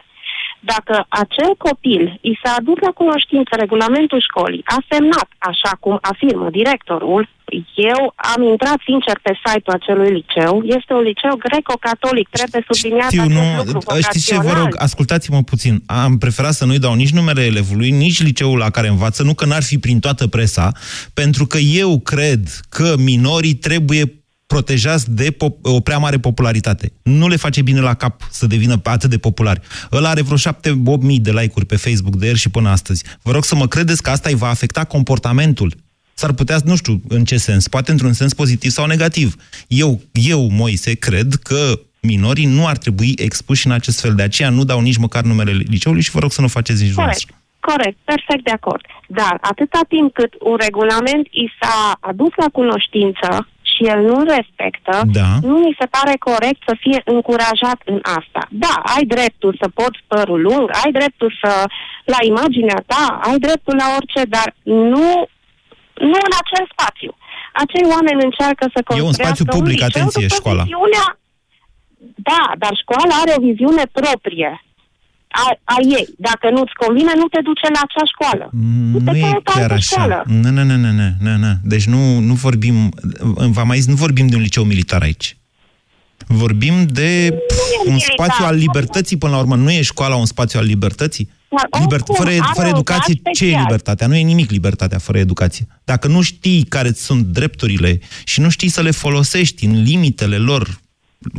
Dacă 0.63 1.05
acel 1.09 1.55
copil 1.57 2.19
i 2.21 2.39
s-a 2.43 2.55
adus 2.59 2.77
la 2.81 2.91
cunoștință 3.01 3.51
regulamentul 3.55 4.21
școlii, 4.29 4.61
a 4.65 4.77
semnat, 4.89 5.29
așa 5.37 5.71
cum 5.79 5.97
afirmă 6.01 6.49
directorul, 6.49 7.29
eu 7.75 8.13
am 8.15 8.43
intrat 8.43 8.79
sincer 8.85 9.19
pe 9.21 9.33
site-ul 9.45 9.75
acelui 9.75 10.11
liceu. 10.19 10.61
Este 10.77 10.93
un 10.93 11.01
liceu 11.01 11.35
greco-catolic, 11.35 12.27
trebuie 12.29 12.63
subliniat 12.69 13.11
Știu, 13.11 13.21
acest 13.21 13.37
nu, 13.37 13.73
lucru 13.73 14.01
știți 14.01 14.25
ce, 14.25 14.35
vă 14.35 14.41
vocațional. 14.41 14.63
rog, 14.63 14.75
ascultați-mă 14.87 15.41
puțin. 15.43 15.83
Am 15.85 16.17
preferat 16.17 16.53
să 16.53 16.65
nu-i 16.65 16.79
dau 16.79 16.93
nici 16.93 17.11
numele 17.11 17.43
elevului, 17.45 17.89
nici 17.89 18.21
liceul 18.21 18.57
la 18.57 18.69
care 18.69 18.87
învață, 18.87 19.23
nu 19.23 19.33
că 19.33 19.45
n-ar 19.45 19.63
fi 19.63 19.77
prin 19.79 19.99
toată 19.99 20.27
presa, 20.27 20.71
pentru 21.13 21.45
că 21.45 21.57
eu 21.57 21.99
cred 21.99 22.41
că 22.69 22.95
minorii 22.97 23.53
trebuie 23.53 24.20
protejați 24.53 25.11
de 25.11 25.31
pop- 25.31 25.61
o 25.61 25.79
prea 25.79 25.97
mare 25.97 26.17
popularitate. 26.17 26.91
Nu 27.03 27.27
le 27.27 27.35
face 27.35 27.61
bine 27.61 27.79
la 27.79 27.93
cap 27.93 28.27
să 28.31 28.47
devină 28.47 28.81
atât 28.83 29.09
de 29.09 29.17
populari. 29.17 29.61
Ăla 29.91 30.09
are 30.09 30.21
vreo 30.21 30.37
7-8 30.37 31.01
mii 31.01 31.19
de 31.19 31.31
like-uri 31.31 31.65
pe 31.65 31.75
Facebook 31.75 32.15
de 32.15 32.25
ieri 32.25 32.37
și 32.37 32.49
până 32.49 32.69
astăzi. 32.69 33.03
Vă 33.21 33.31
rog 33.31 33.43
să 33.43 33.55
mă 33.55 33.67
credeți 33.67 34.01
că 34.03 34.09
asta 34.09 34.29
îi 34.29 34.35
va 34.35 34.47
afecta 34.47 34.83
comportamentul. 34.83 35.73
S-ar 36.13 36.33
putea, 36.33 36.57
nu 36.63 36.75
știu 36.75 37.01
în 37.07 37.23
ce 37.23 37.37
sens, 37.37 37.67
poate 37.67 37.91
într-un 37.91 38.13
sens 38.13 38.33
pozitiv 38.33 38.71
sau 38.71 38.85
negativ. 38.85 39.35
Eu, 39.67 40.01
eu 40.11 40.49
Moise, 40.49 40.93
cred 40.93 41.33
că 41.43 41.79
minorii 42.01 42.45
nu 42.45 42.67
ar 42.67 42.77
trebui 42.77 43.13
expuși 43.17 43.65
în 43.67 43.71
acest 43.71 43.99
fel. 43.99 44.13
De 44.15 44.23
aceea 44.23 44.49
nu 44.49 44.63
dau 44.63 44.81
nici 44.81 44.97
măcar 44.97 45.23
numele 45.23 45.51
liceului 45.51 46.01
și 46.01 46.11
vă 46.11 46.19
rog 46.19 46.31
să 46.31 46.41
nu 46.41 46.47
faceți 46.47 46.83
nici 46.83 46.93
Corect, 46.93 47.29
corect, 47.59 47.97
perfect 48.03 48.43
de 48.43 48.51
acord. 48.51 48.81
Dar 49.07 49.37
atâta 49.41 49.79
timp 49.87 50.13
cât 50.13 50.33
un 50.39 50.55
regulament 50.59 51.25
i 51.25 51.51
s-a 51.59 51.97
adus 51.99 52.31
la 52.35 52.45
cunoștință 52.51 53.47
și 53.81 53.87
el 53.93 54.01
nu 54.11 54.23
respectă, 54.23 55.01
Da. 55.19 55.27
nu 55.41 55.57
mi 55.57 55.75
se 55.79 55.85
pare 55.95 56.15
corect 56.29 56.61
să 56.65 56.73
fie 56.79 57.01
încurajat 57.05 57.79
în 57.85 57.99
asta. 58.19 58.41
Da, 58.49 58.75
ai 58.95 59.03
dreptul 59.15 59.57
să 59.61 59.67
poți 59.79 59.99
părul 60.07 60.41
lung, 60.41 60.65
ai 60.83 60.91
dreptul 60.91 61.31
să, 61.43 61.51
la 62.13 62.17
imaginea 62.31 62.79
ta, 62.91 63.19
ai 63.27 63.37
dreptul 63.45 63.75
la 63.83 63.87
orice, 63.97 64.21
dar 64.35 64.47
nu, 64.93 65.07
nu 66.11 66.17
în 66.27 66.33
acel 66.43 66.63
spațiu. 66.73 67.11
Acei 67.63 67.85
oameni 67.93 68.23
încearcă 68.27 68.65
să 68.73 68.79
E 68.81 68.83
un 68.83 68.85
construiască 68.87 69.43
spațiu 69.43 69.45
public, 69.57 69.77
liceu 69.79 69.89
atenție, 69.91 70.21
după 70.27 70.39
școala. 70.39 70.63
viziunea... 70.63 71.05
Da, 72.31 72.43
dar 72.63 72.73
școala 72.83 73.13
are 73.21 73.33
o 73.37 73.41
viziune 73.49 73.83
proprie 73.99 74.49
a, 75.31 75.59
a 75.63 75.75
ei. 75.97 76.07
Dacă 76.17 76.49
nu-ți 76.49 76.73
convine, 76.83 77.11
nu 77.15 77.27
te 77.27 77.39
duce 77.43 77.67
la 77.73 77.81
acea 77.83 78.05
școală. 78.13 78.49
Nu 79.05 79.17
e 79.17 79.39
chiar 79.43 79.71
așa. 79.71 80.23
Nu, 80.25 80.49
nu, 80.49 80.63
nu, 80.63 80.75
nu, 80.75 80.91
nu, 80.91 81.07
nu, 81.19 81.37
nu. 81.37 81.53
Deci 81.63 81.85
nu, 81.85 82.19
nu 82.19 82.33
vorbim, 82.33 82.89
v-am 83.55 83.67
mai 83.67 83.77
zis, 83.77 83.87
nu 83.87 83.95
vorbim 83.95 84.27
de 84.27 84.35
un 84.35 84.41
liceu 84.41 84.63
militar 84.63 85.01
aici. 85.01 85.35
Vorbim 86.27 86.85
de 86.85 87.37
pf, 87.47 87.57
un 87.85 87.93
militar. 87.93 88.13
spațiu 88.13 88.45
al 88.45 88.55
libertății, 88.55 89.17
până 89.17 89.31
la 89.31 89.39
urmă. 89.39 89.55
Nu 89.55 89.71
e 89.71 89.81
școala 89.81 90.15
un 90.15 90.25
spațiu 90.25 90.59
al 90.59 90.65
libertății? 90.65 91.29
Dar 91.49 91.81
Liber... 91.81 91.93
oricum, 91.99 92.15
Fără, 92.15 92.29
are 92.29 92.51
fără 92.53 92.67
un 92.67 92.73
educație, 92.73 93.13
caz 93.23 93.35
ce 93.37 93.43
e 93.43 93.47
special. 93.47 93.61
libertatea? 93.61 94.07
Nu 94.07 94.15
e 94.15 94.21
nimic 94.21 94.49
libertatea 94.49 94.97
fără 94.97 95.17
educație. 95.17 95.67
Dacă 95.83 96.07
nu 96.07 96.21
știi 96.21 96.63
care 96.63 96.91
sunt 96.91 97.25
drepturile 97.25 97.99
și 98.23 98.39
nu 98.41 98.49
știi 98.49 98.69
să 98.69 98.81
le 98.81 98.91
folosești 98.91 99.65
în 99.65 99.81
limitele 99.83 100.37
lor 100.37 100.79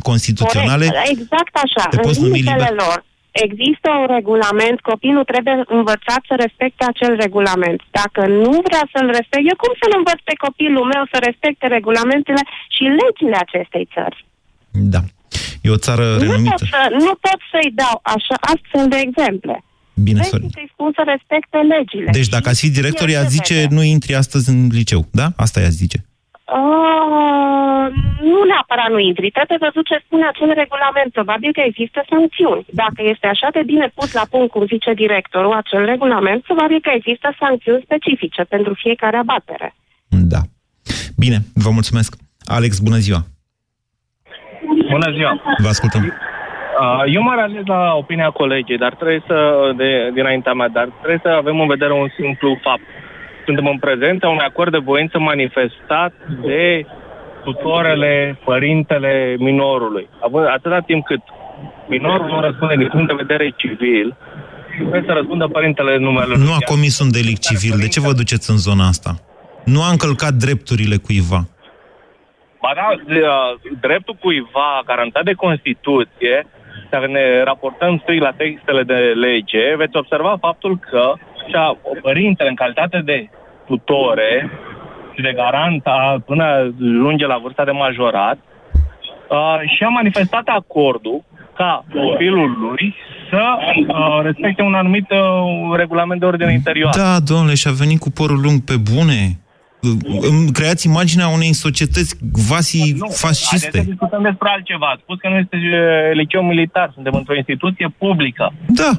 constituționale, 0.03 0.87
Corect, 0.87 1.09
exact 1.11 1.55
așa, 1.55 1.89
te 1.89 1.97
în 1.97 2.03
poți 2.03 2.21
numi 2.21 2.33
limitele 2.33 2.57
liber. 2.71 2.87
lor. 2.87 3.05
Există 3.47 3.89
un 4.01 4.07
regulament, 4.17 4.79
copilul 4.81 5.25
trebuie 5.33 5.57
învățat 5.79 6.21
să 6.31 6.35
respecte 6.45 6.83
acel 6.93 7.13
regulament. 7.25 7.81
Dacă 8.01 8.21
nu 8.45 8.53
vrea 8.69 8.85
să-l 8.93 9.07
respecte, 9.19 9.49
eu 9.51 9.57
cum 9.65 9.73
să-l 9.81 9.95
învăț 10.01 10.19
pe 10.29 10.35
copilul 10.47 10.85
meu 10.95 11.05
să 11.13 11.17
respecte 11.29 11.67
regulamentele 11.79 12.43
și 12.77 12.85
legile 13.01 13.37
acestei 13.47 13.85
țări? 13.95 14.19
Da. 14.95 15.03
E 15.67 15.77
o 15.79 15.85
țară 15.87 16.05
Nu 16.05 16.17
pot, 16.17 16.21
renumită. 16.23 16.65
să, 16.75 16.81
nu 17.07 17.13
pot 17.27 17.41
să-i 17.53 17.71
dau 17.83 17.97
așa, 18.17 18.37
astfel 18.55 18.85
de 18.95 18.99
exemple. 19.07 19.55
Bine, 20.07 20.19
Trebuie 20.21 20.31
Sorin. 20.41 20.51
să-i 20.57 20.71
spun 20.75 20.91
să 20.99 21.03
respecte 21.15 21.59
legile. 21.75 22.11
Deci 22.19 22.29
dacă 22.37 22.49
ați 22.49 22.61
fi 22.65 22.71
director, 22.79 23.07
El 23.09 23.15
i-ați 23.15 23.35
se 23.35 23.39
zice, 23.39 23.55
vede. 23.55 23.75
nu 23.75 23.83
intri 23.83 24.15
astăzi 24.23 24.47
în 24.53 24.59
liceu, 24.81 25.03
da? 25.21 25.27
Asta 25.45 25.61
i-ați 25.61 25.81
zice. 25.85 25.99
Uh, 26.59 27.52
nu 28.33 28.41
neapărat 28.51 28.91
nu 28.91 28.99
intri. 28.99 29.31
Trebuie 29.31 29.59
văzut 29.67 29.85
ce 29.87 30.03
spune 30.05 30.27
acel 30.27 30.51
regulament. 30.63 31.13
Probabil 31.13 31.53
că 31.53 31.63
există 31.65 32.05
sancțiuni. 32.09 32.65
Dacă 32.83 33.01
este 33.13 33.27
așa 33.27 33.49
de 33.53 33.63
bine 33.71 33.87
pus 33.95 34.13
la 34.13 34.25
punct, 34.31 34.51
cum 34.51 34.67
zice 34.67 34.93
directorul, 34.95 35.53
acel 35.53 35.85
regulament, 35.85 36.43
probabil 36.43 36.81
că 36.81 36.91
există 36.95 37.29
sancțiuni 37.39 37.85
specifice 37.85 38.43
pentru 38.55 38.73
fiecare 38.75 39.17
abatere. 39.17 39.75
Da. 40.35 40.41
Bine, 41.17 41.39
vă 41.55 41.71
mulțumesc. 41.71 42.11
Alex, 42.57 42.79
bună 42.79 42.97
ziua. 42.97 43.21
Bună 44.91 45.11
ziua! 45.17 45.43
Vă 45.59 45.69
ascultăm. 45.69 46.03
Uh, 46.05 47.15
Eu 47.15 47.23
mă 47.23 47.35
ralez 47.37 47.65
la 47.65 47.95
opinia 47.95 48.31
colegii, 48.31 48.79
dar 48.79 48.95
trebuie 48.95 49.23
să, 49.27 49.71
de, 49.77 50.11
dinaintea 50.15 50.53
mea, 50.53 50.69
dar 50.69 50.89
trebuie 50.99 51.21
să 51.23 51.29
avem 51.29 51.61
în 51.61 51.67
vedere 51.67 51.93
un 51.93 52.09
simplu 52.19 52.59
fapt. 52.63 52.87
Suntem 53.45 53.67
în 53.67 53.79
prezența 53.79 54.29
unui 54.29 54.45
acord 54.49 54.71
de 54.73 54.79
voință 54.79 55.19
manifestat 55.19 56.13
de 56.43 56.87
tutorele, 57.45 58.39
părintele 58.45 59.37
minorului. 59.39 60.09
Având, 60.21 60.47
atâta 60.47 60.81
timp 60.81 61.05
cât 61.05 61.23
minorul 61.89 62.27
nu 62.27 62.41
răspunde 62.41 62.75
din 62.77 62.89
punct 62.89 63.07
de 63.07 63.23
vedere 63.25 63.55
civil, 63.57 64.17
trebuie 64.77 65.05
să 65.07 65.13
răspundă 65.13 65.47
părintele 65.47 65.99
numele 65.99 66.37
Nu 66.37 66.53
a 66.53 66.63
comis 66.65 66.99
un 66.99 67.11
delict 67.11 67.41
civil. 67.41 67.75
De 67.79 67.89
ce 67.89 68.01
vă 68.01 68.13
duceți 68.13 68.51
în 68.51 68.57
zona 68.57 68.87
asta? 68.87 69.11
Nu 69.65 69.83
a 69.83 69.91
încălcat 69.91 70.33
drepturile 70.33 70.97
cuiva. 70.97 71.41
Ba 72.63 72.73
da, 72.75 72.89
de, 73.13 73.21
uh, 73.21 73.73
dreptul 73.81 74.17
cuiva 74.21 74.83
garantat 74.87 75.25
de 75.25 75.33
Constituție, 75.33 76.47
dacă 76.91 77.07
ne 77.07 77.43
raportăm 77.43 77.99
strict 78.03 78.23
la 78.23 78.39
textele 78.43 78.83
de 78.83 78.99
lege, 79.27 79.65
veți 79.77 79.97
observa 79.97 80.37
faptul 80.41 80.79
că 80.91 81.05
și-a, 81.49 81.77
părintele, 82.03 82.49
în 82.49 82.55
calitate 82.55 82.99
de 83.05 83.29
tutore 83.67 84.51
și 84.71 84.72
de 85.17 85.33
garant 85.37 85.87
a, 85.87 86.23
până 86.27 86.45
ajunge 86.45 87.27
la 87.27 87.39
vârsta 87.43 87.65
de 87.65 87.71
majorat, 87.71 88.39
uh, 89.29 89.57
și-a 89.77 89.89
manifestat 89.89 90.47
acordul 90.47 91.25
ca 91.57 91.85
copilul 91.93 92.57
lui 92.61 92.95
să 93.31 93.43
uh, 93.89 94.21
respecte 94.23 94.63
un 94.63 94.75
anumit 94.75 95.11
uh, 95.11 95.77
regulament 95.77 96.21
de 96.21 96.27
ordine 96.27 96.53
interioară. 96.53 96.99
Da, 96.99 97.21
domnule, 97.21 97.55
și-a 97.55 97.71
venit 97.71 98.01
cu 98.01 98.11
părul 98.11 98.41
lung 98.41 98.61
pe 98.65 98.77
bune. 98.95 99.37
Îmi 100.31 100.53
creați 100.53 100.87
imaginea 100.87 101.29
unei 101.29 101.53
societăți 101.53 102.17
vasi 102.49 102.79
Nu, 102.79 102.99
Haideți 102.99 103.21
fasciste. 103.27 103.79
să 103.79 103.85
discutăm 103.85 104.23
despre 104.23 104.49
altceva. 104.49 104.87
Ați 104.87 105.03
spus 105.03 105.19
că 105.19 105.29
nu 105.29 105.37
este 105.37 105.57
uh, 105.57 106.15
liceu 106.15 106.43
militar, 106.43 106.91
suntem 106.95 107.15
într-o 107.15 107.37
instituție 107.37 107.95
publică. 107.99 108.53
Da. 108.67 108.91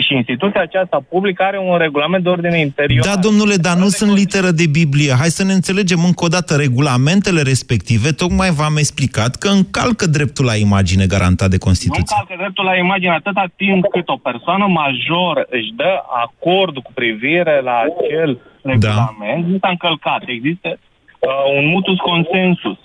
Și 0.00 0.14
instituția 0.14 0.60
aceasta 0.60 1.04
publică 1.08 1.42
are 1.42 1.58
un 1.58 1.76
regulament 1.78 2.22
de 2.22 2.28
ordine 2.28 2.58
interior. 2.60 3.04
Da, 3.04 3.16
domnule, 3.16 3.56
dar 3.56 3.76
nu 3.76 3.88
sunt 3.88 4.12
literă 4.12 4.50
de 4.50 4.66
Biblie. 4.66 5.12
Hai 5.12 5.28
să 5.28 5.44
ne 5.44 5.52
înțelegem 5.52 6.04
încă 6.04 6.24
o 6.24 6.28
dată. 6.28 6.56
Regulamentele 6.56 7.42
respective, 7.42 8.10
tocmai 8.10 8.50
v-am 8.50 8.76
explicat 8.76 9.36
că 9.36 9.48
încalcă 9.48 10.06
dreptul 10.06 10.44
la 10.44 10.54
imagine 10.56 11.06
garantat 11.06 11.48
de 11.50 11.56
Nu 11.60 11.64
Constituție. 11.66 12.04
încalcă 12.16 12.34
dreptul 12.42 12.64
la 12.64 12.76
imagine 12.76 13.12
atâta 13.12 13.44
timp 13.56 13.84
cât 13.86 14.08
o 14.08 14.16
persoană 14.16 14.66
majoră 14.66 15.46
își 15.50 15.70
dă 15.76 15.92
acord 16.24 16.74
cu 16.78 16.90
privire 16.94 17.60
la 17.62 17.76
acel 17.88 18.40
regulament, 18.62 19.46
nu 19.46 19.56
s-a 19.60 19.68
încălcat. 19.68 20.22
Există 20.26 20.68
uh, 20.78 21.28
un 21.58 21.66
mutus 21.66 21.98
consensus. 21.98 22.78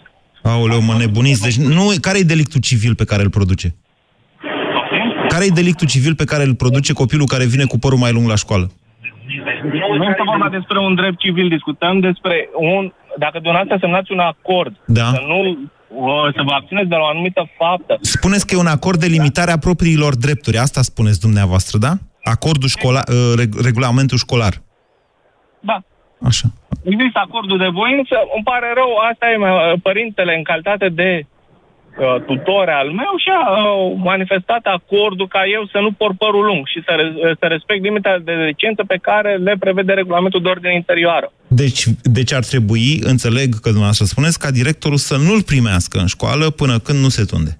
Aoleu, 0.43 0.81
mă 0.81 0.95
nebuniți. 0.97 1.41
Deci, 1.41 1.55
nu, 1.55 1.83
care 2.01 2.17
e 2.19 2.33
delictul 2.35 2.61
civil 2.61 2.95
pe 2.95 3.05
care 3.05 3.21
îl 3.23 3.29
produce? 3.29 3.75
Care 5.29 5.45
e 5.45 5.59
delictul 5.61 5.87
civil 5.87 6.15
pe 6.15 6.23
care 6.23 6.43
îl 6.43 6.55
produce 6.55 6.93
copilul 6.93 7.27
care 7.27 7.45
vine 7.45 7.65
cu 7.65 7.77
părul 7.79 7.97
mai 7.97 8.11
lung 8.11 8.27
la 8.27 8.35
școală? 8.35 8.71
Nu 9.97 10.03
este 10.11 10.23
vorba 10.25 10.49
despre 10.49 10.77
un 10.79 10.95
drept 10.95 11.19
civil, 11.19 11.47
discutăm 11.49 11.99
despre 11.99 12.49
un... 12.55 12.91
Dacă 13.17 13.39
dumneavoastră 13.39 13.77
semnați 13.79 14.11
un 14.11 14.19
acord, 14.19 14.75
Da. 14.85 15.05
să 15.05 15.21
nu 15.27 15.39
uh, 15.49 16.33
să 16.35 16.41
vă 16.45 16.51
abțineți 16.51 16.87
de 16.89 16.95
la 16.95 17.01
o 17.01 17.05
anumită 17.05 17.49
faptă, 17.57 17.97
Spuneți 18.01 18.47
că 18.47 18.55
e 18.55 18.57
un 18.67 18.73
acord 18.77 18.99
de 18.99 19.05
limitare 19.07 19.51
a 19.51 19.57
propriilor 19.57 20.15
drepturi. 20.15 20.57
Asta 20.57 20.81
spuneți 20.81 21.19
dumneavoastră, 21.19 21.77
da? 21.77 21.93
Acordul 22.23 22.67
școlar, 22.69 23.03
reg- 23.41 23.59
regulamentul 23.63 24.17
școlar. 24.17 24.53
da, 25.59 25.77
Așa. 26.29 26.47
Există 26.83 27.19
acordul 27.27 27.57
de 27.57 27.67
voință, 27.81 28.15
îmi 28.35 28.43
pare 28.43 28.67
rău, 28.79 28.91
asta 29.11 29.25
e 29.33 29.37
mă, 29.37 29.75
părintele 29.83 30.35
în 30.37 30.43
calitate 30.43 30.89
de 30.89 31.25
uh, 31.97 32.21
tutore 32.25 32.71
al 32.71 32.89
meu 33.01 33.13
și 33.23 33.29
a 33.29 33.43
uh, 33.49 33.93
manifestat 33.97 34.63
acordul 34.63 35.27
ca 35.27 35.41
eu 35.55 35.63
să 35.71 35.79
nu 35.79 35.91
por 35.91 36.13
părul 36.17 36.45
lung 36.45 36.67
și 36.67 36.79
să, 36.85 36.91
re- 36.99 37.35
să 37.39 37.45
respect 37.45 37.83
limita 37.83 38.17
de 38.23 38.35
decență 38.35 38.83
pe 38.87 38.97
care 39.01 39.35
le 39.35 39.55
prevede 39.59 39.93
regulamentul 39.93 40.41
de 40.41 40.49
ordine 40.49 40.73
interioară. 40.73 41.31
Deci, 41.47 41.83
deci 42.01 42.33
ar 42.33 42.43
trebui, 42.43 42.99
înțeleg 43.03 43.49
că 43.53 43.69
dumneavoastră 43.69 44.05
spuneți, 44.05 44.39
ca 44.39 44.51
directorul 44.51 44.97
să 44.97 45.17
nu-l 45.17 45.43
primească 45.43 45.99
în 45.99 46.05
școală 46.05 46.49
până 46.49 46.79
când 46.79 46.99
nu 46.99 47.09
se 47.09 47.23
tunde. 47.23 47.59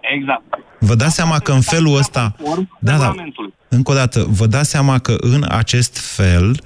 Exact. 0.00 0.42
Vă 0.78 0.94
dați 0.94 1.14
seama 1.14 1.38
că 1.38 1.52
în 1.52 1.60
felul 1.60 1.96
ăsta... 1.96 2.34
Da, 2.80 2.96
da, 2.96 3.14
încă 3.68 3.90
o 3.90 3.94
dată, 3.94 4.26
vă 4.28 4.46
dați 4.46 4.70
seama 4.70 4.98
că 4.98 5.14
în 5.20 5.44
acest 5.48 6.14
fel, 6.16 6.60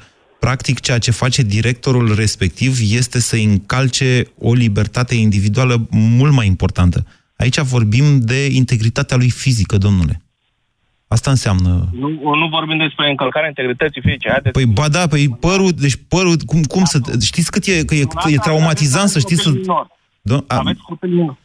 practic 0.45 0.81
ceea 0.81 0.99
ce 0.99 1.11
face 1.11 1.43
directorul 1.43 2.15
respectiv 2.15 2.79
este 2.81 3.21
să 3.21 3.37
încalce 3.37 4.27
o 4.39 4.53
libertate 4.55 5.15
individuală 5.15 5.87
mult 5.91 6.33
mai 6.33 6.47
importantă. 6.47 7.07
Aici 7.37 7.61
vorbim 7.61 8.21
de 8.21 8.47
integritatea 8.47 9.17
lui 9.17 9.31
fizică, 9.31 9.77
domnule. 9.79 10.23
Asta 11.09 11.31
înseamnă... 11.31 11.89
Nu, 11.93 12.09
nu 12.35 12.49
vorbim 12.51 12.79
despre 12.79 13.09
încălcarea 13.11 13.49
integrității 13.49 14.01
fizice. 14.01 14.29
Haideți. 14.31 14.53
Păi 14.53 14.67
ba 14.67 14.89
da, 14.89 15.07
păi 15.07 15.29
părul, 15.41 15.71
deci 15.71 15.99
părul, 16.09 16.37
cum, 16.47 16.63
cum 16.63 16.85
să... 16.85 17.01
Știți 17.21 17.51
cât 17.51 17.67
e, 17.67 17.85
că 17.85 17.95
e, 17.95 18.05
e 18.27 18.37
traumatizant 18.37 19.09
să 19.09 19.19
știți 19.19 19.43
să... 19.43 19.53
Do- 19.53 20.47
a- 20.47 20.57
Aveți 20.57 20.81
copil 20.81 21.09
minor. 21.09 21.37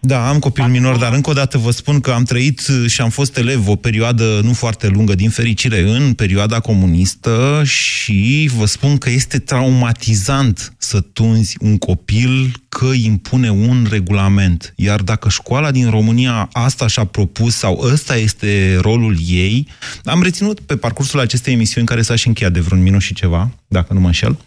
Da, 0.00 0.28
am 0.28 0.38
copil 0.38 0.64
minor, 0.64 0.96
dar 0.96 1.12
încă 1.12 1.30
o 1.30 1.32
dată 1.32 1.58
vă 1.58 1.70
spun 1.70 2.00
că 2.00 2.10
am 2.10 2.24
trăit 2.24 2.60
și 2.86 3.00
am 3.00 3.10
fost 3.10 3.36
elev 3.36 3.68
o 3.68 3.76
perioadă 3.76 4.40
nu 4.42 4.52
foarte 4.52 4.86
lungă, 4.86 5.14
din 5.14 5.30
fericire, 5.30 5.80
în 5.80 6.12
perioada 6.12 6.60
comunistă 6.60 7.62
și 7.64 8.50
vă 8.56 8.64
spun 8.64 8.98
că 8.98 9.10
este 9.10 9.38
traumatizant 9.38 10.75
să 10.86 11.00
tunzi 11.00 11.56
un 11.60 11.78
copil 11.78 12.52
că 12.68 12.84
impune 12.84 13.50
un 13.50 13.86
regulament. 13.90 14.72
Iar 14.76 15.00
dacă 15.02 15.28
școala 15.28 15.70
din 15.70 15.90
România 15.90 16.48
asta 16.52 16.86
și-a 16.86 17.04
propus 17.04 17.56
sau 17.56 17.80
ăsta 17.92 18.16
este 18.16 18.78
rolul 18.80 19.16
ei, 19.28 19.66
am 20.04 20.22
reținut 20.22 20.60
pe 20.60 20.76
parcursul 20.76 21.20
acestei 21.20 21.52
emisiuni, 21.52 21.86
care 21.86 22.02
s-a 22.02 22.16
și 22.16 22.26
încheiat 22.26 22.52
de 22.52 22.60
vreun 22.60 22.82
minut 22.82 23.00
și 23.00 23.14
ceva, 23.14 23.50
dacă 23.68 23.92
nu 23.92 24.00
mă 24.00 24.06
înșel, 24.06 24.38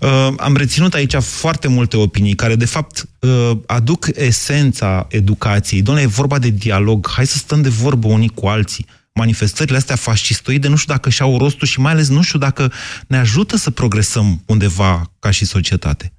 uh, 0.00 0.28
am 0.36 0.56
reținut 0.56 0.94
aici 0.94 1.14
foarte 1.14 1.68
multe 1.68 1.96
opinii 1.96 2.34
care, 2.34 2.56
de 2.56 2.64
fapt, 2.64 3.08
uh, 3.18 3.50
aduc 3.66 4.06
esența 4.14 5.06
educației. 5.10 5.82
Doamne, 5.82 6.02
e 6.02 6.06
vorba 6.06 6.38
de 6.38 6.50
dialog. 6.50 7.10
Hai 7.10 7.26
să 7.26 7.36
stăm 7.36 7.62
de 7.62 7.68
vorbă 7.68 8.08
unii 8.08 8.28
cu 8.34 8.46
alții. 8.46 8.86
Manifestările 9.18 9.76
astea 9.76 9.96
fascistoide 9.96 10.68
nu 10.68 10.76
știu 10.76 10.92
dacă 10.92 11.10
și-au 11.10 11.38
rostul 11.38 11.66
și 11.66 11.80
mai 11.80 11.92
ales 11.92 12.08
nu 12.08 12.22
știu 12.22 12.38
dacă 12.38 12.72
ne 13.06 13.16
ajută 13.16 13.56
să 13.56 13.70
progresăm 13.70 14.42
undeva 14.46 15.10
ca 15.18 15.30
și 15.30 15.44
societate. 15.44 16.12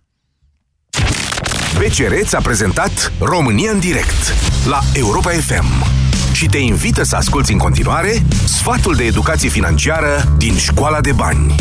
BCR 1.77 2.13
ți-a 2.23 2.41
prezentat 2.41 3.11
România 3.19 3.71
în 3.71 3.79
direct 3.79 4.33
la 4.65 4.81
Europa 4.93 5.29
FM 5.29 5.85
și 6.33 6.45
te 6.45 6.57
invită 6.57 7.03
să 7.03 7.15
asculti 7.15 7.51
în 7.51 7.57
continuare 7.57 8.25
sfatul 8.45 8.95
de 8.95 9.03
educație 9.03 9.49
financiară 9.49 10.35
din 10.37 10.57
Școala 10.57 11.01
de 11.01 11.11
Bani. 11.11 11.55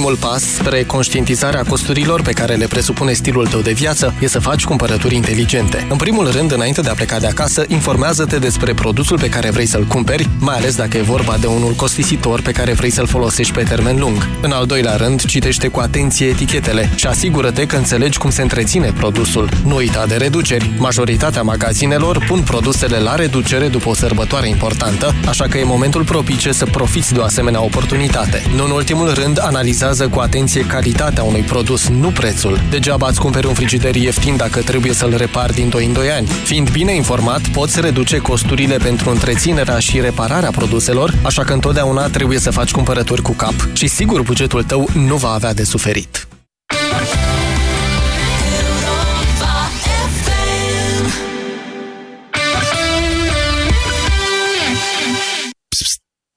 Primul 0.00 0.18
pas 0.18 0.42
spre 0.42 0.84
conștientizarea 0.84 1.62
costurilor 1.68 2.22
pe 2.22 2.32
care 2.32 2.54
le 2.54 2.66
presupune 2.66 3.12
stilul 3.12 3.46
tău 3.46 3.60
de 3.60 3.72
viață 3.72 4.14
e 4.20 4.26
să 4.26 4.38
faci 4.38 4.64
cumpărături 4.64 5.14
inteligente. 5.14 5.86
În 5.90 5.96
primul 5.96 6.30
rând, 6.30 6.52
înainte 6.52 6.80
de 6.80 6.88
a 6.88 6.94
pleca 6.94 7.18
de 7.18 7.26
acasă, 7.26 7.64
informează-te 7.68 8.38
despre 8.38 8.74
produsul 8.74 9.18
pe 9.18 9.28
care 9.28 9.50
vrei 9.50 9.66
să-l 9.66 9.84
cumperi, 9.84 10.28
mai 10.38 10.56
ales 10.56 10.76
dacă 10.76 10.96
e 10.96 11.02
vorba 11.02 11.36
de 11.40 11.46
unul 11.46 11.72
costisitor 11.72 12.40
pe 12.40 12.52
care 12.52 12.72
vrei 12.72 12.90
să-l 12.90 13.06
folosești 13.06 13.52
pe 13.52 13.62
termen 13.62 13.98
lung. 13.98 14.28
În 14.42 14.50
al 14.50 14.66
doilea 14.66 14.96
rând, 14.96 15.24
citește 15.24 15.68
cu 15.68 15.80
atenție 15.80 16.26
etichetele 16.26 16.90
și 16.94 17.06
asigură-te 17.06 17.66
că 17.66 17.76
înțelegi 17.76 18.18
cum 18.18 18.30
se 18.30 18.42
întreține 18.42 18.92
produsul. 18.92 19.48
Nu 19.64 19.74
uita 19.74 20.06
de 20.06 20.16
reduceri. 20.16 20.70
Majoritatea 20.78 21.42
magazinelor 21.42 22.24
pun 22.26 22.40
produsele 22.42 22.98
la 22.98 23.14
reducere 23.14 23.68
după 23.68 23.88
o 23.88 23.94
sărbătoare 23.94 24.48
importantă, 24.48 25.14
așa 25.28 25.44
că 25.44 25.58
e 25.58 25.64
momentul 25.64 26.04
propice 26.04 26.52
să 26.52 26.64
profiți 26.64 27.12
de 27.12 27.18
o 27.18 27.24
asemenea 27.24 27.62
oportunitate. 27.62 28.42
Nu 28.56 28.64
în 28.64 28.70
ultimul 28.70 29.12
rând, 29.14 29.40
analizează 29.42 29.88
cu 29.90 30.18
atenție 30.18 30.66
calitatea 30.66 31.22
unui 31.22 31.40
produs, 31.40 31.88
nu 31.88 32.08
prețul. 32.08 32.60
Degeaba 32.70 33.08
îți 33.08 33.20
cumperi 33.20 33.46
un 33.46 33.54
frigider 33.54 33.94
ieftin 33.94 34.36
dacă 34.36 34.60
trebuie 34.60 34.92
să-l 34.92 35.16
repari 35.16 35.54
din 35.54 35.68
2 35.68 35.84
în 35.84 35.92
2 35.92 36.10
ani. 36.10 36.26
Fiind 36.26 36.70
bine 36.70 36.94
informat, 36.94 37.48
poți 37.48 37.80
reduce 37.80 38.18
costurile 38.18 38.76
pentru 38.76 39.10
întreținerea 39.10 39.78
și 39.78 40.00
repararea 40.00 40.50
produselor, 40.50 41.14
așa 41.22 41.44
că 41.44 41.52
întotdeauna 41.52 42.08
trebuie 42.08 42.38
să 42.38 42.50
faci 42.50 42.70
cumpărături 42.70 43.22
cu 43.22 43.32
cap 43.32 43.54
și 43.72 43.86
sigur 43.86 44.22
bugetul 44.22 44.62
tău 44.62 44.88
nu 44.94 45.16
va 45.16 45.30
avea 45.30 45.54
de 45.54 45.64
suferit. 45.64 46.28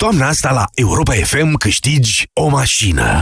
Toamna 0.03 0.27
asta 0.27 0.51
la 0.51 0.65
Europa 0.73 1.13
FM 1.13 1.53
câștigi 1.53 2.29
o 2.33 2.47
mașină. 2.47 3.21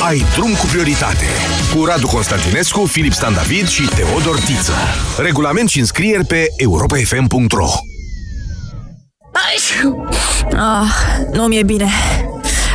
Ai 0.00 0.24
drum 0.34 0.54
cu 0.54 0.66
prioritate. 0.66 1.26
Cu 1.74 1.84
Radu 1.84 2.06
Constantinescu, 2.06 2.86
Filip 2.86 3.12
Stan 3.12 3.34
David 3.34 3.68
și 3.68 3.82
Teodor 3.82 4.40
Tiță. 4.40 4.72
Regulament 5.18 5.68
și 5.68 5.78
înscrieri 5.78 6.24
pe 6.24 6.46
europafm.ro 6.56 7.68
Ah, 10.56 10.90
nu 11.32 11.42
mi-e 11.46 11.62
bine. 11.62 11.88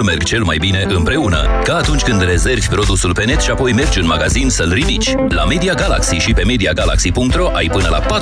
merg 0.00 0.22
cel 0.22 0.42
mai 0.42 0.56
bine 0.56 0.86
împreună. 0.88 1.48
Ca 1.64 1.74
atunci 1.76 2.02
când 2.02 2.22
rezervi 2.22 2.66
produsul 2.66 3.12
pe 3.12 3.24
net 3.24 3.40
și 3.40 3.50
apoi 3.50 3.72
mergi 3.72 3.98
în 3.98 4.06
magazin 4.06 4.50
să-l 4.50 4.72
ridici. 4.72 5.14
La 5.28 5.44
Media 5.44 5.74
Galaxy 5.74 6.14
și 6.14 6.32
pe 6.32 6.42
MediaGalaxy.ro 6.44 7.48
ai 7.54 7.68
până 7.72 7.88
la 7.90 8.20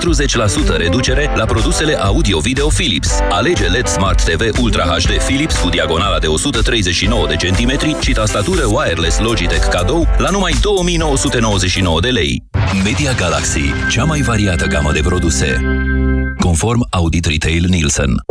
40% 0.75 0.77
reducere 0.77 1.31
la 1.37 1.45
produsele 1.45 1.95
audio-video 1.95 2.67
Philips. 2.67 3.11
Alege 3.31 3.67
LED 3.67 3.87
Smart 3.87 4.25
TV 4.25 4.59
Ultra 4.61 4.83
HD 4.83 5.23
Philips 5.25 5.57
cu 5.57 5.69
diagonala 5.69 6.19
de 6.19 6.27
139 6.27 7.27
de 7.27 7.37
centimetri 7.37 7.97
și 8.01 8.13
tastatură 8.13 8.63
wireless 8.67 9.19
Logitech 9.19 9.69
cadou 9.69 10.09
la 10.19 10.31
numai 10.31 10.55
2999 10.61 12.01
de 12.01 12.09
lei. 12.09 12.43
Media 12.85 13.13
Galaxy, 13.13 13.73
cea 13.91 14.05
mai 14.05 14.21
variată 14.21 14.67
gamă 14.67 14.93
de 14.93 15.01
produse. 15.01 15.61
Conform 16.39 16.87
Audit 16.91 17.25
Retail 17.25 17.65
Nielsen. 17.69 18.30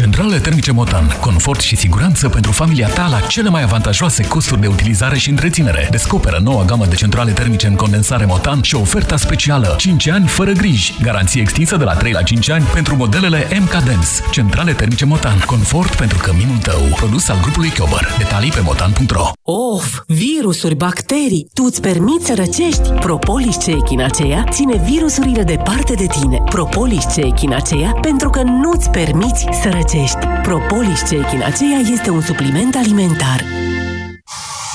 Centrale 0.00 0.38
termice 0.38 0.72
Motan. 0.72 1.16
Confort 1.20 1.60
și 1.60 1.76
siguranță 1.76 2.28
pentru 2.28 2.52
familia 2.52 2.88
ta 2.88 3.08
la 3.08 3.20
cele 3.20 3.48
mai 3.48 3.62
avantajoase 3.62 4.26
costuri 4.26 4.60
de 4.60 4.66
utilizare 4.66 5.18
și 5.18 5.30
întreținere. 5.30 5.88
Descoperă 5.90 6.40
noua 6.42 6.64
gamă 6.64 6.86
de 6.86 6.94
centrale 6.94 7.32
termice 7.32 7.66
în 7.66 7.74
condensare 7.74 8.24
Motan 8.24 8.62
și 8.62 8.74
oferta 8.74 9.16
specială 9.16 9.74
5 9.78 10.08
ani 10.08 10.26
fără 10.26 10.52
griji. 10.52 10.94
Garanție 11.02 11.40
extinsă 11.40 11.76
de 11.76 11.84
la 11.84 11.94
3 11.94 12.12
la 12.12 12.22
5 12.22 12.50
ani 12.50 12.64
pentru 12.64 12.96
modelele 12.96 13.48
MK 13.60 13.70
Dance. 13.70 14.08
Centrale 14.30 14.72
termice 14.72 15.04
Motan. 15.04 15.42
Confort 15.46 15.94
pentru 15.94 16.18
căminul 16.18 16.56
tău. 16.56 16.80
Produs 16.96 17.28
al 17.28 17.38
grupului 17.42 17.68
Chiober. 17.68 18.08
Detalii 18.18 18.50
pe 18.50 18.60
motan.ro 18.60 19.30
Of, 19.42 20.00
virusuri, 20.06 20.74
bacterii, 20.74 21.48
tu 21.54 21.62
îți 21.66 21.80
permiți 21.80 22.26
să 22.26 22.34
răcești? 22.34 22.90
Propolis 22.90 23.56
C 23.56 23.66
echinacea 23.66 24.44
ține 24.50 24.82
virusurile 24.90 25.42
departe 25.42 25.94
de 25.94 26.06
tine. 26.06 26.38
Propolis 26.44 27.04
C 27.04 27.16
echinacea 27.16 27.98
pentru 28.00 28.30
că 28.30 28.42
nu-ți 28.42 28.90
permiți 28.90 29.46
să 29.62 29.68
răcești 29.68 29.89
grecești. 29.90 30.26
Propolis 30.42 31.08
Cechin 31.08 31.42
aceea 31.44 31.78
este 31.78 32.10
un 32.10 32.20
supliment 32.20 32.74
alimentar. 32.74 33.44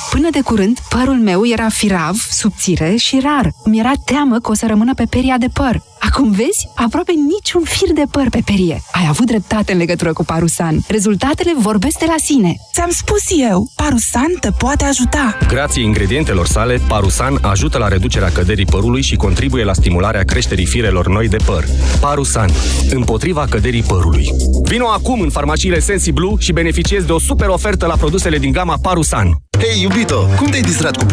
Până 0.09 0.29
de 0.31 0.41
curând, 0.41 0.79
părul 0.89 1.19
meu 1.19 1.47
era 1.47 1.69
firav, 1.69 2.15
subțire 2.31 2.95
și 2.95 3.19
rar. 3.19 3.51
Mi 3.65 3.79
era 3.79 3.91
teamă 4.05 4.39
că 4.39 4.51
o 4.51 4.53
să 4.53 4.65
rămână 4.65 4.93
pe 4.93 5.05
peria 5.09 5.37
de 5.37 5.47
păr. 5.53 5.81
Acum 5.99 6.31
vezi? 6.31 6.69
Aproape 6.75 7.11
niciun 7.11 7.61
fir 7.63 7.93
de 7.93 8.03
păr 8.11 8.29
pe 8.29 8.41
perie. 8.45 8.81
Ai 8.91 9.05
avut 9.09 9.25
dreptate 9.25 9.71
în 9.71 9.77
legătură 9.77 10.13
cu 10.13 10.23
Parusan. 10.23 10.79
Rezultatele 10.87 11.53
vorbesc 11.57 11.99
de 11.99 12.05
la 12.07 12.15
sine. 12.17 12.55
Ți-am 12.73 12.89
spus 12.89 13.23
eu, 13.49 13.71
Parusan 13.75 14.31
te 14.39 14.49
poate 14.57 14.83
ajuta. 14.83 15.37
Grație 15.47 15.83
ingredientelor 15.83 16.47
sale, 16.47 16.81
Parusan 16.87 17.37
ajută 17.41 17.77
la 17.77 17.87
reducerea 17.87 18.29
căderii 18.29 18.65
părului 18.65 19.01
și 19.01 19.15
contribuie 19.15 19.63
la 19.63 19.73
stimularea 19.73 20.23
creșterii 20.23 20.65
firelor 20.65 21.07
noi 21.07 21.27
de 21.27 21.37
păr. 21.45 21.65
Parusan. 21.99 22.49
Împotriva 22.89 23.45
căderii 23.49 23.83
părului. 23.83 24.29
Vino 24.63 24.87
acum 24.87 25.19
în 25.21 25.29
farmaciile 25.29 25.79
Sensi 25.79 26.11
Blue 26.11 26.35
și 26.37 26.51
beneficiezi 26.51 27.05
de 27.05 27.11
o 27.11 27.19
super 27.19 27.47
ofertă 27.47 27.85
la 27.85 27.95
produsele 27.95 28.37
din 28.37 28.51
gama 28.51 28.77
Parusan. 28.81 29.27
Hei, 29.59 29.81
iubito, 29.81 30.27
cum 30.37 30.47
te-ai 30.47 30.61
distrat 30.61 30.97
cu 30.97 31.03